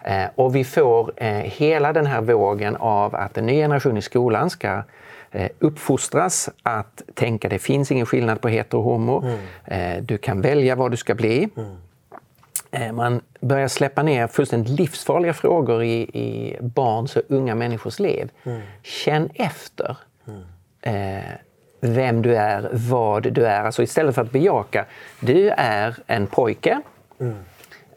Eh, 0.04 0.26
och 0.36 0.56
vi 0.56 0.64
får 0.64 1.14
eh, 1.18 1.30
hela 1.32 1.94
den 1.94 2.06
här 2.06 2.22
vågen 2.22 2.76
av 2.76 3.16
att 3.16 3.38
en 3.38 3.46
ny 3.46 3.54
generation 3.54 3.98
i 3.98 4.02
skolan 4.02 4.50
ska 4.50 4.84
eh, 5.32 5.50
uppfostras 5.60 6.50
att 6.64 7.02
tänka 7.14 7.50
det 7.50 7.60
finns 7.60 7.92
ingen 7.92 8.06
skillnad 8.06 8.42
på 8.42 8.48
hetero 8.48 8.80
och 8.80 8.86
homo. 8.86 9.24
Mm. 9.66 10.06
Du 10.06 10.18
kan 10.18 10.42
välja 10.42 10.76
vad 10.76 10.92
du 10.92 10.98
ska 10.98 11.16
bli. 11.16 11.50
Mm. 11.58 12.96
Man 12.96 13.22
börjar 13.40 13.68
släppa 13.68 14.04
ner 14.04 14.28
fullständigt 14.28 14.80
livsfarliga 14.80 15.34
frågor 15.34 15.84
i, 15.84 16.02
i 16.02 16.58
barns 16.62 17.16
och 17.16 17.22
unga 17.28 17.56
människors 17.56 18.00
liv. 18.00 18.30
Mm. 18.44 18.62
Känn 18.84 19.30
efter 19.34 19.98
mm. 20.28 21.24
vem 21.80 22.22
du 22.22 22.36
är, 22.36 22.70
vad 22.74 23.34
du 23.34 23.46
är. 23.46 23.64
Alltså 23.64 23.84
istället 23.84 24.16
för 24.16 24.22
att 24.22 24.32
bejaka, 24.32 24.86
du 25.20 25.50
är 25.50 25.96
en 26.08 26.28
pojke. 26.28 26.82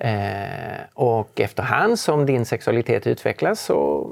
Eh, 0.05 0.81
och 0.95 1.41
efterhand 1.41 1.99
som 1.99 2.27
din 2.27 2.47
sexualitet 2.47 3.07
utvecklas 3.07 3.61
så 3.61 4.09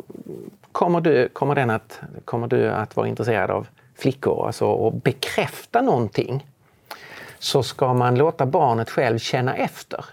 kommer 0.73 1.01
du, 1.01 1.29
kommer 1.29 1.55
den 1.55 1.71
att, 1.71 2.01
kommer 2.25 2.47
du 2.47 2.69
att 2.71 2.97
vara 2.97 3.09
intresserad 3.09 3.51
av 3.51 3.67
flickor, 3.99 4.47
alltså 4.47 4.67
och 4.67 4.93
bekräfta 4.93 5.83
någonting 5.83 6.47
så 7.39 7.63
ska 7.63 7.95
man 7.95 8.15
låta 8.15 8.47
barnet 8.47 8.91
själv 8.91 9.19
känna 9.19 9.57
efter 9.57 10.05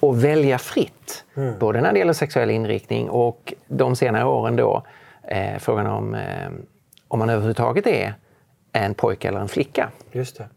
och 0.00 0.24
välja 0.24 0.58
fritt. 0.58 1.24
Mm. 1.36 1.58
Både 1.58 1.80
när 1.80 1.92
det 1.92 1.98
gäller 1.98 2.12
sexuell 2.12 2.50
inriktning 2.50 3.10
och 3.10 3.54
de 3.66 3.96
senare 3.96 4.24
åren 4.24 4.56
då 4.56 4.82
eh, 5.22 5.58
frågan 5.58 5.86
om 5.86 6.14
eh, 6.14 6.48
om 7.08 7.18
man 7.18 7.30
överhuvudtaget 7.30 7.86
är 7.86 8.14
en 8.72 8.94
pojke 8.94 9.28
eller 9.28 9.40
en 9.40 9.48
flicka. 9.48 9.90
Just 10.12 10.38
det. 10.38 10.48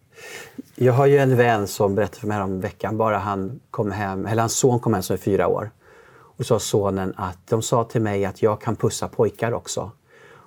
Jag 0.83 0.93
har 0.93 1.05
ju 1.05 1.17
en 1.17 1.37
vän 1.37 1.67
som 1.67 1.95
berättade 1.95 2.19
för 2.19 2.27
mig 2.27 2.41
om 2.41 2.59
veckan 2.59 2.97
bara 2.97 3.17
han 3.17 3.59
kom 3.71 3.91
hem, 3.91 4.25
eller 4.25 4.41
hans 4.41 4.53
son 4.53 4.79
kom 4.79 4.93
hem 4.93 5.03
som 5.03 5.13
är 5.13 5.17
fyra 5.17 5.47
år. 5.47 5.71
Och 6.13 6.45
sa 6.45 6.59
sonen 6.59 7.13
att 7.17 7.47
de 7.47 7.61
sa 7.61 7.83
till 7.83 8.01
mig 8.01 8.25
att 8.25 8.41
jag 8.41 8.61
kan 8.61 8.75
pussa 8.75 9.07
pojkar 9.07 9.51
också. 9.51 9.91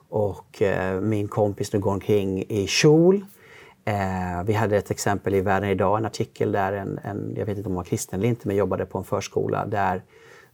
Och 0.08 0.62
eh, 0.62 1.00
min 1.00 1.28
kompis 1.28 1.72
nu 1.72 1.78
går 1.78 1.92
omkring 1.92 2.44
i 2.48 2.66
kjol. 2.66 3.24
Eh, 3.84 4.44
vi 4.46 4.52
hade 4.52 4.76
ett 4.76 4.90
exempel 4.90 5.34
i 5.34 5.40
Världen 5.40 5.70
idag, 5.70 5.98
en 5.98 6.04
artikel 6.04 6.52
där 6.52 6.72
en, 6.72 7.00
en, 7.02 7.34
jag 7.36 7.46
vet 7.46 7.56
inte 7.56 7.68
om 7.68 7.72
hon 7.72 7.76
var 7.76 7.84
kristen 7.84 8.20
eller 8.20 8.28
inte, 8.28 8.48
men 8.48 8.56
jobbade 8.56 8.86
på 8.86 8.98
en 8.98 9.04
förskola 9.04 9.66
där, 9.66 10.02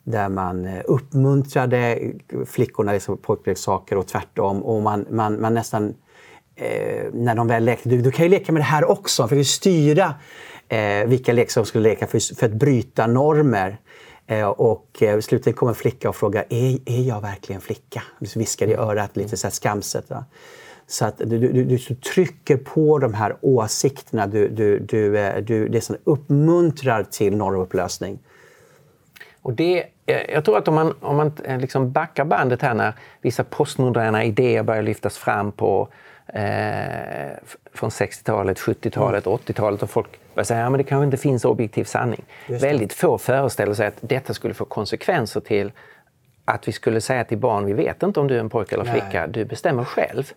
där 0.05 0.29
man 0.29 0.65
eh, 0.65 0.83
uppmuntrade 0.85 2.13
flickorna 2.47 2.93
liksom, 2.93 3.17
pojkleksaker 3.17 3.97
och 3.97 4.07
tvärtom. 4.07 4.63
Och 4.63 4.83
man, 4.83 5.07
man, 5.11 5.41
man 5.41 5.55
nästan 5.55 5.95
eh, 6.61 7.05
när 7.13 7.35
de 7.35 7.47
väl 7.47 7.65
lekte, 7.65 7.89
du, 7.89 8.01
du, 8.03 8.11
kan 8.11 8.25
ju 8.25 8.31
leka 8.31 8.53
med 8.53 8.61
det 8.61 8.67
här 8.67 8.91
också, 8.91 9.29
för 9.29 9.41
att 9.41 9.47
styra 9.47 10.15
eh, 10.69 11.07
vilka 11.07 11.33
leksaker 11.33 11.65
de 11.65 11.69
skulle 11.69 11.89
leka 11.89 12.07
för, 12.07 12.35
för 12.35 12.47
att 12.47 12.53
bryta 12.53 13.07
normer. 13.07 13.77
Eh, 14.27 14.49
och 14.49 15.03
eh, 15.03 15.21
slutligen 15.21 15.57
kom 15.57 15.69
en 15.69 15.75
flicka 15.75 16.09
och 16.09 16.17
frågade, 16.17 16.47
är, 16.49 16.79
är 16.87 17.03
jag 17.03 17.21
verkligen 17.21 17.61
flicka? 17.61 18.03
Du 18.19 18.39
viskade 18.39 18.73
i 18.73 18.75
örat 18.75 19.17
lite 19.17 19.37
så 19.37 19.47
här 19.47 19.53
skamset. 19.53 20.11
Va? 20.11 20.25
Så 20.87 21.05
att 21.05 21.19
du, 21.19 21.39
du, 21.39 21.65
du, 21.65 21.79
trycker 21.95 22.57
på 22.57 22.99
de 22.99 23.15
här 23.15 23.37
åsikterna, 23.41 24.27
du, 24.27 24.49
du, 24.49 24.79
du, 24.79 25.19
eh, 25.19 25.43
du, 25.43 25.69
det 25.69 25.81
som 25.81 25.97
uppmuntrar 26.05 27.03
till 27.03 27.37
normupplösning. 27.37 28.19
Och 29.43 29.53
det, 29.53 29.85
eh, 30.07 30.31
jag 30.33 30.45
tror 30.45 30.59
att 30.59 30.69
om 30.69 30.75
man, 30.75 30.95
om 31.01 31.17
man 31.17 31.33
eh, 31.45 31.59
liksom 31.59 31.93
backar 31.93 32.25
bandet 32.25 32.63
här 32.63 32.75
när 32.75 32.95
vissa 33.21 33.45
postmoderna 33.45 34.25
idéer 34.25 34.63
börjar 34.63 34.83
lyftas 34.83 35.19
fram 35.19 35.53
på 35.53 35.89
eh, 36.35 37.39
från 37.75 37.91
60-talet, 37.91 38.59
70-talet, 38.59 39.27
mm. 39.27 39.39
80-talet 39.39 39.83
och 39.83 39.91
folk 39.91 40.09
börjar 40.35 40.45
säga 40.45 40.67
att 40.67 40.73
ja, 40.73 40.77
det 40.77 40.85
kanske 40.85 41.05
inte 41.05 41.17
finns 41.17 41.45
objektiv 41.45 41.85
sanning. 41.85 42.25
Väldigt 42.47 42.93
få 42.93 43.19
föreställer 43.19 43.75
sig 43.75 43.87
att 43.87 43.99
detta 44.01 44.35
skulle 44.35 44.55
få 44.55 44.65
konsekvenser 44.65 45.41
till 45.41 45.73
att 46.45 46.69
vi 46.69 46.73
skulle 46.73 47.01
säga 47.01 47.25
till 47.25 47.39
barn, 47.39 47.67
vi 47.67 47.73
vet 47.73 48.03
inte 48.03 48.21
om 48.21 48.29
du 48.29 48.37
är 48.37 48.41
en 48.41 48.51
pojke 48.51 48.75
eller 48.75 48.85
flicka, 48.85 49.21
Nej. 49.21 49.29
du 49.31 49.45
bestämmer 49.45 49.85
själv. 49.85 50.33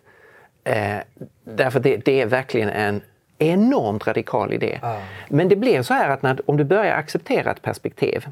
Eh, 0.64 0.96
därför 1.44 1.80
det, 1.80 1.96
det 1.96 2.20
är 2.20 2.26
verkligen 2.26 2.68
en 2.68 3.00
enormt 3.38 4.06
radikal 4.06 4.52
idé. 4.52 4.78
Ah. 4.82 4.96
Men 5.28 5.48
det 5.48 5.56
blir 5.56 5.82
så 5.82 5.94
här 5.94 6.10
att 6.10 6.22
när, 6.22 6.50
om 6.50 6.56
du 6.56 6.64
börjar 6.64 6.96
acceptera 6.96 7.50
ett 7.50 7.62
perspektiv 7.62 8.26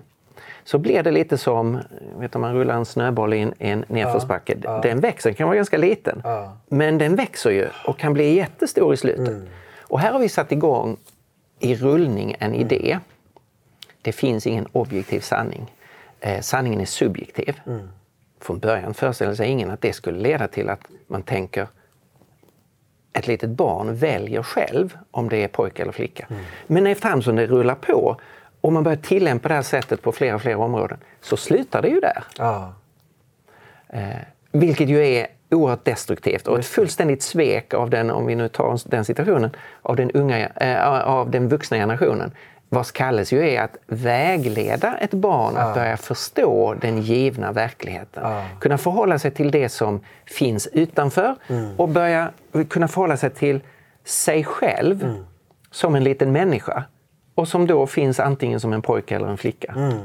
så 0.65 0.79
blir 0.79 1.03
det 1.03 1.11
lite 1.11 1.39
som 1.39 1.79
vet, 2.19 2.35
om 2.35 2.41
man 2.41 2.55
rullar 2.55 2.75
en 2.75 2.85
snöboll 2.85 3.35
i 3.35 3.39
en, 3.39 3.55
en 3.59 3.85
nedförsbacke. 3.89 4.57
Ja, 4.63 4.75
ja. 4.75 4.81
Den 4.81 5.01
växer, 5.01 5.33
kan 5.33 5.47
vara 5.47 5.57
ganska 5.57 5.79
liten. 5.79 6.21
Ja. 6.25 6.57
Men 6.69 6.99
den 6.99 7.17
växer 7.17 7.51
ju 7.51 7.69
och 7.87 7.99
kan 7.99 8.13
bli 8.13 8.35
jättestor 8.35 8.95
i 8.95 8.97
slutet. 8.97 9.29
Mm. 9.29 9.49
Och 9.81 10.01
här 10.01 10.13
har 10.13 10.19
vi 10.19 10.29
satt 10.29 10.53
igång 10.53 10.97
i 11.59 11.75
rullning 11.75 12.37
en 12.39 12.55
idé. 12.55 12.99
Det 14.03 14.13
finns 14.13 14.47
ingen 14.47 14.67
objektiv 14.73 15.21
sanning. 15.21 15.73
Eh, 16.21 16.41
sanningen 16.41 16.81
är 16.81 16.85
subjektiv. 16.85 17.61
Mm. 17.67 17.89
Från 18.41 18.59
början 18.59 18.95
föreställde 18.95 19.37
sig 19.37 19.49
ingen 19.49 19.71
att 19.71 19.81
det 19.81 19.93
skulle 19.93 20.19
leda 20.19 20.49
till 20.49 20.69
att 20.69 20.81
man 21.07 21.23
tänker 21.23 21.67
ett 23.13 23.27
litet 23.27 23.51
barn 23.51 23.95
väljer 23.95 24.43
själv 24.43 24.99
om 25.11 25.29
det 25.29 25.45
är 25.45 25.49
pojke 25.49 25.83
eller 25.83 25.93
flicka. 25.93 26.27
Mm. 26.31 26.43
Men 26.67 26.87
efterhand 26.87 27.25
som 27.25 27.37
det 27.37 27.47
rullar 27.47 27.75
på 27.75 28.17
och 28.63 28.73
man 28.73 28.83
börjar 28.83 28.97
tillämpa 28.97 29.49
det 29.49 29.55
här 29.55 29.63
sättet 29.63 30.03
på 30.03 30.13
flera 30.13 30.35
och 30.35 30.43
flera 30.43 30.59
områden 30.59 30.99
så 31.21 31.37
slutar 31.37 31.83
det 31.83 31.89
ju 31.89 32.01
där. 32.01 32.25
Ah. 32.39 32.67
Eh, 33.89 34.17
vilket 34.53 34.89
ju 34.89 35.07
är 35.07 35.27
oerhört 35.51 35.85
destruktivt 35.85 36.49
och 36.49 36.59
ett 36.59 36.67
fullständigt 36.67 37.23
svek 37.23 37.75
av 37.75 37.91
den, 37.91 38.11
om 38.11 38.27
vi 38.27 38.35
nu 38.35 38.49
tar 38.49 38.79
den 38.91 39.05
situationen, 39.05 39.51
av 39.83 39.97
den, 39.97 40.11
unga, 40.11 40.49
äh, 40.49 40.89
av 40.89 41.31
den 41.31 41.49
vuxna 41.49 41.77
generationen 41.77 42.33
vars 42.69 42.93
kallelse 42.93 43.37
ju 43.37 43.49
är 43.51 43.63
att 43.63 43.77
vägleda 43.87 44.97
ett 44.99 45.11
barn 45.11 45.57
att 45.57 45.75
börja 45.75 45.97
förstå 45.97 46.75
den 46.81 47.03
givna 47.03 47.53
verkligheten. 47.53 48.23
Kunna 48.61 48.79
förhålla 48.79 49.19
sig 49.19 49.31
till 49.31 49.51
det 49.51 49.69
som 49.69 50.01
finns 50.25 50.67
utanför 50.67 51.37
mm. 51.49 51.81
och 51.81 51.89
börja 51.89 52.31
kunna 52.69 52.89
förhålla 52.89 53.17
sig 53.17 53.31
till 53.31 53.61
sig 54.05 54.45
själv 54.45 55.05
mm. 55.05 55.25
som 55.71 55.95
en 55.95 56.05
liten 56.05 56.33
människa 56.33 56.85
och 57.35 57.49
som 57.49 57.67
då 57.67 57.87
finns 57.87 58.21
antingen 58.21 58.61
som 58.61 58.73
en 58.73 58.83
pojke 58.83 59.17
eller 59.17 59.27
en 59.27 59.39
flicka. 59.39 59.73
Mm. 59.77 59.99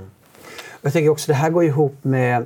Jag 0.81 0.93
tänker 0.93 1.09
också 1.09 1.27
det 1.27 1.37
här 1.37 1.49
går 1.49 1.63
ihop 1.63 1.95
med 2.01 2.45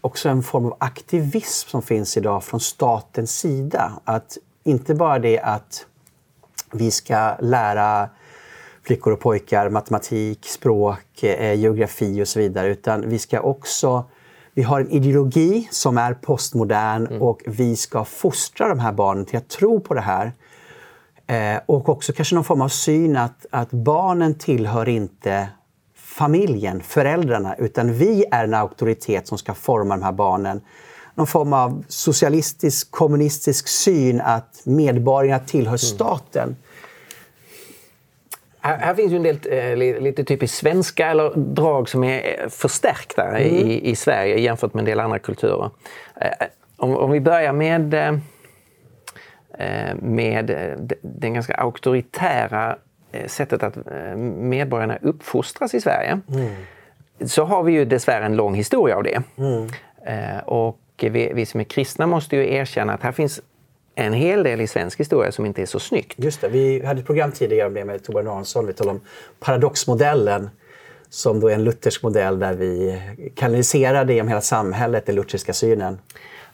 också 0.00 0.28
en 0.28 0.42
form 0.42 0.66
av 0.66 0.76
aktivism 0.78 1.68
som 1.68 1.82
finns 1.82 2.16
idag 2.16 2.44
från 2.44 2.60
statens 2.60 3.38
sida. 3.38 3.92
Att 4.04 4.38
inte 4.64 4.94
bara 4.94 5.18
det 5.18 5.40
att 5.40 5.86
vi 6.72 6.90
ska 6.90 7.36
lära 7.40 8.08
flickor 8.82 9.12
och 9.12 9.20
pojkar 9.20 9.68
matematik, 9.68 10.46
språk, 10.46 11.22
eh, 11.22 11.54
geografi 11.54 12.22
och 12.22 12.28
så 12.28 12.38
vidare. 12.38 12.68
Utan 12.68 13.08
vi 13.08 13.18
ska 13.18 13.40
också 13.40 14.04
vi 14.54 14.62
har 14.62 14.80
en 14.80 14.90
ideologi 14.90 15.68
som 15.70 15.98
är 15.98 16.14
postmodern 16.14 17.06
mm. 17.06 17.22
och 17.22 17.42
vi 17.46 17.76
ska 17.76 18.04
fostra 18.04 18.68
de 18.68 18.78
här 18.78 18.92
barnen 18.92 19.24
till 19.24 19.38
att 19.38 19.48
tro 19.48 19.80
på 19.80 19.94
det 19.94 20.00
här. 20.00 20.32
Eh, 21.26 21.60
och 21.66 21.88
också 21.88 22.12
kanske 22.12 22.34
någon 22.34 22.44
form 22.44 22.62
av 22.62 22.68
syn 22.68 23.16
att, 23.16 23.46
att 23.50 23.70
barnen 23.70 24.34
tillhör 24.34 24.88
inte 24.88 25.48
familjen, 25.94 26.82
föräldrarna, 26.82 27.54
utan 27.54 27.92
vi 27.92 28.24
är 28.30 28.44
en 28.44 28.54
auktoritet 28.54 29.28
som 29.28 29.38
ska 29.38 29.54
forma 29.54 29.96
de 29.96 30.02
här 30.02 30.12
barnen. 30.12 30.60
Någon 31.14 31.26
form 31.26 31.52
av 31.52 31.84
socialistisk, 31.88 32.90
kommunistisk 32.90 33.68
syn 33.68 34.20
att 34.20 34.62
medborgarna 34.64 35.38
tillhör 35.38 35.70
mm. 35.70 35.78
staten. 35.78 36.56
Här, 38.60 38.78
här, 38.78 38.94
finns 38.94 39.12
ju 39.12 39.16
en 39.16 39.22
del 39.22 39.38
eh, 39.50 40.02
lite 40.02 40.24
typiskt 40.24 40.58
svenska 40.58 41.10
eller 41.10 41.32
drag 41.36 41.88
som 41.88 42.04
är 42.04 42.40
eh, 42.42 42.48
förstärkta 42.48 43.22
mm. 43.22 43.42
i, 43.42 43.90
i 43.90 43.96
Sverige 43.96 44.38
jämfört 44.38 44.74
med 44.74 44.80
en 44.80 44.84
del 44.84 45.00
andra 45.00 45.18
kulturer. 45.18 45.70
Eh, 46.20 46.46
om, 46.76 46.96
om, 46.96 47.10
vi 47.10 47.20
börjar 47.20 47.52
med, 47.52 47.94
eh, 47.94 48.08
eh 48.08 48.18
med 49.98 50.46
den 51.02 51.34
ganska 51.34 51.54
auktoritära 51.54 52.76
eh, 53.12 53.26
sättet 53.26 53.62
att 53.62 53.76
medborgarna 54.16 54.98
uppfostras 55.02 55.74
i 55.74 55.80
Sverige 55.80 56.20
mm. 56.28 56.48
så 57.26 57.44
har 57.44 57.62
vi 57.62 57.72
ju 57.72 57.84
dessvärre 57.84 58.24
en 58.26 58.36
lång 58.36 58.54
historia 58.54 58.96
av 58.96 59.02
det. 59.02 59.22
Mm. 59.38 59.68
och 60.44 60.78
vi, 60.96 61.32
vi 61.34 61.46
som 61.46 61.60
är 61.60 61.64
kristna 61.64 62.06
måste 62.06 62.36
ju 62.36 62.54
erkänna 62.54 62.94
att 62.94 63.02
här 63.02 63.12
finns 63.12 63.40
en 63.94 64.12
hel 64.12 64.42
del 64.42 64.60
i 64.60 64.66
svensk 64.66 65.00
historia 65.00 65.32
som 65.32 65.46
inte 65.46 65.62
är 65.62 65.66
så 65.66 65.80
snyggt. 65.80 66.14
Just 66.16 66.40
det, 66.40 66.48
vi 66.48 66.86
hade 66.86 67.00
ett 67.00 67.06
program 67.06 67.32
tidigare 67.32 67.68
om 67.68 67.74
det 67.74 67.84
med 67.84 68.04
Torbjörn 68.04 68.28
Aronsson. 68.28 68.66
Vi 68.66 68.72
talade 68.72 68.98
om 68.98 69.04
paradoxmodellen 69.40 70.50
som 71.08 71.40
då 71.40 71.48
är 71.48 71.54
en 71.54 71.64
luthersk 71.64 72.02
modell 72.02 72.38
där 72.38 72.54
vi 72.54 73.02
kanaliserar 73.34 74.10
genom 74.10 74.28
hela 74.28 74.40
samhället, 74.40 75.06
den 75.06 75.14
lutherska 75.14 75.52
synen. 75.52 75.98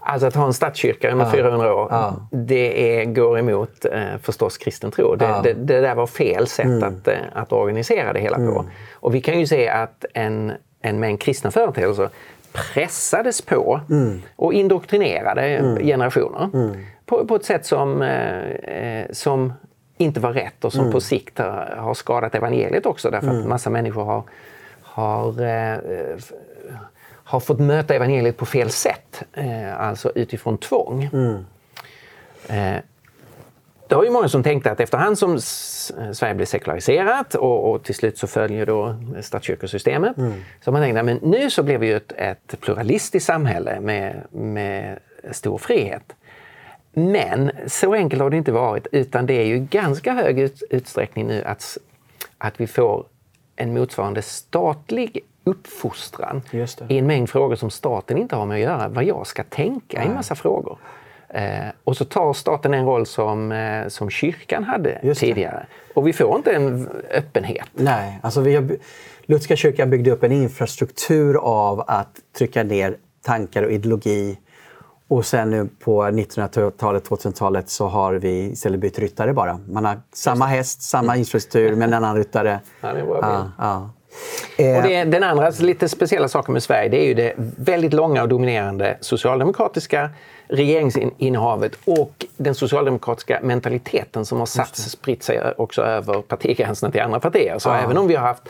Alltså 0.05 0.27
att 0.27 0.35
ha 0.35 0.47
en 0.47 0.53
statskyrka 0.53 1.12
under 1.12 1.25
ja. 1.25 1.31
400 1.31 1.75
år, 1.75 1.88
ja. 1.91 2.27
det 2.31 3.01
är, 3.01 3.05
går 3.05 3.38
emot 3.38 3.85
eh, 3.85 4.03
förstås 4.23 4.59
kristen 4.59 4.91
tro. 4.91 5.15
Det, 5.15 5.25
ja. 5.25 5.41
det, 5.43 5.53
det, 5.53 5.81
där 5.81 5.95
var 5.95 6.07
fel 6.07 6.47
sätt 6.47 6.67
mm. 6.67 6.83
att, 6.83 7.09
eh, 7.09 7.15
att 7.33 7.53
organisera 7.53 8.12
det 8.12 8.21
hela 8.21 8.37
på. 8.37 8.43
Mm. 8.43 8.67
Och 8.95 9.15
vi 9.15 9.21
kan 9.21 9.41
ju 9.41 9.47
se 9.47 9.69
att 9.69 10.05
en, 10.15 10.53
en 10.81 11.00
mängd 11.00 11.21
kristna 11.21 11.50
företeelser 11.50 12.09
pressades 12.53 13.42
på 13.42 13.81
mm. 13.90 14.23
och 14.37 14.53
indoktrinerade 14.53 15.42
mm. 15.42 15.87
generationer. 15.87 16.50
Mm 16.55 16.77
på, 17.13 17.27
på 17.27 17.37
ett 17.37 17.44
sätt 17.44 17.67
som, 17.67 18.03
eh, 18.03 18.50
eh, 18.50 19.07
som 19.11 19.53
inte 19.96 20.21
var 20.21 20.33
rätt 20.33 20.65
och 20.65 20.73
som 20.73 20.81
mm. 20.81 20.92
på 20.92 21.00
sikt 21.00 21.38
har, 21.38 21.75
har, 21.79 21.94
skadat 21.94 22.35
evangeliet 22.35 22.87
också 22.87 23.11
därför 23.11 23.29
att 23.29 23.46
massa 23.46 23.71
människor 23.71 24.05
har, 24.05 24.23
har, 24.83 25.42
eh, 25.42 25.79
har 27.33 27.40
fått 27.40 27.60
möta 27.60 27.94
evangeliet 27.94 28.37
på 28.37 28.46
fel 28.46 28.70
sätt, 28.70 29.22
eh, 29.33 29.80
alltså 29.80 30.12
utifrån 30.14 30.58
tvång. 30.58 31.10
Mm. 31.12 31.44
Eh, 32.48 32.83
det 33.88 33.94
var 33.94 34.04
ju 34.04 34.10
många 34.10 34.28
som 34.28 34.42
tänkte 34.42 34.70
att 34.70 34.80
efterhand 34.80 35.18
som 35.18 35.40
Sverige 36.12 36.35
blev 36.35 36.46
sekulariserat 36.46 37.35
och, 37.35 37.70
och 37.70 37.83
till 37.83 37.94
slut 37.94 38.18
så 38.18 38.26
följer 38.26 38.66
då 38.66 38.96
statskyrkosystemet, 39.20 40.16
mm. 40.16 40.33
så 40.64 40.72
man 40.72 40.83
tänkte 40.83 41.00
att 41.00 41.22
nu 41.22 41.50
så 41.50 41.62
blev 41.62 41.80
vi 41.80 41.92
ett, 41.92 42.12
ett 42.16 42.60
pluralistiskt 42.60 43.26
samhälle 43.26 43.80
med, 43.80 44.22
med 44.30 44.98
stor 45.30 45.58
frihet. 45.58 46.14
Men 46.92 47.50
så 47.66 47.94
enkelt 47.94 48.22
har 48.22 48.30
det 48.30 48.37
inte 48.37 48.52
varit 48.52 48.87
utan 48.92 49.26
det 49.26 49.35
är 49.35 49.46
ju 49.46 49.58
ganska 49.58 50.12
hög 50.12 50.38
ut, 50.38 50.62
utsträckning 50.70 51.26
nu 51.26 51.44
att, 51.44 51.78
att 52.38 52.60
vi 52.60 52.66
får 52.66 53.04
en 53.56 53.74
motsvarande 53.74 54.22
statlig 54.22 55.24
uppfostran 55.45 56.43
i 56.88 56.99
en 56.99 57.07
mängd 57.07 57.31
frågor 57.31 57.57
som 57.57 57.71
staten 57.71 58.19
inte 58.19 58.37
har 58.37 58.47
med 58.47 58.55
att 58.55 58.61
göra. 58.61 58.88
Vad 58.88 59.05
jag 59.05 59.27
ska 59.27 59.45
tänka 59.45 59.99
Nej. 59.99 60.07
i 60.07 60.09
en 60.09 60.15
massa 60.15 60.35
frågor. 60.35 60.79
Eh, 61.29 61.69
och 61.85 61.97
så 61.97 62.05
tar 62.05 62.33
staten 62.33 62.75
en 62.75 62.85
roll 62.85 63.07
som, 63.07 63.53
eh, 63.53 63.88
som 63.88 64.11
kyrkan 64.11 64.65
hade 64.65 65.15
tidigare. 65.15 65.67
Och 65.95 66.07
vi 66.07 66.13
får 66.13 66.37
inte 66.37 66.53
en 66.53 66.88
öppenhet. 67.11 67.69
Nej, 67.75 68.21
alltså 68.23 68.40
vi 68.40 68.55
har, 68.55 68.69
Lutherska 69.23 69.57
kyrkan 69.57 69.90
byggde 69.90 70.11
upp 70.11 70.23
en 70.23 70.33
infrastruktur 70.33 71.37
av 71.37 71.85
att 71.87 72.21
trycka 72.38 72.63
ner 72.63 72.97
tankar 73.23 73.63
och 73.63 73.73
ideologi. 73.73 74.38
Och 75.09 75.27
sen 75.27 75.51
nu 75.51 75.69
på 75.85 76.03
1900-talet, 76.03 77.09
2000-talet 77.09 77.69
så 77.69 77.87
har 77.87 78.15
vi 78.15 78.51
istället 78.51 78.81
bytt 78.81 78.99
ryttare 78.99 79.33
bara. 79.33 79.61
Man 79.69 79.85
har 79.85 80.01
samma 80.13 80.47
häst, 80.47 80.83
samma 80.83 81.17
infrastruktur 81.17 81.77
men 81.77 81.83
en 81.83 81.95
annan 81.95 82.17
ryttare. 82.17 82.61
Ja, 82.81 82.93
det 82.93 83.03
var 83.03 83.19
ja, 83.23 83.51
ja. 83.59 83.90
Och 84.58 84.83
det, 84.83 85.04
den 85.04 85.23
andra 85.23 85.50
lite 85.60 85.88
speciella 85.88 86.29
saken 86.29 86.52
med 86.52 86.63
Sverige 86.63 86.88
det 86.88 86.96
är 86.96 87.06
ju 87.06 87.15
det 87.15 87.33
väldigt 87.56 87.92
långa 87.92 88.23
och 88.23 88.29
dominerande 88.29 88.96
socialdemokratiska 89.00 90.10
regeringsinnehavet 90.48 91.73
och 91.85 92.27
den 92.37 92.54
socialdemokratiska 92.54 93.40
mentaliteten 93.42 94.25
som 94.25 94.38
har 94.38 94.46
satt, 94.46 94.77
spritt 94.77 95.23
sig 95.23 95.40
också 95.56 95.83
över 95.83 96.23
partigränserna 96.23 96.92
till 96.92 97.00
andra 97.00 97.21
partier. 97.21 97.58
Så 97.58 97.69
ja. 97.69 97.79
även 97.79 97.98
om 97.98 98.08
vi 98.08 98.15
har 98.15 98.27
haft, 98.27 98.48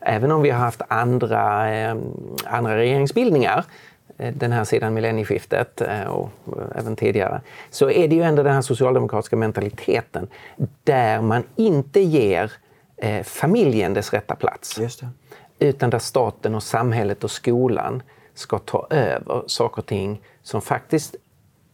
även 0.00 0.32
om 0.32 0.42
vi 0.42 0.50
har 0.50 0.58
haft 0.58 0.82
andra, 0.88 1.74
eh, 1.74 1.96
andra 2.44 2.76
regeringsbildningar 2.76 3.64
eh, 4.18 4.34
den 4.34 4.52
här 4.52 4.64
sidan 4.64 4.94
millennieskiftet 4.94 5.80
eh, 5.80 6.02
och 6.02 6.30
även 6.74 6.96
tidigare, 6.96 7.40
så 7.70 7.90
är 7.90 8.08
det 8.08 8.16
ju 8.16 8.22
ändå 8.22 8.42
den 8.42 8.54
här 8.54 8.62
socialdemokratiska 8.62 9.36
mentaliteten 9.36 10.28
där 10.84 11.20
man 11.20 11.44
inte 11.56 12.00
ger 12.00 12.52
eh, 12.96 13.22
familjen 13.22 13.94
dess 13.94 14.12
rätta 14.12 14.34
plats. 14.34 14.78
Utan 15.58 15.90
där 15.90 15.98
staten 15.98 16.54
och 16.54 16.62
samhället 16.62 17.24
och 17.24 17.30
skolan 17.30 18.02
ska 18.34 18.58
ta 18.58 18.86
över 18.90 19.42
saker 19.46 19.78
och 19.78 19.86
ting 19.86 20.22
som 20.42 20.62
faktiskt 20.62 21.16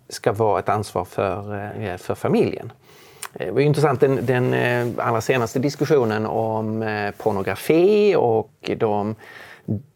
ska 0.08 0.32
vara 0.32 0.58
ett 0.58 0.68
ansvar 0.68 1.04
för, 1.04 1.54
eh, 1.80 1.96
för 1.96 2.14
familjen. 2.14 2.72
Eh, 3.34 3.46
det 3.46 3.52
var 3.52 3.60
intressant 3.60 4.00
den, 4.00 4.26
den 4.26 4.54
eh, 4.54 5.06
allra 5.06 5.20
senaste 5.20 5.58
diskussionen 5.58 6.26
om 6.26 7.12
pornografi 7.18 8.16
och 8.16 8.70
de 8.76 9.14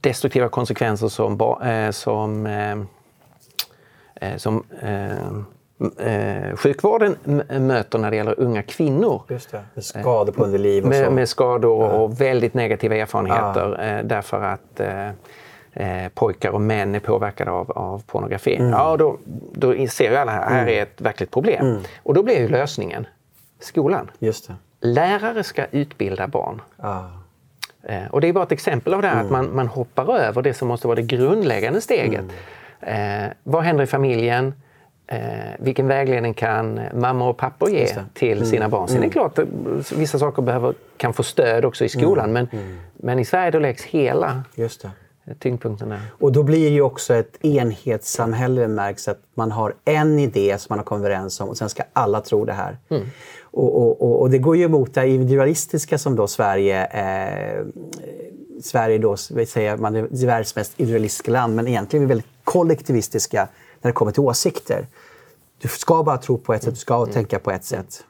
destruktiva 0.00 0.48
konsekvenser 0.48 1.08
som, 1.08 1.38
som, 1.92 2.48
som 4.36 4.64
eh, 5.98 6.56
sjukvården 6.56 7.16
möter 7.48 7.98
när 7.98 8.10
det 8.10 8.16
gäller 8.16 8.40
unga 8.40 8.62
kvinnor. 8.62 9.22
Just 9.28 9.50
det. 9.50 9.64
Med 9.74 9.84
skador 9.84 10.32
på 10.32 10.44
underliv 10.44 10.82
och 10.82 10.88
med, 10.88 11.06
så. 11.06 11.10
Med 11.10 11.28
skador 11.28 11.84
ja. 11.84 11.90
och 11.90 12.20
väldigt 12.20 12.54
negativa 12.54 12.96
erfarenheter 12.96 13.96
ja. 13.96 14.02
därför 14.02 14.42
att 14.42 14.80
eh, 15.76 16.08
pojkar 16.14 16.50
och 16.50 16.60
män 16.60 16.94
är 16.94 17.00
påverkade 17.00 17.50
av, 17.50 17.70
av 17.70 18.02
pornografi. 18.06 18.56
Mm. 18.56 18.70
Ja, 18.70 18.96
då, 18.96 19.18
då 19.52 19.86
ser 19.88 20.10
ju 20.10 20.16
alla 20.16 20.32
här, 20.32 20.50
här 20.50 20.62
mm. 20.62 20.78
är 20.78 20.82
ett 20.82 21.00
verkligt 21.00 21.30
problem. 21.30 21.66
Mm. 21.66 21.82
Och 22.02 22.14
då 22.14 22.22
blir 22.22 22.40
ju 22.40 22.48
lösningen 22.48 23.06
skolan. 23.60 24.10
Just 24.18 24.48
det. 24.48 24.54
Lärare 24.80 25.44
ska 25.44 25.66
utbilda 25.70 26.28
barn. 26.28 26.62
Ah. 26.76 27.02
Eh, 27.82 28.06
och 28.10 28.20
det 28.20 28.28
är 28.28 28.32
bara 28.32 28.44
ett 28.44 28.52
exempel 28.52 28.94
av 28.94 29.02
det 29.02 29.08
här 29.08 29.16
att 29.16 29.30
mm. 29.30 29.32
man, 29.32 29.56
man 29.56 29.66
hoppar 29.66 30.18
över 30.18 30.42
det 30.42 30.54
som 30.54 30.68
måste 30.68 30.86
vara 30.86 30.96
det 30.96 31.02
grundläggande 31.02 31.80
steget. 31.80 32.24
Mm. 32.80 33.24
Eh, 33.26 33.32
vad 33.42 33.62
händer 33.62 33.84
i 33.84 33.86
familjen? 33.86 34.54
Eh, 35.08 35.18
vilken 35.58 35.88
vägledning 35.88 36.34
kan 36.34 36.80
mamma 36.94 37.28
och 37.28 37.36
pappa 37.36 37.70
ge 37.70 37.88
till 38.14 38.36
mm. 38.36 38.48
sina 38.48 38.68
barn? 38.68 38.88
Sen 38.88 38.98
är 38.98 39.02
det 39.02 39.10
klart 39.10 39.38
att 39.38 39.92
vissa 39.92 40.18
saker 40.18 40.42
behöver, 40.42 40.74
kan 40.96 41.12
få 41.12 41.22
stöd 41.22 41.64
också 41.64 41.84
i 41.84 41.88
skolan 41.88 42.32
men, 42.32 42.48
men 42.94 43.18
i 43.18 43.24
Sverige 43.24 43.50
då 43.50 43.58
läggs 43.58 43.84
hela 43.84 44.42
Just 44.54 44.82
det 44.82 44.90
tyngdpunkten 45.38 45.92
är. 45.92 46.00
Och 46.10 46.32
då 46.32 46.42
blir 46.42 46.70
det 46.70 46.74
ju 46.74 46.80
också 46.80 47.14
ett 47.14 47.44
enhetssamhälle 47.44 48.68
märks 48.68 49.08
att 49.08 49.20
man 49.34 49.52
har 49.52 49.74
en 49.84 50.18
idé 50.18 50.58
som 50.58 50.66
man 50.68 50.78
har 50.78 50.84
kommit 50.84 51.04
överens 51.04 51.40
om 51.40 51.48
och 51.48 51.56
sen 51.56 51.68
ska 51.68 51.82
alla 51.92 52.20
tro 52.20 52.44
det 52.44 52.52
här. 52.52 52.76
Mm. 52.88 53.06
Och, 53.42 53.76
och, 53.76 54.02
och, 54.02 54.20
och, 54.20 54.30
det 54.30 54.38
går 54.38 54.56
ju 54.56 54.64
emot 54.64 54.94
det 54.94 55.08
individualistiska 55.08 55.98
som 55.98 56.16
då 56.16 56.26
Sverige 56.26 56.86
eh, 56.86 57.64
Sverige 58.62 58.98
då, 58.98 59.16
vill 59.30 59.46
säga, 59.46 59.76
man 59.76 59.96
är 59.96 60.26
världens 60.26 60.56
mest 60.56 60.72
individualistiska 60.76 61.30
land 61.30 61.56
men 61.56 61.68
egentligen 61.68 62.02
är 62.02 62.06
vi 62.06 62.08
väldigt 62.08 62.30
kollektivistiska 62.44 63.48
när 63.80 63.88
det 63.88 63.92
kommer 63.92 64.12
till 64.12 64.22
åsikter. 64.22 64.86
Du 65.58 65.68
ska 65.68 66.02
bara 66.02 66.18
tro 66.18 66.38
på 66.38 66.54
ett 66.54 66.62
sätt, 66.62 66.74
du 66.74 66.80
ska 66.80 66.96
mm. 66.96 67.10
tänka 67.10 67.38
på 67.38 67.50
ett 67.50 67.64
sätt. 67.64 68.04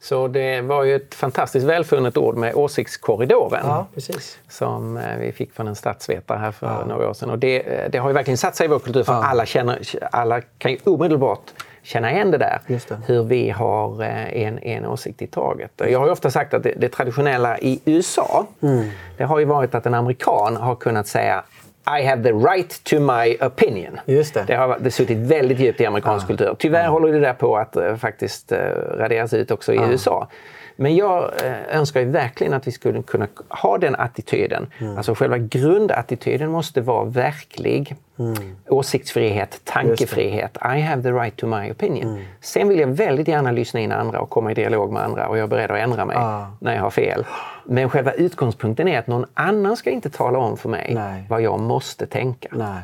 Så 0.00 0.28
det 0.28 0.60
var 0.60 0.84
ju 0.84 0.96
ett 0.96 1.14
fantastiskt 1.14 1.66
välfunnet 1.66 2.16
ord 2.16 2.36
med 2.36 2.54
åsiktskorridoren. 2.54 3.60
Ja, 3.64 3.86
precis. 3.94 4.38
Som 4.48 4.96
eh, 4.96 5.16
vi 5.18 5.32
fick 5.32 5.52
från 5.52 5.68
en 5.68 5.74
statsvetare 5.74 6.38
här 6.38 6.52
för 6.52 6.66
ja. 6.66 6.84
några 6.86 7.10
år 7.10 7.14
sedan. 7.14 7.30
Och 7.30 7.38
det, 7.38 7.60
eh, 7.60 7.90
det, 7.90 7.98
har 7.98 8.08
ju 8.08 8.14
verkligen 8.14 8.38
satt 8.38 8.56
sig 8.56 8.64
i 8.64 8.68
vår 8.68 8.78
kultur 8.78 9.02
för 9.02 9.12
ja. 9.12 9.24
alla, 9.24 9.46
känner, 9.46 9.80
alla 10.12 10.40
kan 10.40 10.72
ju 10.72 10.78
omedelbart 10.84 11.40
känna 11.82 12.12
igen 12.12 12.30
det 12.30 12.38
där. 12.38 12.60
Det. 12.66 12.96
Hur 13.06 13.22
vi 13.22 13.50
har 13.50 14.02
eh, 14.02 14.42
en, 14.42 14.58
en 14.58 14.86
åsikt 14.86 15.22
i 15.22 15.26
taget. 15.26 15.70
Jag 15.76 15.98
har 15.98 16.10
ofta 16.10 16.30
sagt 16.30 16.54
att 16.54 16.62
det, 16.62 16.74
det 16.76 16.88
traditionella 16.88 17.58
i 17.58 17.80
USA, 17.84 18.46
mm. 18.60 18.90
det 19.16 19.24
har 19.24 19.38
ju 19.38 19.44
varit 19.44 19.74
att 19.74 19.86
en 19.86 19.94
amerikan 19.94 20.56
har 20.56 20.74
kunnat 20.74 21.06
säga 21.06 21.44
i 21.86 22.02
have 22.02 22.22
the 22.22 22.32
right 22.32 22.84
to 22.84 23.00
my 23.00 23.36
opinion. 23.40 23.98
Just 24.06 24.34
det. 24.34 24.44
det 24.46 24.54
har 24.54 24.78
det 24.80 24.90
suttit 24.90 25.18
väldigt 25.18 25.58
djupt 25.60 25.80
i 25.80 25.86
amerikansk 25.86 26.24
ah. 26.24 26.26
kultur. 26.26 26.56
Tyvärr 26.58 26.86
ah. 26.86 26.90
håller 26.90 27.12
det 27.12 27.20
där 27.20 27.32
på 27.32 27.56
att 27.56 27.76
uh, 27.76 27.96
faktiskt 27.96 28.52
uh, 28.52 28.58
raderas 28.98 29.34
ut 29.34 29.50
också 29.50 29.74
i 29.74 29.78
ah. 29.78 29.90
USA. 29.90 30.28
Men 30.76 30.96
jag 30.96 31.22
uh, 31.22 31.76
önskar 31.76 32.00
ju 32.00 32.06
verkligen 32.06 32.54
att 32.54 32.66
vi 32.66 32.72
skulle 32.72 33.02
kunna 33.02 33.28
ha 33.48 33.78
den 33.78 33.94
attityden. 33.94 34.66
Mm. 34.78 34.96
Alltså 34.96 35.14
själva 35.14 35.38
grundattityden 35.38 36.50
måste 36.50 36.80
vara 36.80 37.04
verklig. 37.04 37.96
Mm. 38.18 38.56
Åsiktsfrihet, 38.68 39.60
tankefrihet. 39.64 40.56
I 40.56 40.80
have 40.80 41.02
the 41.02 41.12
right 41.12 41.36
to 41.36 41.46
my 41.46 41.70
opinion. 41.70 42.08
Mm. 42.08 42.24
Sen 42.40 42.68
vill 42.68 42.78
jag 42.78 42.88
väldigt 42.88 43.28
gärna 43.28 43.50
lyssna 43.50 43.80
in 43.80 43.92
andra 43.92 44.20
och 44.20 44.30
komma 44.30 44.50
i 44.50 44.54
dialog 44.54 44.92
med 44.92 45.02
andra 45.02 45.28
och 45.28 45.38
jag 45.38 45.44
är 45.44 45.48
beredd 45.48 45.70
att 45.70 45.78
ändra 45.78 46.04
mig 46.04 46.16
ah. 46.16 46.46
när 46.60 46.74
jag 46.74 46.82
har 46.82 46.90
fel. 46.90 47.24
Men 47.64 47.90
själva 47.90 48.12
utgångspunkten 48.12 48.88
är 48.88 48.98
att 48.98 49.06
någon 49.06 49.26
annan 49.34 49.76
ska 49.76 49.90
inte 49.90 50.10
tala 50.10 50.38
om 50.38 50.56
för 50.56 50.68
mig 50.68 50.94
Nej. 50.94 51.24
vad 51.28 51.42
jag 51.42 51.60
måste 51.60 52.06
tänka. 52.06 52.48
Nej, 52.52 52.82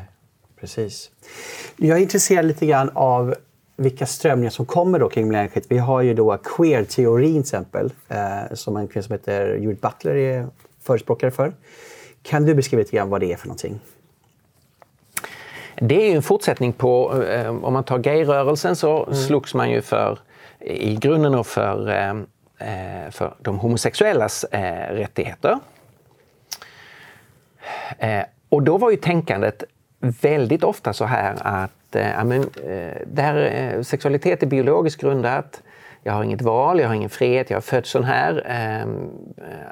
precis. 0.59 1.11
Jag 1.77 1.97
är 1.97 2.01
intresserad 2.01 2.45
lite 2.45 2.65
grann 2.65 2.91
av 2.93 3.35
vilka 3.75 4.05
strömningar 4.05 4.49
som 4.49 4.65
kommer 4.65 4.99
då 4.99 5.09
kring 5.09 5.27
millennieskiftet. 5.27 5.71
Vi 5.71 5.77
har 5.77 6.01
ju 6.01 6.13
då 6.13 6.37
queer-teorin 6.37 7.31
till 7.31 7.39
exempel, 7.39 7.91
eh, 8.09 8.53
som 8.53 8.77
en 8.77 8.87
kvinna 8.87 9.03
som 9.03 9.13
heter 9.13 9.55
Judith 9.55 9.81
Butler 9.81 10.15
är 10.15 10.47
förespråkare 10.81 11.31
för. 11.31 11.53
Kan 12.21 12.45
du 12.45 12.55
beskriva 12.55 12.79
lite 12.79 12.95
grann 12.95 13.09
vad 13.09 13.21
det 13.21 13.33
är 13.33 13.37
för 13.37 13.47
någonting? 13.47 13.79
Det 15.75 16.11
är 16.11 16.15
en 16.15 16.21
fortsättning 16.21 16.73
på, 16.73 17.23
eh, 17.23 17.49
om 17.49 17.73
man 17.73 17.83
tar 17.83 17.97
gayrörelsen 17.97 18.75
så 18.75 19.03
mm. 19.03 19.15
slogs 19.15 19.53
man 19.53 19.71
ju 19.71 19.81
för, 19.81 20.19
i 20.59 20.95
grunden 20.95 21.43
för, 21.43 21.89
eh, 21.89 22.09
eh, 22.69 23.11
för 23.11 23.33
de 23.39 23.59
homosexuellas 23.59 24.45
rättigheter. 24.89 25.59
Och 28.49 28.63
då 28.63 28.77
var 28.77 28.91
ju 28.91 28.97
tänkandet 28.97 29.63
väldigt 29.99 30.63
ofta 30.63 30.93
så 30.93 31.05
här 31.05 31.35
att 31.41 31.71
ja, 31.95 32.23
men, 32.23 32.49
där, 33.05 33.83
sexualitet 33.83 34.43
är 34.43 34.47
biologiskt 34.47 35.01
grundat. 35.01 35.61
Jag 36.03 36.13
har 36.13 36.23
inget 36.23 36.41
val, 36.41 36.79
jag 36.79 36.87
har 36.87 36.95
ingen 36.95 37.09
frihet, 37.09 37.49
jag 37.49 37.57
är 37.57 37.61
född 37.61 37.85
sån 37.85 38.03
här. 38.03 38.43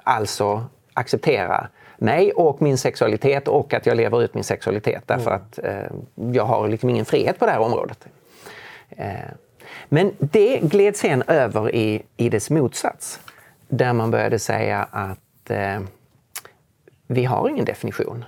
Alltså 0.03 0.65
acceptera 0.93 1.67
mig 1.97 2.31
och 2.31 2.61
min 2.61 2.77
sexualitet 2.77 3.47
och 3.47 3.73
att 3.73 3.85
jag 3.85 3.97
lever 3.97 4.23
ut 4.23 4.33
min 4.33 4.43
sexualitet 4.43 5.03
därför 5.05 5.31
mm. 5.31 5.41
att 5.41 5.59
eh, 5.63 5.91
jag 6.33 6.45
har 6.45 6.67
liksom 6.67 6.89
ingen 6.89 7.05
frihet 7.05 7.39
på 7.39 7.45
det 7.45 7.51
här 7.51 7.59
området. 7.59 8.07
Eh, 8.89 9.05
men 9.89 10.11
det 10.19 10.59
gled 10.59 10.95
sen 10.95 11.23
över 11.27 11.75
i, 11.75 12.03
i 12.17 12.29
dess 12.29 12.49
motsats 12.49 13.19
där 13.67 13.93
man 13.93 14.11
började 14.11 14.39
säga 14.39 14.87
att 14.91 15.49
eh, 15.49 15.79
vi 17.07 17.25
har 17.25 17.49
ingen 17.49 17.65
definition. 17.65 18.25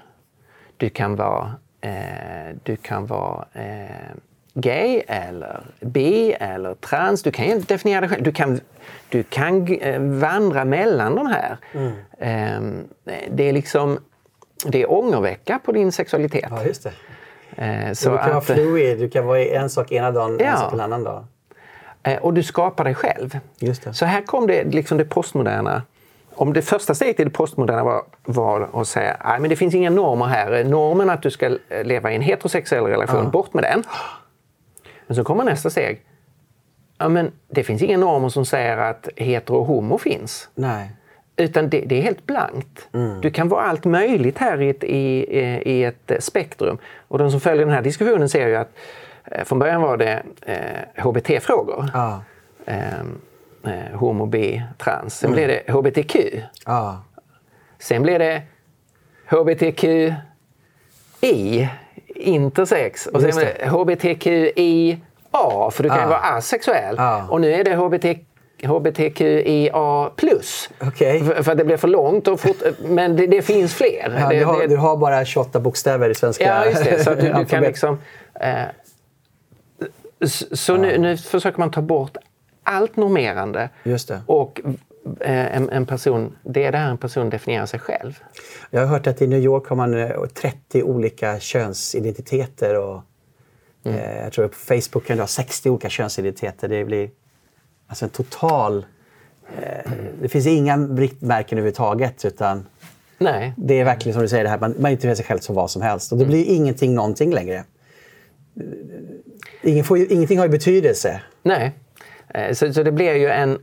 Du 0.77 0.89
kan 0.89 1.15
vara, 1.15 1.55
eh, 1.83 2.55
du 2.63 2.75
kan 2.75 3.05
vara 3.05 3.45
eh, 3.53 4.15
gay 4.53 5.03
eller 5.07 5.63
bi 5.79 6.35
eller 6.39 6.73
trans. 6.73 7.23
Du 7.23 7.31
kan 7.31 7.45
ju 7.45 7.59
definiera 7.59 8.01
dig 8.01 8.09
själv. 8.09 8.23
Du 8.23 8.31
kan, 8.31 8.59
du 9.09 9.23
kan 9.23 9.67
eh, 9.67 10.01
vandra 10.01 10.65
mellan 10.65 11.15
de 11.15 11.27
här. 11.27 11.57
Mm. 11.73 11.91
Ehm, 12.19 12.87
det 13.31 13.49
är 13.49 13.53
liksom 13.53 13.99
det 14.65 14.81
är 14.81 14.91
ångervecka 14.91 15.59
på 15.65 15.71
din 15.71 15.91
sexualitet. 15.91 16.45
Ja, 16.49 16.65
just 16.65 16.83
det. 16.83 16.91
Eh, 17.63 17.93
så 17.93 18.09
du 18.09 18.17
kan 18.17 18.25
att, 18.25 18.33
vara 18.33 18.41
fluid, 18.41 18.99
du 18.99 19.09
kan 19.09 19.25
vara 19.25 19.45
en 19.45 19.69
sak 19.69 19.91
ena 19.91 20.11
dagen, 20.11 20.37
ja. 20.39 20.45
en 20.45 20.57
sak 20.57 20.73
en 20.73 20.79
annan 20.79 21.03
dag. 21.03 21.25
Eh, 22.03 22.17
och 22.17 22.33
du 22.33 22.43
skapar 22.43 22.83
dig 22.83 22.95
själv. 22.95 23.39
Så 23.91 24.05
här 24.05 24.21
kom 24.21 24.47
det, 24.47 24.63
liksom 24.63 24.97
det 24.97 25.05
postmoderna. 25.05 25.81
Om 26.35 26.53
det 26.53 26.61
första 26.61 26.95
steget 26.95 27.19
i 27.19 27.23
det 27.23 27.29
postmoderna 27.29 27.83
var, 27.83 28.03
var 28.23 28.69
att 28.73 28.87
säga 28.87 29.13
att 29.13 29.49
det 29.49 29.55
finns 29.55 29.75
inga 29.75 29.89
normer 29.89 30.25
här. 30.25 30.63
Normen 30.63 31.09
att 31.09 31.21
du 31.21 31.31
ska 31.31 31.57
leva 31.83 32.11
i 32.11 32.15
en 32.15 32.21
heterosexuell 32.21 32.83
relation, 32.83 33.23
ja. 33.23 33.29
bort 33.29 33.53
med 33.53 33.63
den. 33.63 33.83
Men 35.07 35.15
så 35.15 35.23
kommer 35.23 35.43
nästa 35.43 35.69
steg. 35.69 36.01
Ja, 36.97 37.09
men 37.09 37.31
det 37.49 37.63
finns 37.63 37.81
inga 37.81 37.97
normer 37.97 38.29
som 38.29 38.45
säger 38.45 38.77
att 38.77 39.09
hetero 39.15 39.57
och 39.57 39.65
homo 39.65 39.97
finns. 39.97 40.49
Nej. 40.55 40.91
Utan 41.35 41.69
det, 41.69 41.79
det 41.79 41.97
är 41.97 42.01
helt 42.01 42.25
blankt. 42.25 42.87
Mm. 42.93 43.21
Du 43.21 43.31
kan 43.31 43.49
vara 43.49 43.63
allt 43.63 43.85
möjligt 43.85 44.37
här 44.37 44.61
i 44.61 44.69
ett, 44.69 44.83
i, 44.83 45.25
i 45.71 45.83
ett 45.83 46.11
spektrum. 46.19 46.77
Och 47.07 47.17
de 47.17 47.31
som 47.31 47.39
följer 47.39 47.65
den 47.65 47.75
här 47.75 47.81
diskussionen 47.81 48.29
ser 48.29 48.47
ju 48.47 48.55
att 48.55 48.71
eh, 49.25 49.43
från 49.43 49.59
början 49.59 49.81
var 49.81 49.97
det 49.97 50.23
eh, 50.41 51.03
HBT-frågor. 51.03 51.89
Ah. 51.93 52.19
Ehm, 52.65 53.21
eh, 53.65 53.99
homo, 53.99 54.25
bi, 54.25 54.63
trans. 54.77 55.17
Sen 55.17 55.27
mm. 55.27 55.35
blev 55.35 55.47
det 55.47 55.73
HBTQ. 55.73 56.15
Ah. 56.65 56.93
Sen 57.79 58.01
blev 58.01 58.19
det 58.19 58.41
HBTQI, 59.29 60.19
intersex. 62.15 63.07
Och 63.07 63.21
sen 63.21 63.31
blev 63.35 63.47
det 63.59 63.67
HBTQIA, 63.69 64.97
för 65.71 65.83
du 65.83 65.89
kan 65.89 65.97
ju 65.97 66.03
ah. 66.03 66.07
vara 66.07 66.19
asexuell. 66.19 66.99
Ah. 66.99 67.27
Och 67.29 67.41
nu 67.41 67.53
är 67.53 67.63
det 67.63 67.75
HBTQ 67.75 68.33
hbtqia+. 68.63 70.11
Okay. 70.87 71.19
För, 71.23 71.43
för, 71.43 71.51
att 71.51 71.57
det 71.57 71.65
blir 71.65 71.77
för 71.77 71.87
långt. 71.87 72.27
Och 72.27 72.39
fort, 72.39 72.57
men 72.79 73.15
det, 73.15 73.27
det 73.27 73.41
finns 73.41 73.73
fler. 73.73 74.17
Ja, 74.19 74.29
det, 74.29 74.39
du, 74.39 74.45
har, 74.45 74.59
det, 74.59 74.67
du, 74.67 74.77
har, 74.77 74.97
bara 74.97 75.25
28 75.25 75.59
bokstäver 75.59 76.09
i 76.09 76.15
svenska 76.15 76.43
Ja, 76.43 76.65
just 76.65 76.83
det. 76.83 77.03
Så 77.03 77.13
du, 77.15 77.33
du 77.33 77.45
kan 77.45 77.63
liksom... 77.63 77.99
Eh, 78.39 78.61
så 80.51 80.73
ja. 80.73 80.77
nu, 80.77 80.97
nu, 80.97 81.17
försöker 81.17 81.59
man 81.59 81.71
ta 81.71 81.81
bort 81.81 82.17
allt 82.63 82.95
normerande. 82.95 83.69
Och 84.25 84.61
eh, 85.19 85.55
en, 85.55 85.69
en, 85.69 85.85
person, 85.85 86.35
det 86.43 86.65
är 86.65 86.71
där 86.71 86.89
en 86.89 86.97
person 86.97 87.29
definierar 87.29 87.65
sig 87.65 87.79
själv. 87.79 88.19
Jag 88.69 88.81
har 88.81 88.87
hört 88.87 89.07
att 89.07 89.21
i 89.21 89.27
New 89.27 89.39
York 89.39 89.67
har 89.67 89.75
man 89.75 90.09
30 90.33 90.79
eh, 90.79 90.85
olika 90.85 91.39
könsidentiteter. 91.39 92.79
Och, 92.79 93.01
mm. 93.83 93.97
eh, 93.97 94.23
jag 94.23 94.33
tror 94.33 94.47
på 94.47 94.55
Facebook 94.55 95.05
kan 95.05 95.17
du 95.17 95.21
ha 95.21 95.27
60 95.27 95.69
olika 95.69 95.89
könsidentiteter. 95.89 96.67
Det 96.67 96.85
blir 96.85 97.09
alltså 97.87 98.05
en 98.05 98.11
total... 98.11 98.85
Eh, 99.61 99.91
det 100.21 100.29
finns 100.29 100.47
inga 100.47 100.77
riktmärken 100.77 101.57
överhuvudtaget. 101.57 102.25
Utan 102.25 102.65
Nej. 103.17 103.53
Det 103.57 103.79
är 103.79 103.85
verkligen 103.85 104.13
som 104.13 104.21
du 104.21 104.27
säger, 104.27 104.43
det 104.43 104.49
här, 104.49 104.59
man, 104.59 104.75
man 104.79 104.91
identifierar 104.91 105.15
sig 105.15 105.25
själv 105.25 105.39
som 105.39 105.55
vad 105.55 105.71
som 105.71 105.81
helst. 105.81 106.11
Och 106.11 106.17
det 106.17 106.23
mm. 106.23 106.31
blir 106.31 106.45
ingenting 106.45 106.95
någonting 106.95 107.33
längre. 107.33 107.63
Ingen 109.61 109.85
får 109.85 109.97
ingenting 109.97 110.37
har 110.37 110.45
ju 110.45 110.51
betydelse. 110.51 111.21
Nej. 111.43 111.71
Eh, 112.33 112.53
så, 112.53 112.73
så 112.73 112.83
det 112.83 112.91
blir 112.91 113.13
ju 113.13 113.27
en, 113.27 113.59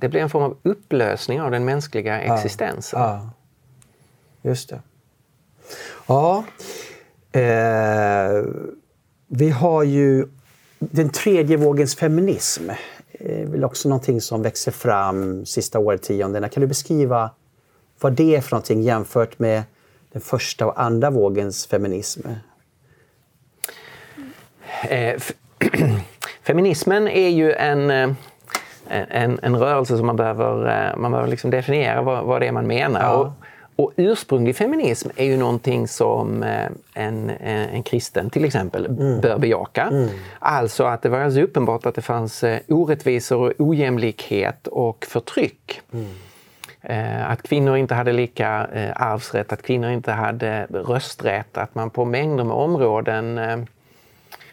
det 0.00 0.08
blir 0.08 0.20
en 0.20 0.30
form 0.30 0.42
av 0.42 0.56
upplösning 0.62 1.40
av 1.40 1.50
den 1.50 1.64
mänskliga 1.64 2.20
existensen. 2.20 3.00
Ja, 3.00 3.30
just 4.42 4.68
det. 4.68 4.80
Ja. 6.06 6.44
Eh, 7.32 8.44
vi 9.26 9.50
har 9.50 9.82
ju 9.82 10.26
den 10.78 11.10
tredje 11.10 11.56
vågens 11.56 11.96
feminism. 11.96 12.70
är 13.12 13.46
väl 13.46 13.64
också 13.64 13.88
någonting 13.88 14.20
som 14.20 14.42
växer 14.42 14.72
fram 14.72 15.46
sista 15.46 15.78
årtiondena. 15.78 16.48
Kan 16.48 16.60
du 16.60 16.66
beskriva 16.66 17.30
vad 18.00 18.12
det 18.12 18.36
är 18.36 18.40
för 18.40 18.50
någonting 18.50 18.82
jämfört 18.82 19.38
med 19.38 19.62
den 20.12 20.22
första 20.22 20.66
och 20.66 20.80
andra 20.80 21.10
vågens 21.10 21.66
feminism? 21.66 22.20
Eh, 24.88 25.22
Feminismen 26.50 27.08
är 27.08 27.28
ju 27.28 27.52
en, 27.52 27.90
eh, 27.90 28.10
en, 28.88 29.38
en 29.42 29.56
rörelse 29.56 29.96
som 29.96 30.06
man 30.06 30.16
behöver, 30.16 30.68
eh, 30.68 30.96
man 30.96 31.10
behöver 31.10 31.30
liksom 31.30 31.50
definiera 31.50 32.02
vad, 32.02 32.24
vad 32.24 32.42
det 32.42 32.46
är 32.46 32.52
man 32.52 32.66
menar. 32.66 33.00
Ja. 33.00 33.12
Och, 33.12 33.32
och 33.84 33.92
ursprunglig 33.96 34.56
feminism 34.56 35.08
är 35.16 35.24
ju 35.24 35.36
någonting 35.36 35.88
som 35.88 36.42
eh, 36.42 36.66
en, 36.94 37.30
en 37.40 37.82
kristen 37.82 38.30
till 38.30 38.44
exempel 38.44 38.86
mm. 38.86 39.20
bör 39.20 39.38
bejaka. 39.38 39.82
Mm. 39.82 40.08
Alltså 40.38 40.84
att 40.84 41.02
det 41.02 41.08
var 41.08 41.18
alldeles 41.18 41.48
uppenbart 41.48 41.86
att 41.86 41.94
det 41.94 42.02
fanns 42.02 42.44
orättvisor, 42.68 43.54
ojämlikhet 43.58 44.66
och 44.66 45.06
förtryck. 45.08 45.80
Mm. 45.92 46.06
Att 47.26 47.42
kvinnor 47.42 47.76
inte 47.76 47.94
hade 47.94 48.12
lika 48.12 48.48
arvsrätt, 48.94 49.52
att 49.52 49.62
kvinnor 49.62 49.90
inte 49.90 50.12
hade 50.12 50.66
rösträtt, 50.70 51.58
att 51.58 51.74
man 51.74 51.90
på 51.90 52.04
mängder 52.04 52.44
med 52.44 52.56
områden 52.56 53.40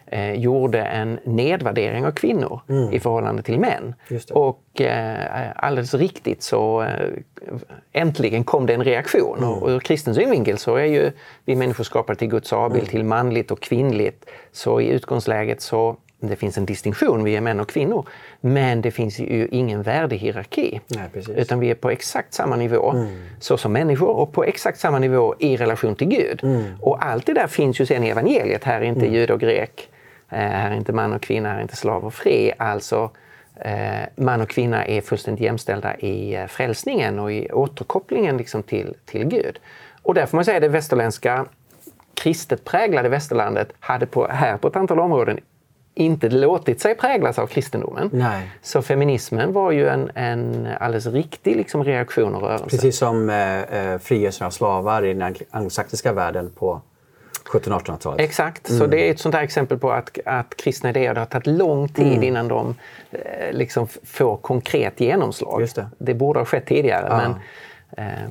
eh, 0.07 0.33
gjorde 0.33 0.81
en 0.81 1.19
nedvärdering 1.23 2.05
av 2.05 2.11
kvinnor 2.11 2.61
mm. 2.69 2.93
i 2.93 2.99
förhållande 2.99 3.43
till 3.43 3.59
män. 3.59 3.95
Och 4.31 4.81
eh, 4.81 5.51
alldeles 5.55 5.93
riktigt 5.93 6.43
så 6.43 6.81
eh, 6.81 7.09
äntligen 7.91 8.43
kom 8.43 8.65
det 8.65 8.73
en 8.73 8.83
reaktion. 8.83 9.37
Mm. 9.37 9.49
Och 9.49 9.69
ur 9.69 9.79
kristen 9.79 10.15
synvinkel 10.15 10.57
så 10.57 10.75
är 10.75 10.85
ju 10.85 11.11
vi 11.45 11.55
människor 11.55 11.83
skapade 11.83 12.19
till 12.19 12.27
Guds 12.27 12.53
avbild, 12.53 12.83
mm. 12.83 12.91
till 12.91 13.03
manligt 13.03 13.51
och 13.51 13.59
kvinnligt. 13.59 14.25
Så 14.51 14.81
i 14.81 14.87
utgångsläget 14.87 15.61
så 15.61 15.97
det 16.19 16.35
finns 16.35 16.57
en 16.57 16.65
distinktion, 16.65 17.23
vi 17.23 17.35
är 17.35 17.41
män 17.41 17.59
och 17.59 17.69
kvinnor. 17.69 18.07
Men 18.41 18.81
det 18.81 18.91
finns 18.91 19.19
ju 19.19 19.47
ingen 19.51 19.81
värdehierarki. 19.81 20.81
Nej, 20.87 21.23
utan 21.35 21.59
vi 21.59 21.69
är 21.71 21.75
på 21.75 21.89
exakt 21.89 22.33
samma 22.33 22.55
nivå 22.55 22.91
mm. 22.91 23.07
så 23.39 23.57
som 23.57 23.73
människor 23.73 24.09
och 24.09 24.33
på 24.33 24.43
exakt 24.43 24.79
samma 24.79 24.99
nivå 24.99 25.35
i 25.39 25.57
relation 25.57 25.95
till 25.95 26.07
Gud. 26.07 26.39
Mm. 26.43 26.63
Och 26.81 27.05
allt 27.05 27.25
det 27.25 27.33
där 27.33 27.47
finns 27.47 27.81
ju 27.81 27.85
sen 27.85 28.03
i 28.03 28.09
evangeliet. 28.09 28.63
Här 28.63 28.81
är 28.81 28.85
inte 28.85 29.01
mm. 29.01 29.13
jud 29.13 29.31
och 29.31 29.39
grek. 29.39 29.89
Eh, 30.29 30.37
här 30.37 30.71
är 30.71 30.75
inte 30.75 30.93
man 30.93 31.13
och 31.13 31.21
kvinna, 31.21 31.49
här 31.49 31.57
är 31.57 31.61
inte 31.61 31.75
slav 31.75 32.05
och 32.05 32.13
fri. 32.13 32.53
Alltså 32.57 33.11
eh, 33.55 34.01
man 34.15 34.41
och 34.41 34.49
kvinna 34.49 34.85
är 34.85 35.01
fullständigt 35.01 35.43
jämställda 35.43 35.97
i 35.97 36.35
eh, 36.35 36.45
frälsningen 36.45 37.19
och 37.19 37.31
i 37.31 37.51
återkopplingen 37.51 38.37
liksom 38.37 38.63
till, 38.63 38.95
till 39.05 39.25
Gud. 39.25 39.59
Och 40.01 40.13
där 40.13 40.25
får 40.25 40.37
man 40.37 40.45
säga 40.45 40.57
att 40.57 40.61
det 40.61 40.69
västerländska 40.69 41.45
kristet 42.13 42.65
präglade 42.65 43.09
västerlandet 43.09 43.73
hade 43.79 44.05
på, 44.05 44.27
här 44.27 44.57
på 44.57 44.67
ett 44.67 44.75
antal 44.75 44.99
områden 44.99 45.39
inte 45.97 46.29
låtit 46.29 46.81
sig 46.81 46.95
präglas 46.95 47.39
av 47.39 47.47
kristendomen. 47.47 48.09
Nej. 48.13 48.51
Så 48.61 48.81
feminismen 48.81 49.53
var 49.53 49.71
ju 49.71 49.87
en, 49.87 50.11
en 50.15 50.67
alldeles 50.79 51.05
riktig 51.05 51.55
liksom 51.55 51.83
reaktion 51.83 52.35
och 52.35 52.41
rörelse. 52.41 52.69
Precis 52.69 52.97
som 52.97 53.29
eh, 53.29 53.97
frigörelsen 53.97 54.47
av 54.47 54.51
slavar 54.51 55.05
i 55.05 55.13
den 55.13 55.35
anglosaxiska 55.51 56.13
världen 56.13 56.51
på 56.55 56.81
1700-1800-talet. 57.49 58.21
Exakt, 58.21 58.69
mm. 58.69 58.79
så 58.79 58.87
det 58.87 59.07
är 59.07 59.11
ett 59.11 59.19
sånt 59.19 59.35
här 59.35 59.43
exempel 59.43 59.77
på 59.77 59.91
att, 59.91 60.17
att 60.25 60.57
kristna 60.57 60.89
idéer 60.89 61.13
det 61.13 61.19
har 61.19 61.25
tagit 61.25 61.47
lång 61.47 61.89
tid 61.89 62.07
mm. 62.07 62.23
innan 62.23 62.47
de 62.47 62.75
eh, 63.11 63.19
liksom 63.51 63.87
får 64.03 64.37
konkret 64.37 64.99
genomslag. 64.99 65.61
Just 65.61 65.75
det. 65.75 65.87
det 65.97 66.13
borde 66.13 66.39
ha 66.39 66.45
skett 66.45 66.65
tidigare. 66.65 67.07
Ja. 67.09 67.17
Men, 67.17 67.35
eh, 68.07 68.29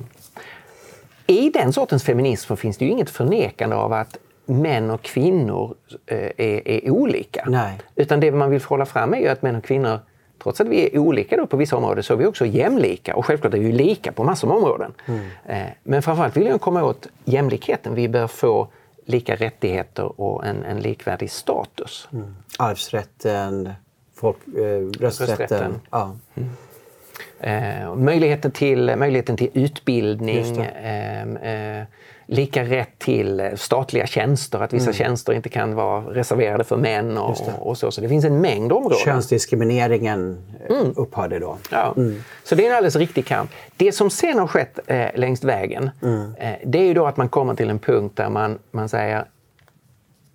I 1.27 1.49
den 1.49 1.73
sortens 1.73 2.03
feminism 2.03 2.55
finns 2.55 2.77
det 2.77 2.85
ju 2.85 2.91
inget 2.91 3.09
förnekande 3.09 3.75
av 3.75 3.93
att 3.93 4.17
män 4.45 4.91
och 4.91 5.01
kvinnor 5.01 5.75
eh, 6.05 6.17
är, 6.17 6.67
är, 6.67 6.89
olika. 6.89 7.43
Nej. 7.47 7.77
Utan 7.95 8.19
det 8.19 8.31
man 8.31 8.49
vill 8.49 8.63
hålla 8.63 8.85
fram 8.85 9.13
är 9.13 9.17
ju 9.17 9.27
att 9.27 9.41
män 9.41 9.55
och 9.55 9.63
kvinnor 9.63 9.99
Trots 10.43 10.61
att 10.61 10.67
vi 10.67 10.85
är 10.85 10.99
olika 10.99 11.37
då 11.37 11.47
på 11.47 11.57
vissa 11.57 11.77
områden 11.77 12.03
så 12.03 12.13
är 12.13 12.17
vi 12.17 12.25
också 12.25 12.45
jämlika 12.45 13.15
och 13.15 13.25
självklart 13.25 13.53
är 13.53 13.59
vi 13.59 13.71
lika 13.71 14.11
på 14.11 14.23
massor 14.23 14.51
av 14.51 14.57
områden. 14.57 14.93
Mm. 15.05 15.25
Eh, 15.45 15.73
men 15.83 16.01
framförallt 16.01 16.37
vill 16.37 16.47
jag 16.47 16.61
komma 16.61 16.83
åt 16.83 17.07
jämlikheten. 17.25 17.95
Vi 17.95 18.09
bör 18.09 18.27
få 18.27 18.67
lika 19.07 19.35
rättigheter 19.35 20.21
och 20.21 20.45
en, 20.45 20.63
en 20.63 20.79
likvärdig 20.79 21.31
status. 21.31 22.07
Mm. 22.13 22.35
Arvsrätten, 22.59 23.69
folk, 24.15 24.37
eh, 24.47 24.61
rösträtten. 24.99 25.27
rösträtten. 25.27 25.81
Ja. 25.91 26.15
Mm. 26.35 26.49
Eh, 27.39 27.95
möjligheten, 27.95 28.51
till, 28.51 28.95
möjligheten 28.95 29.37
till 29.37 29.49
utbildning, 29.53 30.57
eh, 30.57 31.21
eh, 31.21 31.85
lika 32.27 32.63
rätt 32.63 32.99
till 32.99 33.51
statliga 33.55 34.07
tjänster, 34.07 34.59
att 34.59 34.73
vissa 34.73 34.83
mm. 34.83 34.93
tjänster 34.93 35.33
inte 35.33 35.49
kan 35.49 35.75
vara 35.75 36.01
reserverade 36.01 36.63
för 36.63 36.77
män 36.77 37.17
och, 37.17 37.37
och, 37.59 37.77
så. 37.77 37.91
Så 37.91 38.01
det 38.01 38.09
finns 38.09 38.25
en 38.25 38.41
mängd 38.41 38.71
områden. 38.71 38.97
Könsdiskrimineringen 38.97 40.37
eh, 40.69 40.77
mm. 40.77 40.93
upphörde 40.95 41.39
då. 41.39 41.57
Ja. 41.71 41.93
Mm. 41.97 42.23
Så 42.43 42.55
det 42.55 42.65
är 42.65 42.69
en 42.69 42.75
alldeles 42.75 42.95
riktig 42.95 43.25
kamp. 43.25 43.51
Det 43.77 43.91
som 43.91 44.09
sen 44.09 44.39
har 44.39 44.47
skett 44.47 44.79
eh, 44.87 45.07
längs 45.15 45.43
vägen, 45.43 45.89
mm. 46.01 46.35
eh, 46.35 46.53
det 46.65 46.79
är 46.79 46.85
ju 46.85 46.93
då 46.93 47.05
att 47.05 47.17
man 47.17 47.29
kommer 47.29 47.55
till 47.55 47.69
en 47.69 47.79
punkt 47.79 48.17
där 48.17 48.29
man, 48.29 48.59
man 48.71 48.89
säger 48.89 49.25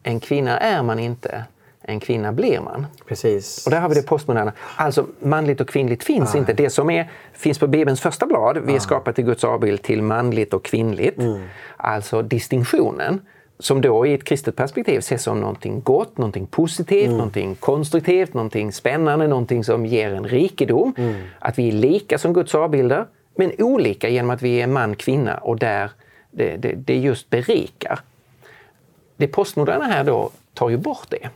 en 0.03 0.21
kvinna 0.21 0.59
är 0.59 0.83
man 0.83 0.99
inte, 0.99 1.45
en 1.83 2.01
kvinna 2.01 2.33
blir 2.33 2.61
man. 2.61 2.87
Precis. 3.09 3.67
Och 3.67 3.71
där 3.71 3.81
har 3.81 3.89
vi 3.89 3.95
det 3.95 4.03
postmoderna. 4.03 4.53
Alltså 4.77 5.07
manligt 5.21 5.61
och 5.61 5.69
kvinnligt 5.69 6.05
finns 6.05 6.35
ah. 6.35 6.39
inte. 6.39 6.53
Det 6.53 6.71
som 6.71 6.91
är, 6.91 7.11
finns 7.33 7.59
på 7.59 7.67
Bibelns 7.67 8.01
första 8.01 8.27
blad, 8.27 8.59
vi 8.65 8.73
är 8.73 8.77
ah. 8.77 8.81
skapade 8.81 9.15
till 9.15 9.25
Guds 9.25 9.45
avbild 9.45 9.83
till 9.83 10.03
manligt 10.03 10.55
och 10.55 10.65
kvinnligt. 10.65 11.19
Mm. 11.19 11.43
Alltså 11.77 12.23
distinktionen 12.23 13.21
som 13.59 13.81
då 13.81 14.07
i 14.07 14.15
ett 14.15 14.25
kristet 14.25 14.57
perspektiv 14.57 14.99
ses 14.99 15.23
som 15.23 15.41
någonting 15.41 15.81
gott, 15.81 16.19
någonting 16.19 16.47
positivt, 16.47 17.07
mm. 17.07 17.17
någonting 17.17 17.55
konstruktivt, 17.55 18.35
någonting 18.35 18.73
spännande, 18.73 19.27
någonting 19.27 19.65
som 19.65 19.87
ger 19.87 20.15
en 20.15 20.25
rikedom. 20.25 20.95
Mm. 20.99 21.15
Att 21.39 21.59
vi 21.59 21.69
är 21.69 21.73
lika 21.73 22.19
som 22.19 22.33
Guds 22.33 22.55
avbilder, 22.55 23.07
men 23.35 23.53
olika 23.59 24.09
genom 24.09 24.31
att 24.31 24.43
vi 24.43 24.63
är 24.63 24.67
man, 24.67 24.97
kvinna 24.97 25.37
och 25.37 25.59
där 25.59 25.91
det, 26.31 26.57
det, 26.57 26.73
det 26.73 26.97
just 26.97 27.31
berikar. 27.31 28.01
Det 29.17 29.29
postmoderna 29.29 29.85
här 29.85 30.05
då 30.05 30.31
tar 30.55 30.69
ju 30.69 30.77
bort 30.77 31.07
det. 31.09 31.29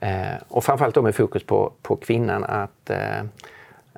Eh, 0.00 0.34
och 0.48 0.64
framförallt 0.64 0.94
då 0.94 1.02
med 1.02 1.14
fokus 1.14 1.44
på, 1.44 1.72
på 1.82 1.96
kvinnan 1.96 2.44
att, 2.44 2.90
eh, 2.90 3.18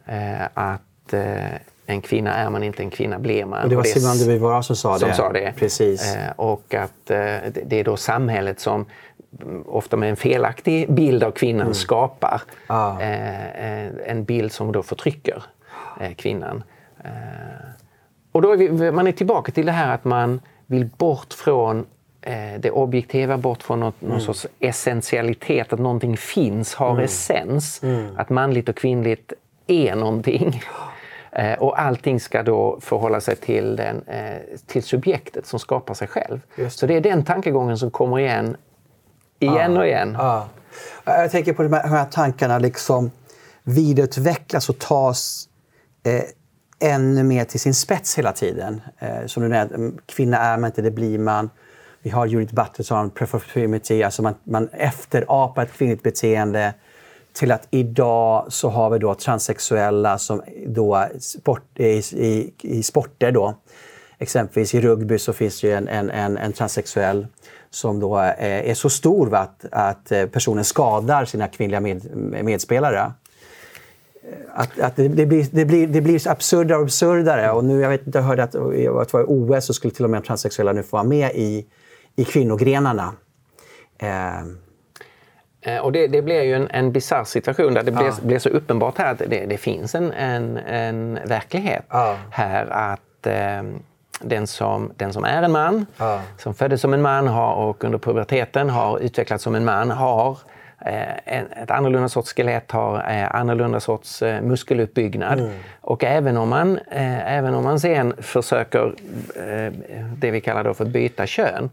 eh 0.07 0.49
att 0.55 1.13
eh, 1.13 1.61
en 1.87 2.01
kvinna 2.01 2.35
är 2.35 2.51
man 2.51 2.63
inte, 2.63 2.83
en 2.83 2.91
kvinna 2.91 3.19
blir 3.19 3.45
man. 3.45 3.63
Och 3.63 3.69
det 3.69 3.77
var 3.77 3.83
Simone 3.83 4.19
de 4.19 4.25
Beauvoir 4.25 4.63
som 4.63 4.77
sa 4.77 4.99
som 4.99 5.09
det. 5.09 5.15
Sa 5.15 5.33
det. 5.33 5.53
Precis. 5.57 6.15
Eh, 6.15 6.33
och 6.37 6.75
att 6.75 7.11
eh, 7.11 7.37
det 7.65 7.81
är 7.81 7.85
då 7.85 7.97
samhället 7.97 8.61
som 8.61 8.87
mm, 9.43 9.63
ofta 9.67 9.97
med 9.97 10.11
en 10.11 10.17
felaktig 10.17 10.93
bild 10.93 11.25
av 11.25 11.31
kvinnan 11.31 11.61
mm. 11.61 11.75
skapar 11.75 12.43
ah. 12.67 13.01
en 13.01 14.25
bild 14.25 14.53
som 14.53 14.73
då 14.73 14.83
förtrycker 14.83 15.43
kvinnan. 16.17 16.63
och 18.33 18.43
då 18.43 18.53
är 18.53 18.57
vi, 18.57 18.91
man 18.91 19.07
är 19.07 19.13
tillbaka 19.13 19.53
till 19.53 19.67
det 19.67 19.73
här 19.73 19.95
att 19.95 20.05
man 20.05 20.41
vill 20.67 20.87
bort 20.87 21.35
från 21.35 21.87
det 22.59 22.71
objektiva, 22.71 23.39
bort 23.39 23.63
från 23.63 23.81
något, 23.81 24.03
mm. 24.03 24.13
någon 24.13 24.21
sorts 24.21 24.47
essentialitet, 24.59 25.73
att 25.73 25.79
någonting 25.79 26.17
finns, 26.17 26.75
har 26.75 26.91
mm. 26.91 27.05
essens. 27.05 27.83
Mm. 27.83 28.07
Att 28.17 28.31
manligt 28.31 28.69
och 28.69 28.77
kvinnligt 28.77 29.33
är 29.67 29.97
någonting. 29.97 30.63
Eh, 31.33 31.59
och 31.59 31.81
allting 31.81 32.21
ska 32.21 32.43
då 32.43 32.79
förhålla 32.81 33.21
sig 33.21 33.37
till, 33.37 33.77
den, 33.77 34.03
eh, 34.07 34.37
till 34.67 34.83
subjektet 34.83 35.47
som 35.47 35.59
skapar 35.59 35.95
sig 35.95 36.09
själv. 36.09 36.41
Så 36.69 36.87
det 36.87 36.95
är 36.95 37.01
den 37.01 37.25
tankegången 37.25 37.79
som 37.79 37.91
kommer 37.91 38.19
igen, 38.19 38.57
igen 39.39 39.77
ah. 39.77 39.81
och 39.81 39.87
igen. 39.87 40.17
Ah. 40.17 40.45
Jag 41.05 41.31
tänker 41.31 41.53
på 41.53 41.63
de 41.63 41.73
här, 41.73 41.83
de 41.83 41.89
här 41.89 42.05
tankarna 42.05 42.59
liksom 42.59 43.11
vidareutvecklas 43.63 44.69
och 44.69 44.79
tas 44.79 45.49
eh, 46.03 46.93
ännu 46.93 47.23
mer 47.23 47.45
till 47.45 47.61
sin 47.61 47.75
spets 47.75 48.19
hela 48.19 48.33
tiden. 48.33 48.81
Eh, 48.99 49.27
som 49.27 49.43
du 49.43 49.49
nämnde, 49.49 50.03
kvinna 50.07 50.39
är 50.39 50.59
man 50.59 50.69
inte, 50.69 50.83
det 50.83 50.91
blir 50.91 51.19
man. 51.19 51.51
Vi 52.03 52.11
har 52.11 52.27
Judith 52.27 52.55
Butterson, 52.55 52.85
som 52.85 53.11
performity, 53.11 54.03
alltså 54.03 54.23
man, 54.23 54.35
man 54.45 54.69
efterapar 54.69 55.63
ett 55.63 55.73
kvinnligt 55.73 56.03
beteende 56.03 56.75
till 57.33 57.53
att 57.53 57.69
idag 57.71 58.47
så 58.49 58.69
har 58.69 58.91
vi 58.91 58.99
då 58.99 59.15
transsexuella 59.15 60.19
som 60.19 60.43
då 60.67 61.07
sport, 61.19 61.79
i, 61.79 62.03
i, 62.13 62.53
i 62.61 62.83
sporter 62.83 63.33
då. 63.33 63.55
Exempelvis 64.19 64.75
i 64.75 64.81
rugby 64.81 65.19
så 65.19 65.33
finns 65.33 65.61
det 65.61 65.73
en, 65.73 65.89
en, 65.89 66.11
en, 66.11 66.37
en 66.37 66.53
transsexuell 66.53 67.27
som 67.71 68.01
då 68.01 68.17
är, 68.17 68.35
är 68.41 68.75
så 68.75 68.91
stor 68.91 69.35
att, 69.35 69.65
att 69.73 70.13
eh, 70.13 70.27
personen 70.27 70.65
skadar 70.65 71.25
sina 71.25 71.49
kvinnliga 71.49 71.81
med, 71.81 72.07
medspelare 72.45 72.99
eh, 72.99 73.13
att, 74.55 74.81
att 74.81 74.97
det, 74.97 75.09
det, 75.09 75.27
blir, 75.27 75.47
det, 75.51 75.65
blir, 75.65 75.87
det 75.87 76.01
blir 76.01 76.29
absurdare 76.29 76.79
och 76.79 76.85
absurdare. 76.85 77.51
Och 77.51 77.65
nu, 77.65 77.81
jag, 77.81 77.89
vet 77.89 78.15
jag 78.15 78.23
hörde 78.23 78.43
att, 78.43 78.55
att 78.55 78.73
det 78.73 79.13
var 79.13 79.25
OS 79.29 79.67
så 79.67 79.75
skulle 79.75 79.95
till 79.95 80.05
och 80.05 80.11
med 80.11 80.25
transsexuella 80.25 80.73
nu 80.73 80.83
få 80.83 80.97
vara 80.97 81.05
med 81.05 81.31
i, 81.35 81.67
i 82.17 82.25
kvinnogrenarna. 82.25 83.13
Eh. 83.99 84.43
Och 85.83 85.93
det, 85.93 86.07
det 86.07 86.23
blir 86.23 86.43
ju 86.43 86.55
en, 86.55 86.69
en 86.71 86.93
bisarr 86.93 87.25
situation 87.25 87.75
där 87.75 87.83
det 87.83 87.93
blir, 87.93 88.07
ja. 88.07 88.15
blir 88.23 88.39
så 88.39 88.49
uppenbart 88.49 88.99
här 88.99 89.13
att 89.13 89.19
det, 89.19 89.47
det 89.47 89.59
finns 89.59 89.95
en, 89.95 90.13
en, 90.13 90.57
en 90.57 91.19
verklighet 91.25 91.85
ja. 91.89 92.17
här 92.31 92.67
att 92.67 93.27
eh, 93.27 93.63
den, 94.21 94.47
som, 94.47 94.93
den 94.97 95.13
som 95.13 95.25
är 95.25 95.43
en 95.43 95.53
man, 95.53 95.87
ja. 95.97 96.23
som 96.39 96.55
föddes 96.55 96.81
som 96.81 96.95
en 96.95 97.03
man 97.03 97.29
har, 97.29 97.55
och 97.55 97.85
under 97.85 97.99
puberteten 97.99 98.71
har 98.71 98.99
utvecklats 98.99 99.45
som 99.45 99.55
en 99.55 99.65
man, 99.65 99.91
har 99.91 100.39
Eh, 100.87 101.63
ett 101.63 101.71
annorlunda 101.71 102.09
sorts 102.09 102.35
skelett 102.35 102.71
har 102.71 103.11
eh, 103.11 103.35
annorlunda 103.35 103.81
sorts 103.81 104.23
eh, 104.23 104.43
muskeluppbyggnad. 104.43 105.39
Mm. 105.39 105.53
Och 105.81 106.05
även 106.05 106.37
om, 106.37 106.49
man, 106.49 106.79
även 106.89 107.55
om 107.55 107.65
man 107.65 107.81
sen 107.81 108.15
försöker 108.19 108.95
det 110.17 110.31
vi 110.31 110.41
kallar 110.41 110.65
då 110.65 110.75
för 110.75 110.85
byta 110.85 111.27
kön 111.27 111.71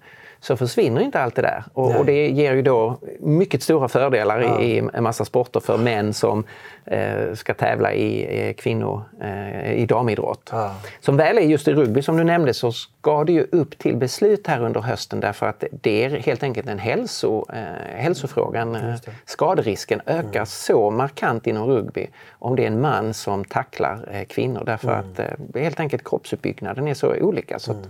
så 0.48 0.58
försvinner 0.58 1.02
inte 1.02 1.20
allt 1.20 1.36
det 1.36 1.42
där. 1.42 1.64
Och, 1.74 1.96
och, 1.96 2.06
det 2.06 2.30
ger 2.30 2.54
ju 2.54 2.62
då 2.62 2.98
mycket 3.20 3.64
stora 3.64 3.88
fördelar 3.88 4.40
ja. 4.40 4.62
i, 4.62 4.78
i 4.78 4.90
en 4.94 5.04
massa 5.04 5.26
sporter 5.26 5.60
för 5.60 5.78
män 5.78 6.14
som 6.14 6.44
eh, 6.86 7.34
ska 7.34 7.54
tävla 7.54 7.94
i 7.94 8.40
eh, 8.48 8.54
kvinnor, 8.54 9.04
eh, 9.22 9.74
i 9.74 9.86
damidrott. 9.86 10.50
Ja. 10.52 10.76
Som 11.00 11.18
väl 11.18 11.38
är 11.38 11.42
just 11.42 11.68
i 11.68 11.74
rugby 11.74 12.02
som 12.02 12.18
du 12.18 12.24
nämnde 12.24 12.54
så 12.54 12.72
ska 12.72 13.24
det 13.24 13.32
ju 13.32 13.48
upp 13.52 13.78
till 13.78 13.96
beslut 13.96 14.48
här 14.48 14.62
under 14.64 14.82
hösten 14.82 15.20
därför 15.20 15.46
att 15.46 15.64
det 15.82 16.04
är 16.04 16.10
helt 16.10 16.44
enkelt 16.44 16.70
en 16.70 16.80
hälso, 16.80 17.46
eh, 17.54 17.98
hälsofrågan. 17.98 18.76
Eh, 18.76 18.96
skaderisken 19.26 20.02
ökar 20.06 20.40
mm. 20.40 20.46
så 20.46 20.92
markant 20.92 21.48
inom 21.48 21.68
rugby 21.68 22.08
om 22.32 22.56
det 22.56 22.64
är 22.64 22.68
en 22.68 22.82
man 22.82 23.14
som 23.14 23.46
tacklar 23.46 24.10
eh, 24.12 24.26
kvinnor 24.26 24.64
därför 24.66 24.94
mm. 24.94 25.06
att 25.06 25.56
helt 25.62 25.80
enkelt 25.80 26.04
kroppsuppbyggnaden 26.04 26.88
är 26.88 26.94
så 26.94 27.16
olika. 27.16 27.60
Så 27.60 27.72
att, 27.72 27.90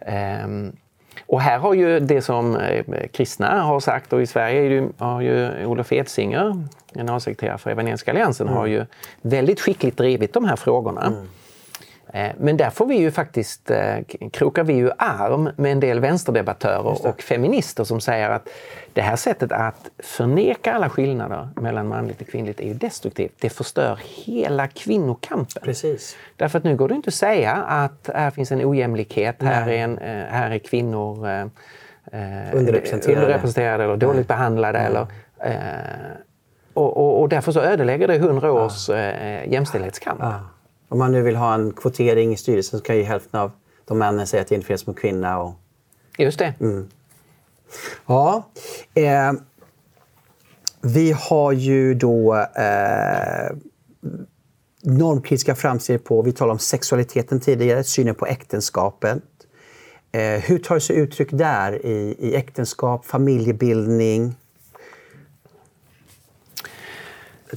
mm. 0.00 0.72
Och 1.26 1.40
här 1.40 1.58
har 1.58 1.74
ju 1.74 2.00
det 2.00 2.22
som 2.22 2.56
eh, 2.56 2.84
kristna 3.12 3.62
har 3.62 3.80
sagt 3.80 4.12
och 4.12 4.22
i 4.22 4.26
Sverige 4.26 4.88
har 4.98 5.20
ju 5.20 5.66
Olof 5.66 5.92
Edsinger, 5.92 6.64
generalsekreterare 6.94 7.58
för 7.58 7.70
Evangeliska 7.70 8.10
alliansen, 8.10 8.46
mm. 8.46 8.58
har 8.58 8.66
ju 8.66 8.86
väldigt 9.22 9.60
skickligt 9.60 9.96
drivit 9.96 10.32
de 10.32 10.44
här 10.44 10.56
frågorna. 10.56 11.06
Mm. 11.06 11.28
Eh, 12.12 12.30
men 12.38 12.56
där 12.56 12.70
får 12.70 12.86
vi 12.86 12.96
ju 12.96 13.10
faktiskt, 13.10 13.70
eh, 13.70 13.96
krokar 14.32 14.64
vi 14.64 14.72
ju 14.72 14.90
arm 14.98 15.50
med 15.56 15.72
en 15.72 15.80
del 15.80 16.00
vänsterdebattörer 16.00 17.06
och 17.06 17.22
feminister 17.22 17.84
som 17.84 18.00
säger 18.00 18.30
att 18.30 18.48
det 18.92 19.00
här 19.00 19.16
sättet 19.16 19.52
att 19.52 19.90
förneka 19.98 20.72
alla 20.72 20.90
skillnader 20.90 21.48
mellan 21.56 21.88
manligt 21.88 22.20
och 22.20 22.26
kvinnligt 22.26 22.60
är 22.60 22.66
ju 22.66 22.74
destruktivt. 22.74 23.32
Det 23.40 23.50
förstör 23.50 24.00
hela 24.04 24.68
kvinnokampen. 24.68 25.62
Precis. 25.62 26.16
Därför 26.36 26.58
att 26.58 26.64
nu 26.64 26.76
går 26.76 26.88
det 26.88 26.94
inte 26.94 27.08
att 27.08 27.14
säga 27.14 27.52
att 27.52 28.10
här 28.14 28.30
finns 28.30 28.52
en 28.52 28.64
ojämlikhet, 28.64 29.42
här 29.42 29.68
är, 29.68 29.84
en, 29.84 29.98
eh, 29.98 30.26
här 30.26 30.50
är 30.50 30.58
kvinnor 30.58 31.16
underrepresenterade. 32.52 33.20
underrepresenterade 33.20 33.84
eller 33.84 33.96
dåligt 33.96 34.16
Nej. 34.16 34.24
behandlade. 34.24 34.78
Nej. 34.78 34.86
Eller, 34.86 35.06
och, 36.74 36.96
och, 36.96 37.20
och, 37.20 37.28
därför 37.28 37.52
så 37.52 37.60
ödelägger 37.60 38.08
det 38.08 38.18
hundra 38.18 38.52
års 38.52 38.88
ja. 38.88 38.96
jämställdhetskamp. 39.44 40.18
Ja. 40.22 40.40
Om 40.90 40.98
man 40.98 41.12
nu 41.12 41.22
vill 41.22 41.36
ha 41.36 41.54
en 41.54 41.72
kvotering 41.72 42.32
i 42.32 42.36
styrelsen 42.36 42.78
så 42.78 42.84
kan 42.84 42.96
ju 42.96 43.02
hälften 43.02 43.40
av 43.40 43.50
de 43.84 43.98
männen 43.98 44.26
säga 44.26 44.42
att 44.42 44.48
det 44.48 44.54
inte 44.54 44.66
finns 44.66 44.80
som 44.80 44.94
kvinna. 44.94 45.40
Och... 45.40 45.54
Just 46.18 46.38
det. 46.38 46.54
Mm. 46.60 46.88
Ja. 48.06 48.48
Eh, 48.94 49.32
vi 50.82 51.12
har 51.12 51.52
ju 51.52 51.94
då 51.94 52.34
eh, 52.36 53.56
normkritiska 54.82 55.54
framsteg 55.54 56.04
på, 56.04 56.22
vi 56.22 56.32
talade 56.32 56.52
om 56.52 56.58
sexualiteten 56.58 57.40
tidigare, 57.40 57.84
synen 57.84 58.14
på 58.14 58.26
äktenskapet. 58.26 59.22
Eh, 60.12 60.20
hur 60.20 60.58
tar 60.58 60.74
det 60.74 60.80
sig 60.80 60.96
uttryck 60.96 61.28
där 61.32 61.86
i, 61.86 62.16
i 62.18 62.34
äktenskap, 62.34 63.06
familjebildning? 63.06 64.34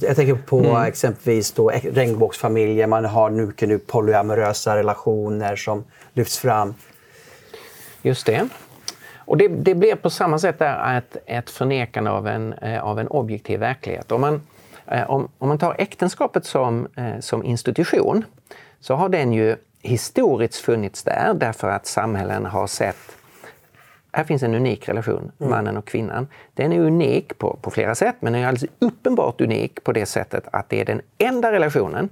Jag 0.00 0.16
tänker 0.16 0.34
på 0.34 0.58
mm. 0.58 0.82
exempelvis 0.82 1.52
då 1.52 1.68
regnbågsfamiljer, 1.68 2.86
man 2.86 3.04
har 3.04 3.30
nu, 3.30 3.52
nu 3.60 3.78
polyamorösa 3.78 4.76
relationer 4.76 5.56
som 5.56 5.84
lyfts 6.12 6.38
fram. 6.38 6.74
Just 8.02 8.26
det. 8.26 8.48
Och 9.16 9.36
det, 9.36 9.48
det 9.48 9.74
blir 9.74 9.94
på 9.94 10.10
samma 10.10 10.38
sätt 10.38 10.58
där 10.58 10.98
ett, 10.98 11.16
ett 11.26 11.50
förnekande 11.50 12.10
av 12.10 12.28
en, 12.28 12.52
eh, 12.52 12.84
av 12.84 12.98
en 12.98 13.08
objektiv 13.08 13.60
verklighet. 13.60 14.12
Om 14.12 14.20
man, 14.20 14.42
eh, 14.86 15.10
om, 15.10 15.28
om 15.38 15.48
man 15.48 15.58
tar 15.58 15.76
äktenskapet 15.78 16.46
som, 16.46 16.88
eh, 16.96 17.20
som 17.20 17.44
institution 17.44 18.24
så 18.80 18.94
har 18.94 19.08
den 19.08 19.32
ju 19.32 19.56
historiskt 19.82 20.56
funnits 20.56 21.02
där 21.02 21.34
därför 21.34 21.68
att 21.68 21.86
samhällen 21.86 22.46
har 22.46 22.66
sett 22.66 23.16
här 24.14 24.24
finns 24.24 24.42
en 24.42 24.54
unik 24.54 24.88
relation, 24.88 25.32
mm. 25.38 25.50
mannen 25.50 25.76
och 25.76 25.84
kvinnan. 25.84 26.26
Den 26.54 26.72
är 26.72 26.80
unik 26.80 27.38
på, 27.38 27.58
på 27.62 27.70
flera 27.70 27.94
sätt, 27.94 28.16
men 28.20 28.32
den 28.32 28.42
är 28.42 28.46
alldeles 28.46 28.70
uppenbart 28.78 29.40
unik 29.40 29.84
på 29.84 29.92
det 29.92 30.06
sättet 30.06 30.44
att 30.52 30.68
det 30.68 30.80
är 30.80 30.84
den 30.84 31.00
enda 31.18 31.52
relationen 31.52 32.08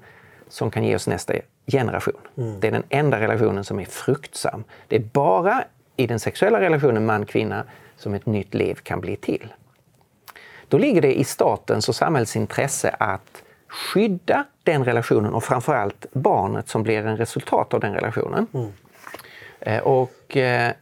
som 0.49 0.71
kan 0.71 0.85
ge 0.85 0.95
oss 0.95 1.07
nästa 1.07 1.35
generation. 1.67 2.21
Mm. 2.37 2.61
Det 2.61 2.67
är 2.67 2.73
den 2.73 2.83
enda 2.89 3.21
relationen 3.21 3.65
som 3.65 3.81
är 3.81 3.85
fruktsam. 3.85 4.65
Det 4.89 4.97
är 4.97 5.01
bara 5.01 5.65
i 5.97 6.07
den 6.07 6.21
sexuella 6.21 6.61
relationen 6.61 7.07
man-kvinna 7.07 7.65
som 7.97 8.15
ett 8.15 8.27
nytt 8.27 8.55
liv 8.55 8.75
kan 8.75 9.01
bli 9.01 9.17
till. 9.17 9.53
Då 10.69 10.79
ligger 10.79 11.03
det 11.03 11.21
i 11.21 11.25
statens 11.25 11.89
och 11.89 11.95
samhällets 11.95 12.37
intresse 12.37 12.95
att 12.99 13.43
skydda 13.69 14.45
den 14.63 14.85
relationen 14.85 15.35
och 15.35 15.45
framförallt 15.45 16.07
barnet 16.13 16.69
som 16.69 16.83
blir 16.83 17.07
en 17.07 17.17
resultat 17.17 17.75
av 17.75 17.81
den 17.81 17.95
relationen. 17.95 18.47
Mm. 18.55 18.73
Eh, 19.61 19.83
och 19.83 20.37
eh, 20.37 20.73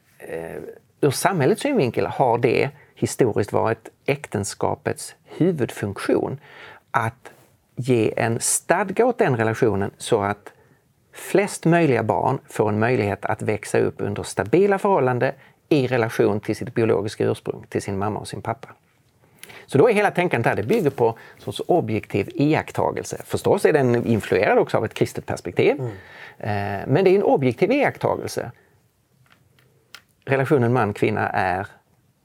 ur 1.01 1.11
samhällets 1.11 1.63
synvinkel 1.63 2.07
har 2.07 2.39
det 2.39 2.71
historiskt 2.95 3.53
varit 3.53 3.89
äktenskapets 4.07 5.15
huvudfunktion. 5.25 6.41
Att 6.91 7.31
ge 7.77 8.13
en 8.17 8.41
stadga 8.41 9.07
åt 9.07 9.19
den 9.19 9.37
relationen 9.37 9.91
så 9.99 10.23
att 10.23 10.53
flest 11.13 11.65
möjliga 11.65 12.03
barn 12.03 12.39
får 12.49 12.69
en 12.69 12.79
möjlighet 12.79 13.25
att 13.25 13.43
växa 13.43 13.79
upp 13.79 13.95
under 13.99 14.23
stabila 14.23 14.79
förhållanden 14.79 15.33
i 15.69 15.87
relation 15.87 16.41
till 16.41 16.57
sitt 16.57 16.75
biologiska 16.75 17.25
ursprung, 17.25 17.67
till 17.69 17.83
sin 17.83 17.99
mamma 17.99 18.21
och 18.21 18.29
sin 18.29 18.43
pappa. 18.43 18.69
Så 19.67 19.79
då 19.79 19.91
är 19.91 19.95
hela 19.95 20.11
tänkandet 20.11 20.47
här, 20.47 20.57
det 20.57 20.63
bygger 20.63 20.91
på 20.91 21.09
en 21.09 21.43
sorts 21.43 21.63
objektiv 21.67 22.29
iakttagelse. 22.35 23.23
Förstås 23.25 23.65
är 23.65 23.73
den 23.73 24.07
influerad 24.07 24.59
också 24.59 24.77
av 24.77 24.85
ett 24.85 24.95
kristet 24.95 25.27
perspektiv. 25.27 25.81
Mm. 25.81 25.91
Eh, 26.39 26.87
men 26.87 27.05
det 27.05 27.11
är 27.11 27.15
en 27.15 27.23
objektiv 27.23 27.73
iakttagelse 27.73 28.51
relationen 30.31 30.73
man-kvinna 30.73 31.29
är 31.29 31.67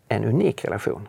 en 0.07 0.23
unik 0.25 0.65
relation. 0.65 1.07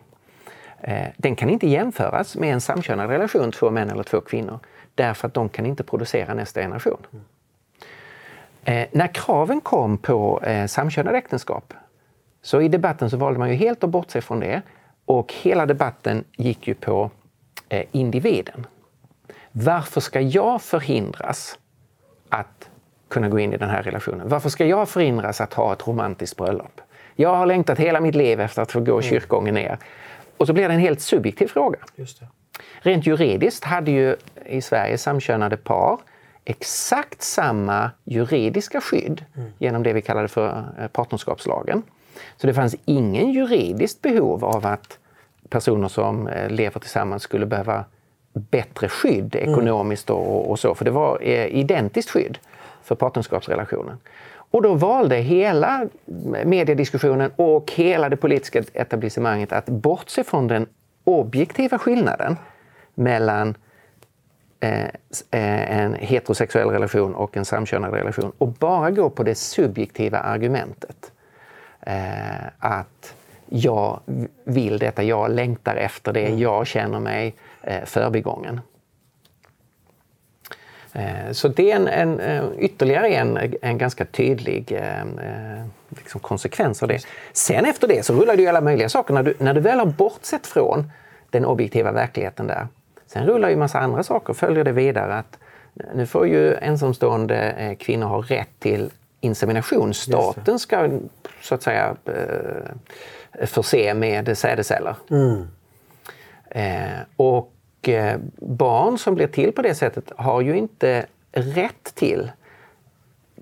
Eh, 0.81 1.07
den 1.17 1.35
kan 1.35 1.49
inte 1.49 1.67
jämföras 1.67 2.35
med 2.35 2.53
en 2.53 2.61
samkönad 2.61 3.09
relation, 3.09 3.51
två 3.51 3.71
män 3.71 3.89
eller 3.89 4.03
två 4.03 4.21
kvinnor, 4.21 4.59
därför 4.95 5.27
att 5.27 5.33
de 5.33 5.49
kan 5.49 5.65
inte 5.65 5.83
producera 5.83 6.33
nästa 6.33 6.61
generation. 6.61 7.07
Eh, 8.63 8.87
när 8.91 9.13
kraven 9.13 9.61
kom 9.61 9.97
på 9.97 10.41
eh, 10.43 10.65
samkönade 10.65 11.17
äktenskap, 11.17 11.73
så 12.41 12.61
i 12.61 12.67
debatten 12.67 13.09
så 13.09 13.17
valde 13.17 13.39
man 13.39 13.49
ju 13.49 13.55
helt 13.55 13.83
att 13.83 13.89
bortse 13.89 14.21
från 14.21 14.39
det 14.39 14.61
och 15.05 15.33
hela 15.33 15.65
debatten 15.65 16.23
gick 16.31 16.67
ju 16.67 16.73
på 16.73 17.11
individen. 17.91 18.67
Varför 19.51 20.01
ska 20.01 20.21
jag 20.21 20.61
förhindras 20.61 21.59
att 22.29 22.69
kunna 23.07 23.29
gå 23.29 23.39
in 23.39 23.53
i 23.53 23.57
den 23.57 23.69
här 23.69 23.83
relationen? 23.83 24.29
Varför 24.29 24.49
ska 24.49 24.65
jag 24.65 24.89
förhindras 24.89 25.41
att 25.41 25.53
ha 25.53 25.73
ett 25.73 25.87
romantiskt 25.87 26.37
bröllop? 26.37 26.81
Jag 27.19 27.35
har 27.35 27.45
längtat 27.45 27.79
hela 27.79 27.99
mitt 27.99 28.15
liv 28.15 28.41
efter 28.41 28.61
att 28.61 28.71
få 28.71 28.79
gå 28.79 28.91
mm. 28.91 29.01
kyrkogången 29.01 29.53
ner. 29.53 29.77
Och 30.37 30.47
så 30.47 30.53
blir 30.53 30.67
det 30.67 30.73
en 30.73 30.79
helt 30.79 31.01
subjektiv 31.01 31.47
fråga. 31.47 31.79
Rent 32.79 33.07
juridiskt 33.07 33.63
hade 33.63 33.91
ju 33.91 34.15
i 34.45 34.61
Sverige 34.61 34.97
samkönade 34.97 35.57
par 35.57 35.99
exakt 36.45 37.21
samma 37.21 37.91
juridiska 38.03 38.81
skydd 38.81 39.25
mm. 39.35 39.49
genom 39.57 39.83
det 39.83 39.93
vi 39.93 40.01
kallade 40.01 40.27
för 40.27 40.63
eh, 40.79 40.87
partnerskapslagen. 40.87 41.83
Så 42.37 42.47
det 42.47 42.53
fanns 42.53 42.75
ingen 42.85 43.31
juridiskt 43.31 44.01
behov 44.01 44.45
av 44.45 44.65
att 44.65 44.99
personer 45.49 45.87
som 45.87 46.27
eh, 46.27 46.49
lever 46.49 46.79
tillsammans 46.79 47.23
skulle 47.23 47.45
behöva 47.45 47.85
bättre 48.33 48.89
skydd 48.89 49.35
mm. 49.35 49.49
ekonomiskt 49.51 50.09
och, 50.09 50.49
och 50.49 50.59
så, 50.59 50.75
för 50.75 50.85
det 50.85 50.91
var 50.91 51.19
eh, 51.21 51.45
identiskt 51.45 52.09
skydd 52.09 52.37
för 52.83 52.95
partnerskapsrelationen. 52.95 53.97
Och 54.51 54.61
då 54.61 54.73
valde 54.73 55.15
hela 55.15 55.87
mediediskussionen 56.45 57.31
och 57.35 57.71
hela 57.71 58.09
det 58.09 58.17
politiska 58.17 58.63
etablissemanget 58.73 59.51
att 59.51 59.65
bortse 59.65 60.23
från 60.23 60.47
den 60.47 60.67
objektiva 61.03 61.77
skillnaden 61.79 62.37
mellan 62.95 63.55
eh, 64.59 64.85
eh, 65.31 65.79
en 65.79 65.93
heterosexuell 65.93 66.69
relation 66.69 67.15
och 67.15 67.37
en 67.37 67.45
samkönad 67.45 67.93
relation 67.93 68.31
och 68.37 68.47
bara 68.47 68.91
gå 68.91 69.09
på 69.09 69.23
det 69.23 69.35
subjektiva 69.35 70.19
argumentet. 70.19 71.11
Eh, 71.81 72.47
att 72.59 73.15
jag 73.49 73.99
vill 74.43 74.77
detta, 74.77 75.03
jag 75.03 75.31
längtar 75.31 75.75
efter 75.75 76.13
det, 76.13 76.29
jag 76.29 76.67
känner 76.67 76.99
mig 76.99 77.35
eh, 77.61 77.85
förbigången. 77.85 78.61
Så 81.31 81.47
det 81.47 81.71
är 81.71 81.75
en, 81.75 81.87
en, 81.87 82.53
ytterligare 82.59 83.07
en, 83.07 83.39
en 83.61 83.77
ganska 83.77 84.05
tydlig 84.05 84.81
liksom 85.89 86.19
konsekvens 86.19 86.83
av 86.83 86.89
det. 86.89 87.01
Sen 87.33 87.65
efter 87.65 87.87
det 87.87 88.05
så 88.05 88.13
rullar 88.13 88.35
det 88.35 88.41
ju 88.41 88.47
alla 88.47 88.61
möjliga 88.61 88.89
saker. 88.89 89.13
När 89.13 89.23
du, 89.23 89.33
när 89.39 89.53
du 89.53 89.61
väl 89.61 89.79
har 89.79 89.85
bortsett 89.85 90.47
från 90.47 90.91
den 91.29 91.45
objektiva 91.45 91.91
verkligheten 91.91 92.47
där 92.47 92.67
Sen 93.07 93.25
rullar 93.25 93.49
ju 93.49 93.55
massa 93.55 93.79
andra 93.79 94.03
saker, 94.03 94.33
följer 94.33 94.63
det 94.63 94.71
vidare 94.71 95.13
att 95.13 95.37
nu 95.93 96.05
får 96.05 96.27
ju 96.27 96.55
ensamstående 96.55 97.51
eh, 97.51 97.77
kvinnor 97.77 98.07
ha 98.07 98.21
rätt 98.21 98.59
till 98.59 98.89
insemination. 99.21 99.93
Staten 99.93 100.59
ska 100.59 100.89
så 101.41 101.55
att 101.55 101.63
säga 101.63 101.95
eh, 102.05 103.45
förse 103.45 103.93
med 103.93 104.37
sädesceller. 104.37 104.95
Mm. 105.09 105.47
Eh, 106.49 106.99
och 107.15 107.53
barn 108.39 108.97
som 108.97 109.15
blir 109.15 109.27
till 109.27 109.51
på 109.51 109.61
det 109.61 109.75
sättet 109.75 110.11
har 110.17 110.41
ju 110.41 110.57
inte 110.57 111.05
rätt 111.31 111.95
till 111.95 112.31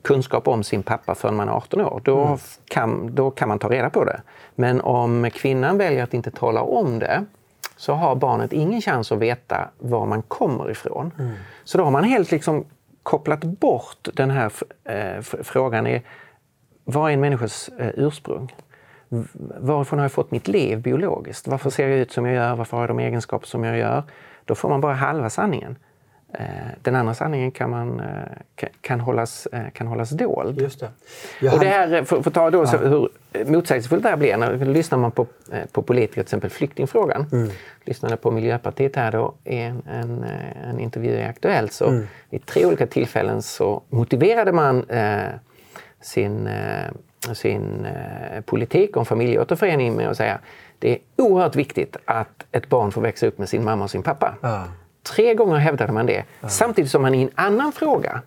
kunskap 0.02 0.48
om 0.48 0.64
sin 0.64 0.84
pappa 0.84 1.16
förrän 1.16 1.36
man 1.36 1.50
är 1.50 1.54
18 1.54 1.82
år. 1.82 2.02
Då, 2.04 2.22
mm. 2.22 2.38
kan, 2.70 3.16
då 3.16 3.32
kan 3.32 3.48
man 3.48 3.60
ta 3.60 3.70
reda 3.70 3.90
på 3.90 4.04
det. 4.04 4.22
Men 4.56 4.82
om 4.82 5.30
kvinnan 5.34 5.78
väljer 5.78 6.04
att 6.04 6.14
inte 6.14 6.32
tala 6.32 6.62
om 6.62 7.00
det 7.00 7.26
så 7.78 7.94
har 7.94 8.16
barnet 8.16 8.54
ingen 8.54 8.82
chans 8.82 9.12
att 9.12 9.20
veta 9.20 9.70
var 9.78 10.06
man 10.06 10.22
kommer 10.22 10.72
ifrån. 10.72 11.12
Mm. 11.20 11.32
Så 11.64 11.78
då 11.78 11.84
har 11.84 11.92
man 11.92 12.04
helt 12.04 12.32
liksom 12.32 12.66
kopplat 13.04 13.44
bort 13.44 14.08
den 14.14 14.32
här 14.32 14.52
eh, 14.84 15.22
frågan. 15.22 15.88
Är, 15.88 16.02
vad 16.84 17.10
är 17.10 17.14
en 17.14 17.20
människas 17.20 17.70
eh, 17.80 17.92
ursprung? 17.96 18.56
Varifrån 19.60 20.00
har 20.00 20.04
jag 20.04 20.12
fått 20.12 20.32
mitt 20.32 20.48
liv 20.48 20.82
biologiskt? 20.82 21.48
Varför 21.48 21.70
ser 21.70 21.88
jag 21.88 22.00
ut 22.00 22.12
som 22.12 22.26
jag 22.26 22.36
gör? 22.36 22.56
Varför 22.56 22.78
har 22.78 22.84
jag 22.84 22.90
de 22.90 23.00
egenskaper 23.00 23.48
som 23.48 23.64
jag 23.64 23.78
gör? 23.78 24.04
Då 24.46 24.56
får 24.56 24.70
man 24.70 24.82
bara 24.82 24.94
halva 24.94 25.30
sanningen. 25.30 25.76
Eh, 26.40 26.46
den 26.82 26.96
andra 26.96 27.14
sanningen 27.14 27.52
kan, 27.52 27.70
man, 27.70 28.00
eh, 28.00 28.68
kan, 28.82 29.00
hållas, 29.00 29.46
eh, 29.46 29.70
kan 29.74 29.88
hållas 29.88 30.10
dold. 30.10 30.62
Just 30.62 30.80
det. 30.80 31.52
Och 31.52 31.60
det 31.60 31.66
här, 31.66 32.04
för, 32.04 32.22
för 32.22 32.30
att 32.30 32.34
ta 32.34 32.50
då 32.50 32.60
ja. 32.60 32.68
så, 32.68 32.78
hur 32.78 33.10
motsägelsefullt 33.46 34.04
det 34.04 34.10
här 34.10 34.18
blir, 34.18 34.38
när 34.38 34.66
lyssnar 34.66 34.98
man 34.98 35.12
på, 35.12 35.28
på 35.72 35.82
politiker, 35.82 36.14
till 36.14 36.22
exempel 36.22 36.50
flyktingfrågan. 36.50 37.26
Mm. 37.32 37.50
Lyssnade 37.86 38.18
på 38.18 38.32
Miljöpartiet 38.32 38.96
här 38.96 39.12
då 39.12 39.34
i 39.44 39.58
en, 39.58 39.82
en, 39.92 40.26
en 40.64 40.80
intervju 40.80 41.12
i 41.12 41.24
Aktuellt 41.24 41.74
så 41.74 41.88
mm. 41.88 42.08
vid 42.30 42.46
tre 42.46 42.66
olika 42.66 42.88
tillfällen 42.88 43.42
så 43.42 43.84
motiverade 43.90 44.52
man 44.52 44.90
eh, 44.90 45.24
sin, 46.02 46.48
eh, 46.48 46.92
sin 47.34 47.86
eh, 47.86 48.42
politik 48.42 48.98
om 48.98 49.06
familjeåterförening 49.06 49.96
med 49.96 50.10
att 50.10 50.18
säga 50.18 50.40
det 50.80 50.92
är 50.92 51.00
oerhört 51.16 51.56
viktigt 51.56 51.98
att 52.06 52.46
ett 52.52 52.70
barn 52.70 52.92
får 52.92 53.02
växa 53.02 53.28
upp 53.28 53.38
med 53.38 53.50
sin 53.50 53.64
mamma 53.64 53.84
och 53.84 53.92
sin 53.92 54.04
pappa. 54.04 54.36
Ja. 54.42 54.64
Tre 55.04 55.34
gånger 55.34 55.56
hävdade 55.56 55.92
man 55.92 56.06
det. 56.06 56.24
Ja. 56.42 56.50
Samtidigt 56.50 56.92
som 56.92 57.02
man 57.02 57.16
i 57.16 57.22
en 57.22 57.30
annan 57.36 57.72
fråga 57.72 58.22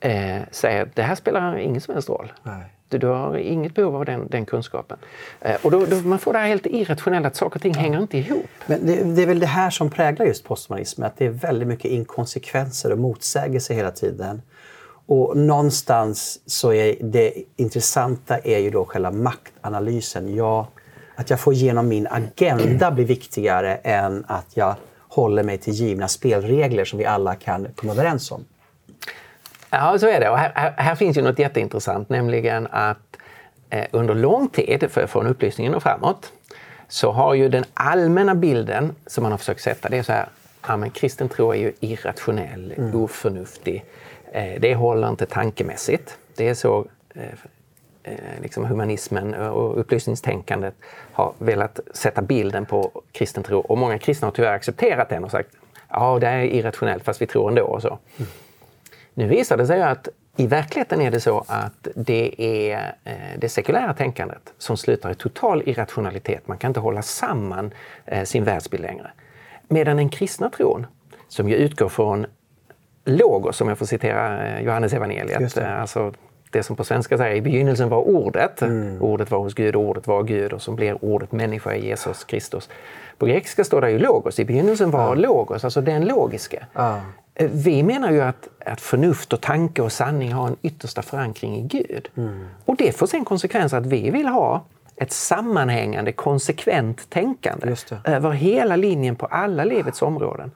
eh, 0.00 0.42
säger 0.50 0.82
att 0.82 0.96
det 0.96 1.02
här 1.02 1.14
spelar 1.14 1.58
ingen 1.58 1.80
som 1.80 1.94
helst 1.94 2.08
roll. 2.08 2.32
Nej. 2.42 2.64
Du, 2.88 2.98
du 2.98 3.06
har 3.06 3.36
inget 3.36 3.74
behov 3.74 3.96
av 3.96 4.04
den, 4.04 4.28
den 4.28 4.46
kunskapen. 4.46 4.98
Eh, 5.40 5.56
och 5.62 5.70
då, 5.70 5.86
då, 5.86 5.96
man 5.96 6.18
får 6.18 6.32
det 6.32 6.38
här 6.38 6.46
helt 6.46 6.66
irrationella 6.66 7.28
att 7.28 7.36
saker 7.36 7.56
och 7.56 7.62
ting 7.62 7.72
ja. 7.74 7.80
hänger 7.80 8.02
inte 8.02 8.18
ihop. 8.18 8.46
Men 8.66 8.86
det, 8.86 9.04
det, 9.04 9.22
är 9.22 9.26
väl 9.26 9.40
det 9.40 9.46
här 9.46 9.70
som 9.70 9.90
präglar 9.90 10.26
just 10.26 10.44
postmodernismen, 10.44 11.06
att 11.06 11.16
det 11.16 11.26
är 11.26 11.30
väldigt 11.30 11.68
mycket 11.68 11.90
inkonsekvenser 11.90 12.92
och 12.92 12.98
motsägelser 12.98 13.74
hela 13.74 13.90
tiden. 13.90 14.42
Och 15.06 15.36
någonstans 15.36 16.40
så 16.46 16.72
är 16.72 16.96
det 17.00 17.32
intressanta 17.56 18.38
är 18.38 18.58
ju 18.58 18.70
då 18.70 18.84
själva 18.84 19.10
maktanalysen. 19.10 20.34
Ja, 20.34 20.68
att 21.14 21.30
jag 21.30 21.40
får 21.40 21.54
igenom 21.54 21.88
min 21.88 22.06
agenda 22.06 22.90
blir 22.90 23.04
viktigare 23.04 23.74
än 23.74 24.24
att 24.28 24.46
jag 24.54 24.74
håller 25.08 25.42
mig 25.42 25.58
till 25.58 25.72
givna 25.72 26.08
spelregler 26.08 26.84
som 26.84 26.98
vi 26.98 27.04
alla 27.04 27.34
kan 27.34 27.66
komma 27.74 27.92
överens 27.92 28.30
om. 28.30 28.44
Ja, 29.70 29.98
så 29.98 30.08
är 30.08 30.20
det. 30.20 30.30
Och 30.30 30.38
här, 30.38 30.74
här, 30.76 30.94
finns 30.94 31.16
ju 31.16 31.22
något 31.22 31.38
jätteintressant, 31.38 32.08
nämligen 32.08 32.66
att 32.70 33.16
eh, 33.70 33.86
under 33.90 34.14
lång 34.14 34.48
tid, 34.48 34.86
för, 34.90 35.06
från 35.06 35.26
upplysningen 35.26 35.74
och 35.74 35.82
framåt, 35.82 36.32
så 36.88 37.12
har 37.12 37.34
ju 37.34 37.48
den 37.48 37.64
allmänna 37.74 38.34
bilden 38.34 38.94
som 39.06 39.22
man 39.22 39.32
har 39.32 39.38
försökt 39.38 39.62
sätta, 39.62 39.88
det 39.88 39.98
är 39.98 40.02
så 40.02 40.12
här, 40.12 40.28
ja 40.68 40.76
men 40.76 40.90
kristen 40.90 41.28
tro 41.28 41.50
är 41.50 41.56
ju 41.56 41.72
irrationell, 41.80 42.74
mm. 42.76 43.02
oförnuftig, 43.02 43.84
Eh, 44.32 44.60
det 44.60 44.74
håller 44.74 45.08
inte 45.08 45.26
tankemässigt. 45.26 46.18
Det 46.36 46.48
är 46.48 46.54
så 46.54 46.86
eh, 47.14 47.24
eh, 48.02 48.40
liksom 48.42 48.64
humanismen 48.64 49.34
och 49.34 49.80
upplysningstänkandet 49.80 50.74
har 51.12 51.32
velat 51.38 51.80
sätta 51.94 52.22
bilden 52.22 52.66
på 52.66 53.02
kristen 53.12 53.42
tro. 53.42 53.60
Och 53.60 53.78
många 53.78 53.98
kristna 53.98 54.26
har 54.26 54.32
tyvärr 54.32 54.52
accepterat 54.52 55.08
den 55.08 55.24
och 55.24 55.30
sagt 55.30 55.48
ja, 55.88 56.18
det 56.18 56.26
är 56.26 56.42
irrationellt 56.42 57.04
fast 57.04 57.22
vi 57.22 57.26
tror 57.26 57.48
ändå. 57.48 57.64
Och 57.64 57.82
så. 57.82 57.98
Mm. 58.16 58.30
Nu 59.14 59.26
visar 59.26 59.56
det 59.56 59.66
sig 59.66 59.82
att 59.82 60.08
i 60.36 60.46
verkligheten 60.46 61.00
är 61.00 61.10
det 61.10 61.20
så 61.20 61.44
att 61.48 61.88
det 61.94 62.42
är 62.42 62.94
det 63.38 63.48
sekulära 63.48 63.94
tänkandet 63.94 64.52
som 64.58 64.76
slutar 64.76 65.10
i 65.10 65.14
total 65.14 65.62
irrationalitet. 65.66 66.48
Man 66.48 66.58
kan 66.58 66.70
inte 66.70 66.80
hålla 66.80 67.02
samman 67.02 67.74
sin 68.24 68.44
världsbild 68.44 68.82
längre. 68.82 69.10
Medan 69.68 69.96
den 69.96 70.08
kristna 70.08 70.50
tron, 70.50 70.86
som 71.28 71.48
ju 71.48 71.56
utgår 71.56 71.88
från 71.88 72.26
logos, 73.06 73.60
om 73.60 73.68
jag 73.68 73.78
får 73.78 73.86
citera 73.86 74.60
Johannes 74.60 74.92
evangeliet, 74.92 75.58
alltså 75.58 76.12
det 76.50 76.62
som 76.62 76.76
på 76.76 76.84
svenska 76.84 77.18
säger 77.18 77.36
i 77.36 77.40
begynnelsen 77.40 77.88
var 77.88 78.08
ordet. 78.08 78.62
Mm. 78.62 79.02
Ordet 79.02 79.30
var 79.30 79.38
hos 79.38 79.54
Gud, 79.54 79.76
ordet 79.76 80.06
var 80.06 80.22
Gud 80.22 80.52
och 80.52 80.62
så 80.62 80.72
blir 80.72 81.04
ordet 81.04 81.32
människa 81.32 81.74
i 81.74 81.86
Jesus 81.86 82.24
Kristus. 82.24 82.68
På 83.18 83.26
grekiska 83.26 83.64
står 83.64 83.80
det 83.80 83.90
ju 83.90 83.98
logos, 83.98 84.38
i 84.38 84.44
begynnelsen 84.44 84.90
var 84.90 85.08
ja. 85.08 85.14
logos, 85.14 85.64
alltså 85.64 85.80
den 85.80 86.04
logiska. 86.04 86.66
Ja. 86.72 87.00
Eh, 87.34 87.50
vi 87.52 87.82
menar 87.82 88.10
ju 88.10 88.20
att, 88.20 88.48
att 88.66 88.80
förnuft 88.80 89.32
och 89.32 89.40
tanke 89.40 89.82
och 89.82 89.92
sanning 89.92 90.32
har 90.32 90.46
en 90.46 90.56
yttersta 90.62 91.02
förankring 91.02 91.56
i 91.56 91.62
Gud. 91.62 92.08
Mm. 92.16 92.46
Och 92.64 92.76
det 92.76 92.96
får 92.96 93.06
sen 93.06 93.24
konsekvens 93.24 93.72
att 93.72 93.86
vi 93.86 94.10
vill 94.10 94.26
ha 94.26 94.64
ett 94.96 95.12
sammanhängande, 95.12 96.12
konsekvent 96.12 97.10
tänkande 97.10 97.74
över 98.04 98.30
hela 98.30 98.76
linjen 98.76 99.16
på 99.16 99.26
alla 99.26 99.64
livets 99.64 100.02
områden. 100.02 100.50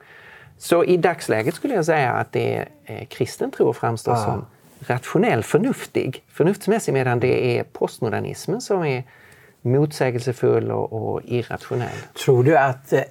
Så 0.61 0.83
i 0.83 0.97
dagsläget 0.97 1.55
skulle 1.55 1.73
jag 1.73 1.85
säga 1.85 2.11
att 2.11 2.31
det 2.31 2.55
är 2.55 2.69
eh, 2.85 3.05
kristen 3.07 3.51
tro 3.51 3.73
framstår 3.73 4.13
ja. 4.13 4.23
som 4.25 4.45
rationell, 4.79 5.43
förnuftig, 5.43 6.23
förnuftsmässig 6.27 6.93
medan 6.93 7.19
det 7.19 7.59
är 7.59 7.63
postmodernismen 7.63 8.61
som 8.61 8.85
är 8.85 9.03
motsägelsefull 9.61 10.71
och, 10.71 10.93
och 10.93 11.21
irrationell. 11.25 11.97
Tror 12.25 12.43
du 12.43 12.57
att 12.57 12.93
eh, 12.93 13.01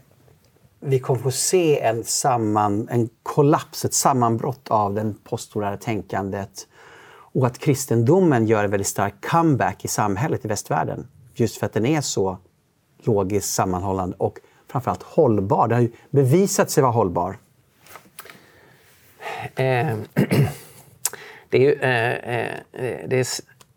vi 0.80 0.98
kommer 0.98 1.20
få 1.20 1.30
se 1.30 1.80
en, 1.80 2.04
samman, 2.04 2.88
en 2.90 3.08
kollaps, 3.22 3.84
ett 3.84 3.94
sammanbrott 3.94 4.68
av 4.68 4.94
det 4.94 5.14
postmoderna 5.24 5.76
tänkandet 5.76 6.68
och 7.12 7.46
att 7.46 7.58
kristendomen 7.58 8.46
gör 8.46 8.64
en 8.64 8.70
väldigt 8.70 8.86
stark 8.86 9.14
comeback 9.30 9.84
i 9.84 9.88
samhället 9.88 10.44
i 10.44 10.48
västvärlden? 10.48 11.06
Just 11.34 11.56
för 11.56 11.66
att 11.66 11.72
den 11.72 11.86
är 11.86 12.00
så 12.00 12.38
logiskt 13.04 13.54
sammanhållande 13.54 14.16
och 14.18 14.38
framförallt 14.70 15.02
hållbar. 15.02 15.68
Den 15.68 15.76
har 15.76 15.82
ju 15.82 15.90
bevisat 16.10 16.70
sig 16.70 16.82
vara 16.82 16.92
hållbar. 16.92 17.36
Eh, 19.54 19.96
det 21.48 21.58
är, 21.58 21.60
ju, 21.60 21.72
eh, 21.72 22.36
eh, 22.36 22.56
det 23.06 23.16
är, 23.16 23.26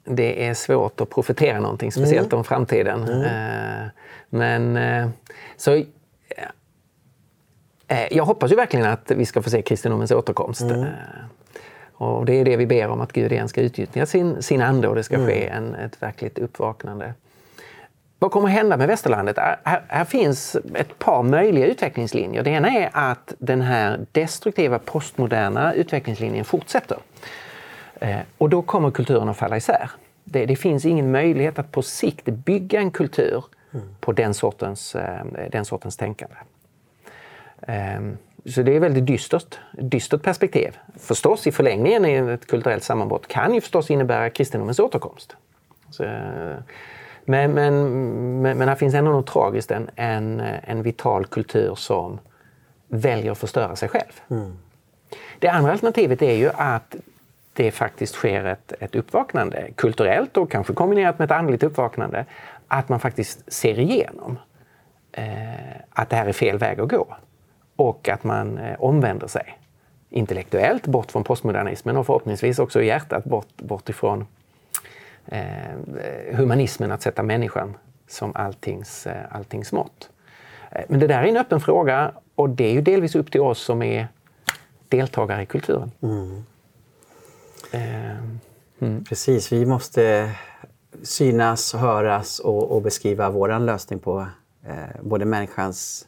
det 0.03 0.47
är 0.47 0.53
svårt 0.53 1.01
att 1.01 1.09
profetera 1.09 1.59
någonting, 1.59 1.91
speciellt 1.91 2.33
mm. 2.33 2.37
om 2.37 2.43
framtiden. 2.43 3.03
Mm. 3.03 3.21
Eh, 3.21 3.89
men 4.29 5.11
så 5.57 5.83
jag 8.09 8.25
hoppas 8.25 8.51
ju 8.51 8.55
verkligen 8.55 8.85
att 8.85 9.11
vi 9.11 9.25
ska 9.25 9.41
få 9.41 9.49
se 9.49 9.61
kristendomens 9.61 10.11
återkomst. 10.11 10.61
Mm. 10.61 10.85
Och 11.93 12.25
det 12.25 12.33
är 12.33 12.45
det 12.45 12.57
vi 12.57 12.65
ber 12.65 12.87
om, 12.87 13.01
att 13.01 13.13
Gud 13.13 13.31
igen 13.31 13.47
ska 13.47 13.61
utnyttja 13.61 14.05
sin, 14.05 14.43
sin 14.43 14.61
ande 14.61 14.87
och 14.87 14.95
det 14.95 15.03
ska 15.03 15.15
mm. 15.15 15.27
ske 15.27 15.47
en, 15.47 15.75
ett 15.75 16.01
verkligt 16.01 16.39
uppvaknande. 16.39 17.13
Vad 18.24 18.32
kommer 18.32 18.47
att 18.47 18.53
hända 18.53 18.78
med 18.78 18.88
västerlandet? 18.88 19.38
Här, 19.38 19.82
här, 19.88 20.05
finns 20.05 20.57
ett 20.76 20.99
par 20.99 21.24
möjliga 21.24 21.65
utvecklingslinjer. 21.65 22.43
Det 22.43 22.49
ena 22.49 22.69
är 22.69 22.89
att 22.93 23.34
den 23.39 23.61
här 23.61 24.05
destruktiva 24.11 24.80
postmoderna 24.80 25.74
utvecklingslinjen 25.74 26.45
fortsätter. 26.45 26.97
Eh, 27.95 28.19
och 28.38 28.49
då 28.49 28.61
kommer 28.61 28.91
kulturen 28.91 29.30
att 29.30 29.38
falla 29.38 29.57
isär. 29.57 29.91
Det, 30.24 30.45
det, 30.45 30.55
finns 30.55 30.86
ingen 30.86 31.11
möjlighet 31.11 31.59
att 31.59 31.71
på 31.71 31.82
sikt 31.82 32.26
bygga 32.26 32.80
en 32.80 32.91
kultur 32.91 33.45
mm. 33.74 33.86
på 33.99 34.11
den 34.11 34.34
sortens, 34.34 34.95
eh, 34.95 35.26
den 35.51 35.65
sortens 35.65 35.97
tänkande. 35.97 36.36
Eh, 37.61 38.01
så 38.45 38.61
det 38.61 38.71
är 38.71 38.76
ett 38.76 38.82
väldigt 38.82 39.05
dystert, 39.05 39.59
dystert 39.71 40.21
perspektiv. 40.21 40.78
Förstås 40.99 41.47
i 41.47 41.51
förlängningen 41.51 42.05
i 42.05 42.34
ett 42.34 42.47
kulturellt 42.47 42.84
sammanbrott 42.84 43.28
kan 43.28 43.53
ju 43.53 43.61
förstås 43.61 43.91
innebära 43.91 44.30
kristendomens 44.30 44.80
återkomst. 44.80 45.36
Så, 45.89 46.03
eh, 46.03 46.55
men, 47.26 47.51
men, 47.51 47.74
men, 48.41 48.57
men 48.57 48.67
här 48.67 48.76
finns 48.76 48.93
ändå 48.93 49.11
något 49.11 49.28
tragiskt, 49.28 49.71
en, 49.71 49.89
en, 49.95 50.39
en 50.39 50.84
vital 50.84 51.26
kultur 51.26 51.76
som 51.76 52.19
väljer 52.88 53.32
att 53.32 53.38
förstöra 53.38 53.76
sig 53.76 53.89
själv. 53.89 54.21
Mm. 54.30 54.53
Det 55.39 55.47
andra 55.47 55.71
alternativet 55.71 56.21
är 56.21 56.36
ju 56.36 56.49
att 56.55 56.95
det 57.53 57.71
faktiskt 57.71 58.13
sker 58.13 58.45
ett, 58.45 58.74
ett 58.80 58.95
uppvaknande, 58.95 59.71
kulturellt 59.76 60.38
och 60.38 60.51
kanske 60.51 60.74
kombinerat 60.74 61.19
med 61.19 61.26
ett 61.26 61.38
andligt 61.38 61.63
uppvaknande, 61.63 62.26
att 62.67 62.89
man 62.89 62.99
faktiskt 62.99 63.53
ser 63.53 63.80
igenom 63.80 64.39
eh, 65.11 65.26
att 65.89 66.09
det 66.09 66.15
här 66.15 66.26
är 66.26 66.34
fel 66.34 66.57
väg 66.57 66.80
att 66.80 66.89
gå 66.89 67.17
och 67.76 68.09
att 68.09 68.24
man 68.24 68.57
eh, 68.57 68.76
omvänder 68.80 69.28
sig 69.28 69.59
intellektuellt 70.09 70.88
bort 70.88 71.11
från 71.11 71.24
postmodernismen 71.24 71.97
och 71.97 72.05
förhoppningsvis 72.05 72.59
också 72.59 72.82
i 72.82 72.88
hjärtat 72.88 73.24
bort, 73.24 73.55
bort 73.57 73.89
ifrån 73.89 74.28
humanismen, 76.32 76.91
att 76.91 77.01
sätta 77.01 77.24
människan 77.24 77.74
som 78.07 78.32
alltings, 78.36 79.07
eh, 79.07 79.26
alltings 79.30 79.71
mått. 79.71 80.09
Eh, 80.71 80.86
men 80.89 80.99
det 80.99 81.07
där 81.07 81.24
är 81.24 81.28
en 81.28 81.38
öppen 81.38 81.59
fråga 81.59 82.11
och 82.36 82.49
det 82.49 82.63
är 82.63 82.74
ju 82.74 82.82
delvis 82.82 83.15
upp 83.15 83.32
till 83.32 83.41
oss 83.41 83.59
som 83.59 83.82
är 83.82 84.07
deltagare 84.89 85.41
i 85.41 85.45
kulturen. 85.45 85.91
Mm. 86.01 86.43
Eh, 87.71 88.17
mm. 88.80 89.03
Precis, 89.03 89.51
vi 89.51 89.65
måste 89.65 90.32
synas, 91.03 91.74
höras 91.74 92.39
och, 92.39 92.71
och 92.71 92.82
beskriva 92.82 93.30
vår 93.30 93.59
lösning 93.59 93.99
på 93.99 94.28
eh, 94.65 95.01
både 95.01 95.26
människans 95.26 96.07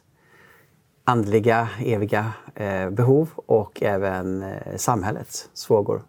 andliga, 1.04 1.68
eviga 1.78 2.32
eh, 2.54 2.90
behov 2.90 3.30
och 3.36 3.82
även 3.82 4.42
eh, 4.42 4.76
samhällets 4.76 5.48
frågor. 5.66 6.02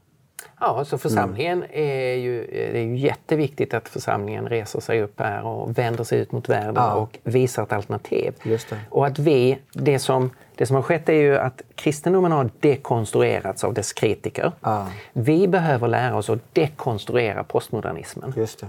Ja, 0.60 0.86
så 0.86 0.98
församlingen 0.98 1.64
mm. 1.64 1.70
är 1.74 2.16
ju, 2.16 2.48
det 2.52 2.80
är 2.80 2.84
ju 2.84 2.98
jätteviktigt 2.98 3.74
att 3.74 3.90
församlingen 3.90 4.50
reser 4.50 4.80
sig 4.80 5.02
upp 5.02 5.20
här 5.20 5.46
och 5.46 5.78
vänder 5.78 6.04
sig 6.04 6.20
ut 6.20 6.32
mot 6.32 6.50
världen 6.50 6.76
ja. 6.76 6.94
och 6.94 7.18
visar 7.24 7.64
ett 7.64 7.74
alternativ. 7.74 8.34
Och 8.90 9.08
att 9.08 9.20
vi, 9.20 9.60
det 9.74 10.00
som, 10.00 10.30
det 10.56 10.66
som 10.66 10.76
har 10.76 10.84
skett 10.84 11.10
är 11.10 11.14
ju 11.14 11.38
att 11.38 11.62
kristendomen 11.76 12.32
har 12.32 12.50
dekonstruerats 12.60 13.64
av 13.64 13.74
dess 13.74 13.94
kritiker. 13.94 14.52
Ja. 14.62 14.88
Vi 15.14 15.48
behöver 15.48 15.88
lära 15.88 16.16
oss 16.18 16.30
att 16.30 16.56
dekonstruera 16.56 17.44
postmodernismen. 17.44 18.34
Just 18.38 18.64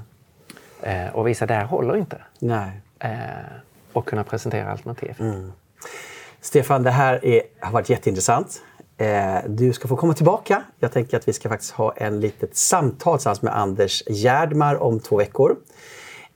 eh, 0.83 1.07
och 1.13 1.29
visa 1.29 1.45
att 1.45 1.49
det 1.49 1.55
här 1.55 1.65
håller 1.65 1.97
inte. 1.97 2.19
Nej. 2.39 2.71
Eh, 2.99 3.11
och 3.93 4.07
kunna 4.07 4.25
presentera 4.25 4.71
alternativ. 4.71 5.15
Mm. 5.21 5.53
Stefan, 6.41 6.83
det 6.83 6.91
här 6.91 7.25
är, 7.25 7.43
har 7.61 7.73
varit 7.73 7.91
jätteintressant. 7.91 8.63
Eh, 8.99 9.39
du 9.47 9.73
ska 9.73 9.89
få 9.89 9.97
komma 9.97 10.15
tillbaka. 10.15 10.63
Jag 10.79 10.93
tänker 10.93 11.17
att 11.17 11.29
vi 11.29 11.33
ska 11.33 11.49
faktiskt 11.49 11.73
ha 11.73 11.93
en 11.97 12.21
litet 12.21 12.57
samtal 12.57 13.19
tillsammans 13.19 13.43
med 13.43 13.59
Anders 13.59 14.03
Gärdmar 14.07 14.83
om 14.83 15.01
två 15.01 15.17
veckor. 15.17 15.57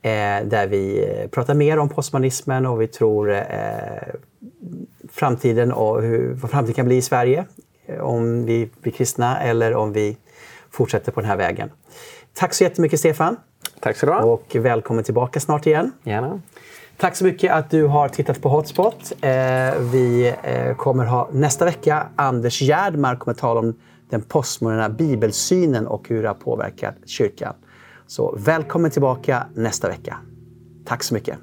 Eh, 0.03 0.11
där 0.45 0.67
vi 0.67 1.09
pratar 1.31 1.55
mer 1.55 1.79
om 1.79 1.89
postmodernismen 1.89 2.67
och 2.67 2.81
vi 2.81 2.87
tror 2.87 3.33
eh, 3.33 3.43
framtiden 5.13 5.73
och 5.73 6.03
hur, 6.03 6.35
vad 6.35 6.51
framtiden 6.51 6.75
kan 6.75 6.87
bli 6.87 6.97
i 6.97 7.03
Sverige. 7.03 7.45
Om 8.01 8.45
vi 8.45 8.71
blir 8.81 8.93
kristna 8.93 9.41
eller 9.41 9.75
om 9.75 9.93
vi 9.93 10.17
fortsätter 10.71 11.13
på 11.13 11.21
den 11.21 11.31
här 11.31 11.37
vägen. 11.37 11.71
Tack 12.35 12.55
så 12.55 12.65
jättemycket 12.65 13.01
Stefan. 13.01 13.37
Tack 13.81 13.97
så 13.97 14.07
du 14.07 14.13
ha. 14.13 14.23
Och 14.23 14.57
välkommen 14.57 15.05
tillbaka 15.05 15.41
snart 15.41 15.67
igen. 15.67 15.93
Gärna. 16.03 16.41
Tack 17.03 17.17
så 17.17 17.25
mycket 17.25 17.53
att 17.53 17.71
du 17.71 17.87
har 17.87 18.09
tittat 18.09 18.43
på 18.43 18.49
Hotspot. 18.49 19.13
Eh, 19.21 19.31
vi 19.93 20.35
eh, 20.43 20.77
kommer 20.77 21.05
ha 21.05 21.29
nästa 21.33 21.65
vecka 21.65 22.07
Anders 22.17 22.63
Gärdmar 22.63 23.17
kommer 23.17 23.35
tala 23.35 23.61
om 23.61 23.75
den 24.11 24.23
postmoderna 24.23 24.89
bibelsynen 24.89 25.87
och 25.87 26.09
hur 26.09 26.23
det 26.23 26.29
har 26.29 26.35
påverkat 26.35 26.95
kyrkan. 27.07 27.55
Så 28.07 28.35
välkommen 28.39 28.91
tillbaka 28.91 29.47
nästa 29.55 29.89
vecka. 29.89 30.17
Tack 30.85 31.03
så 31.03 31.15
mycket. 31.15 31.39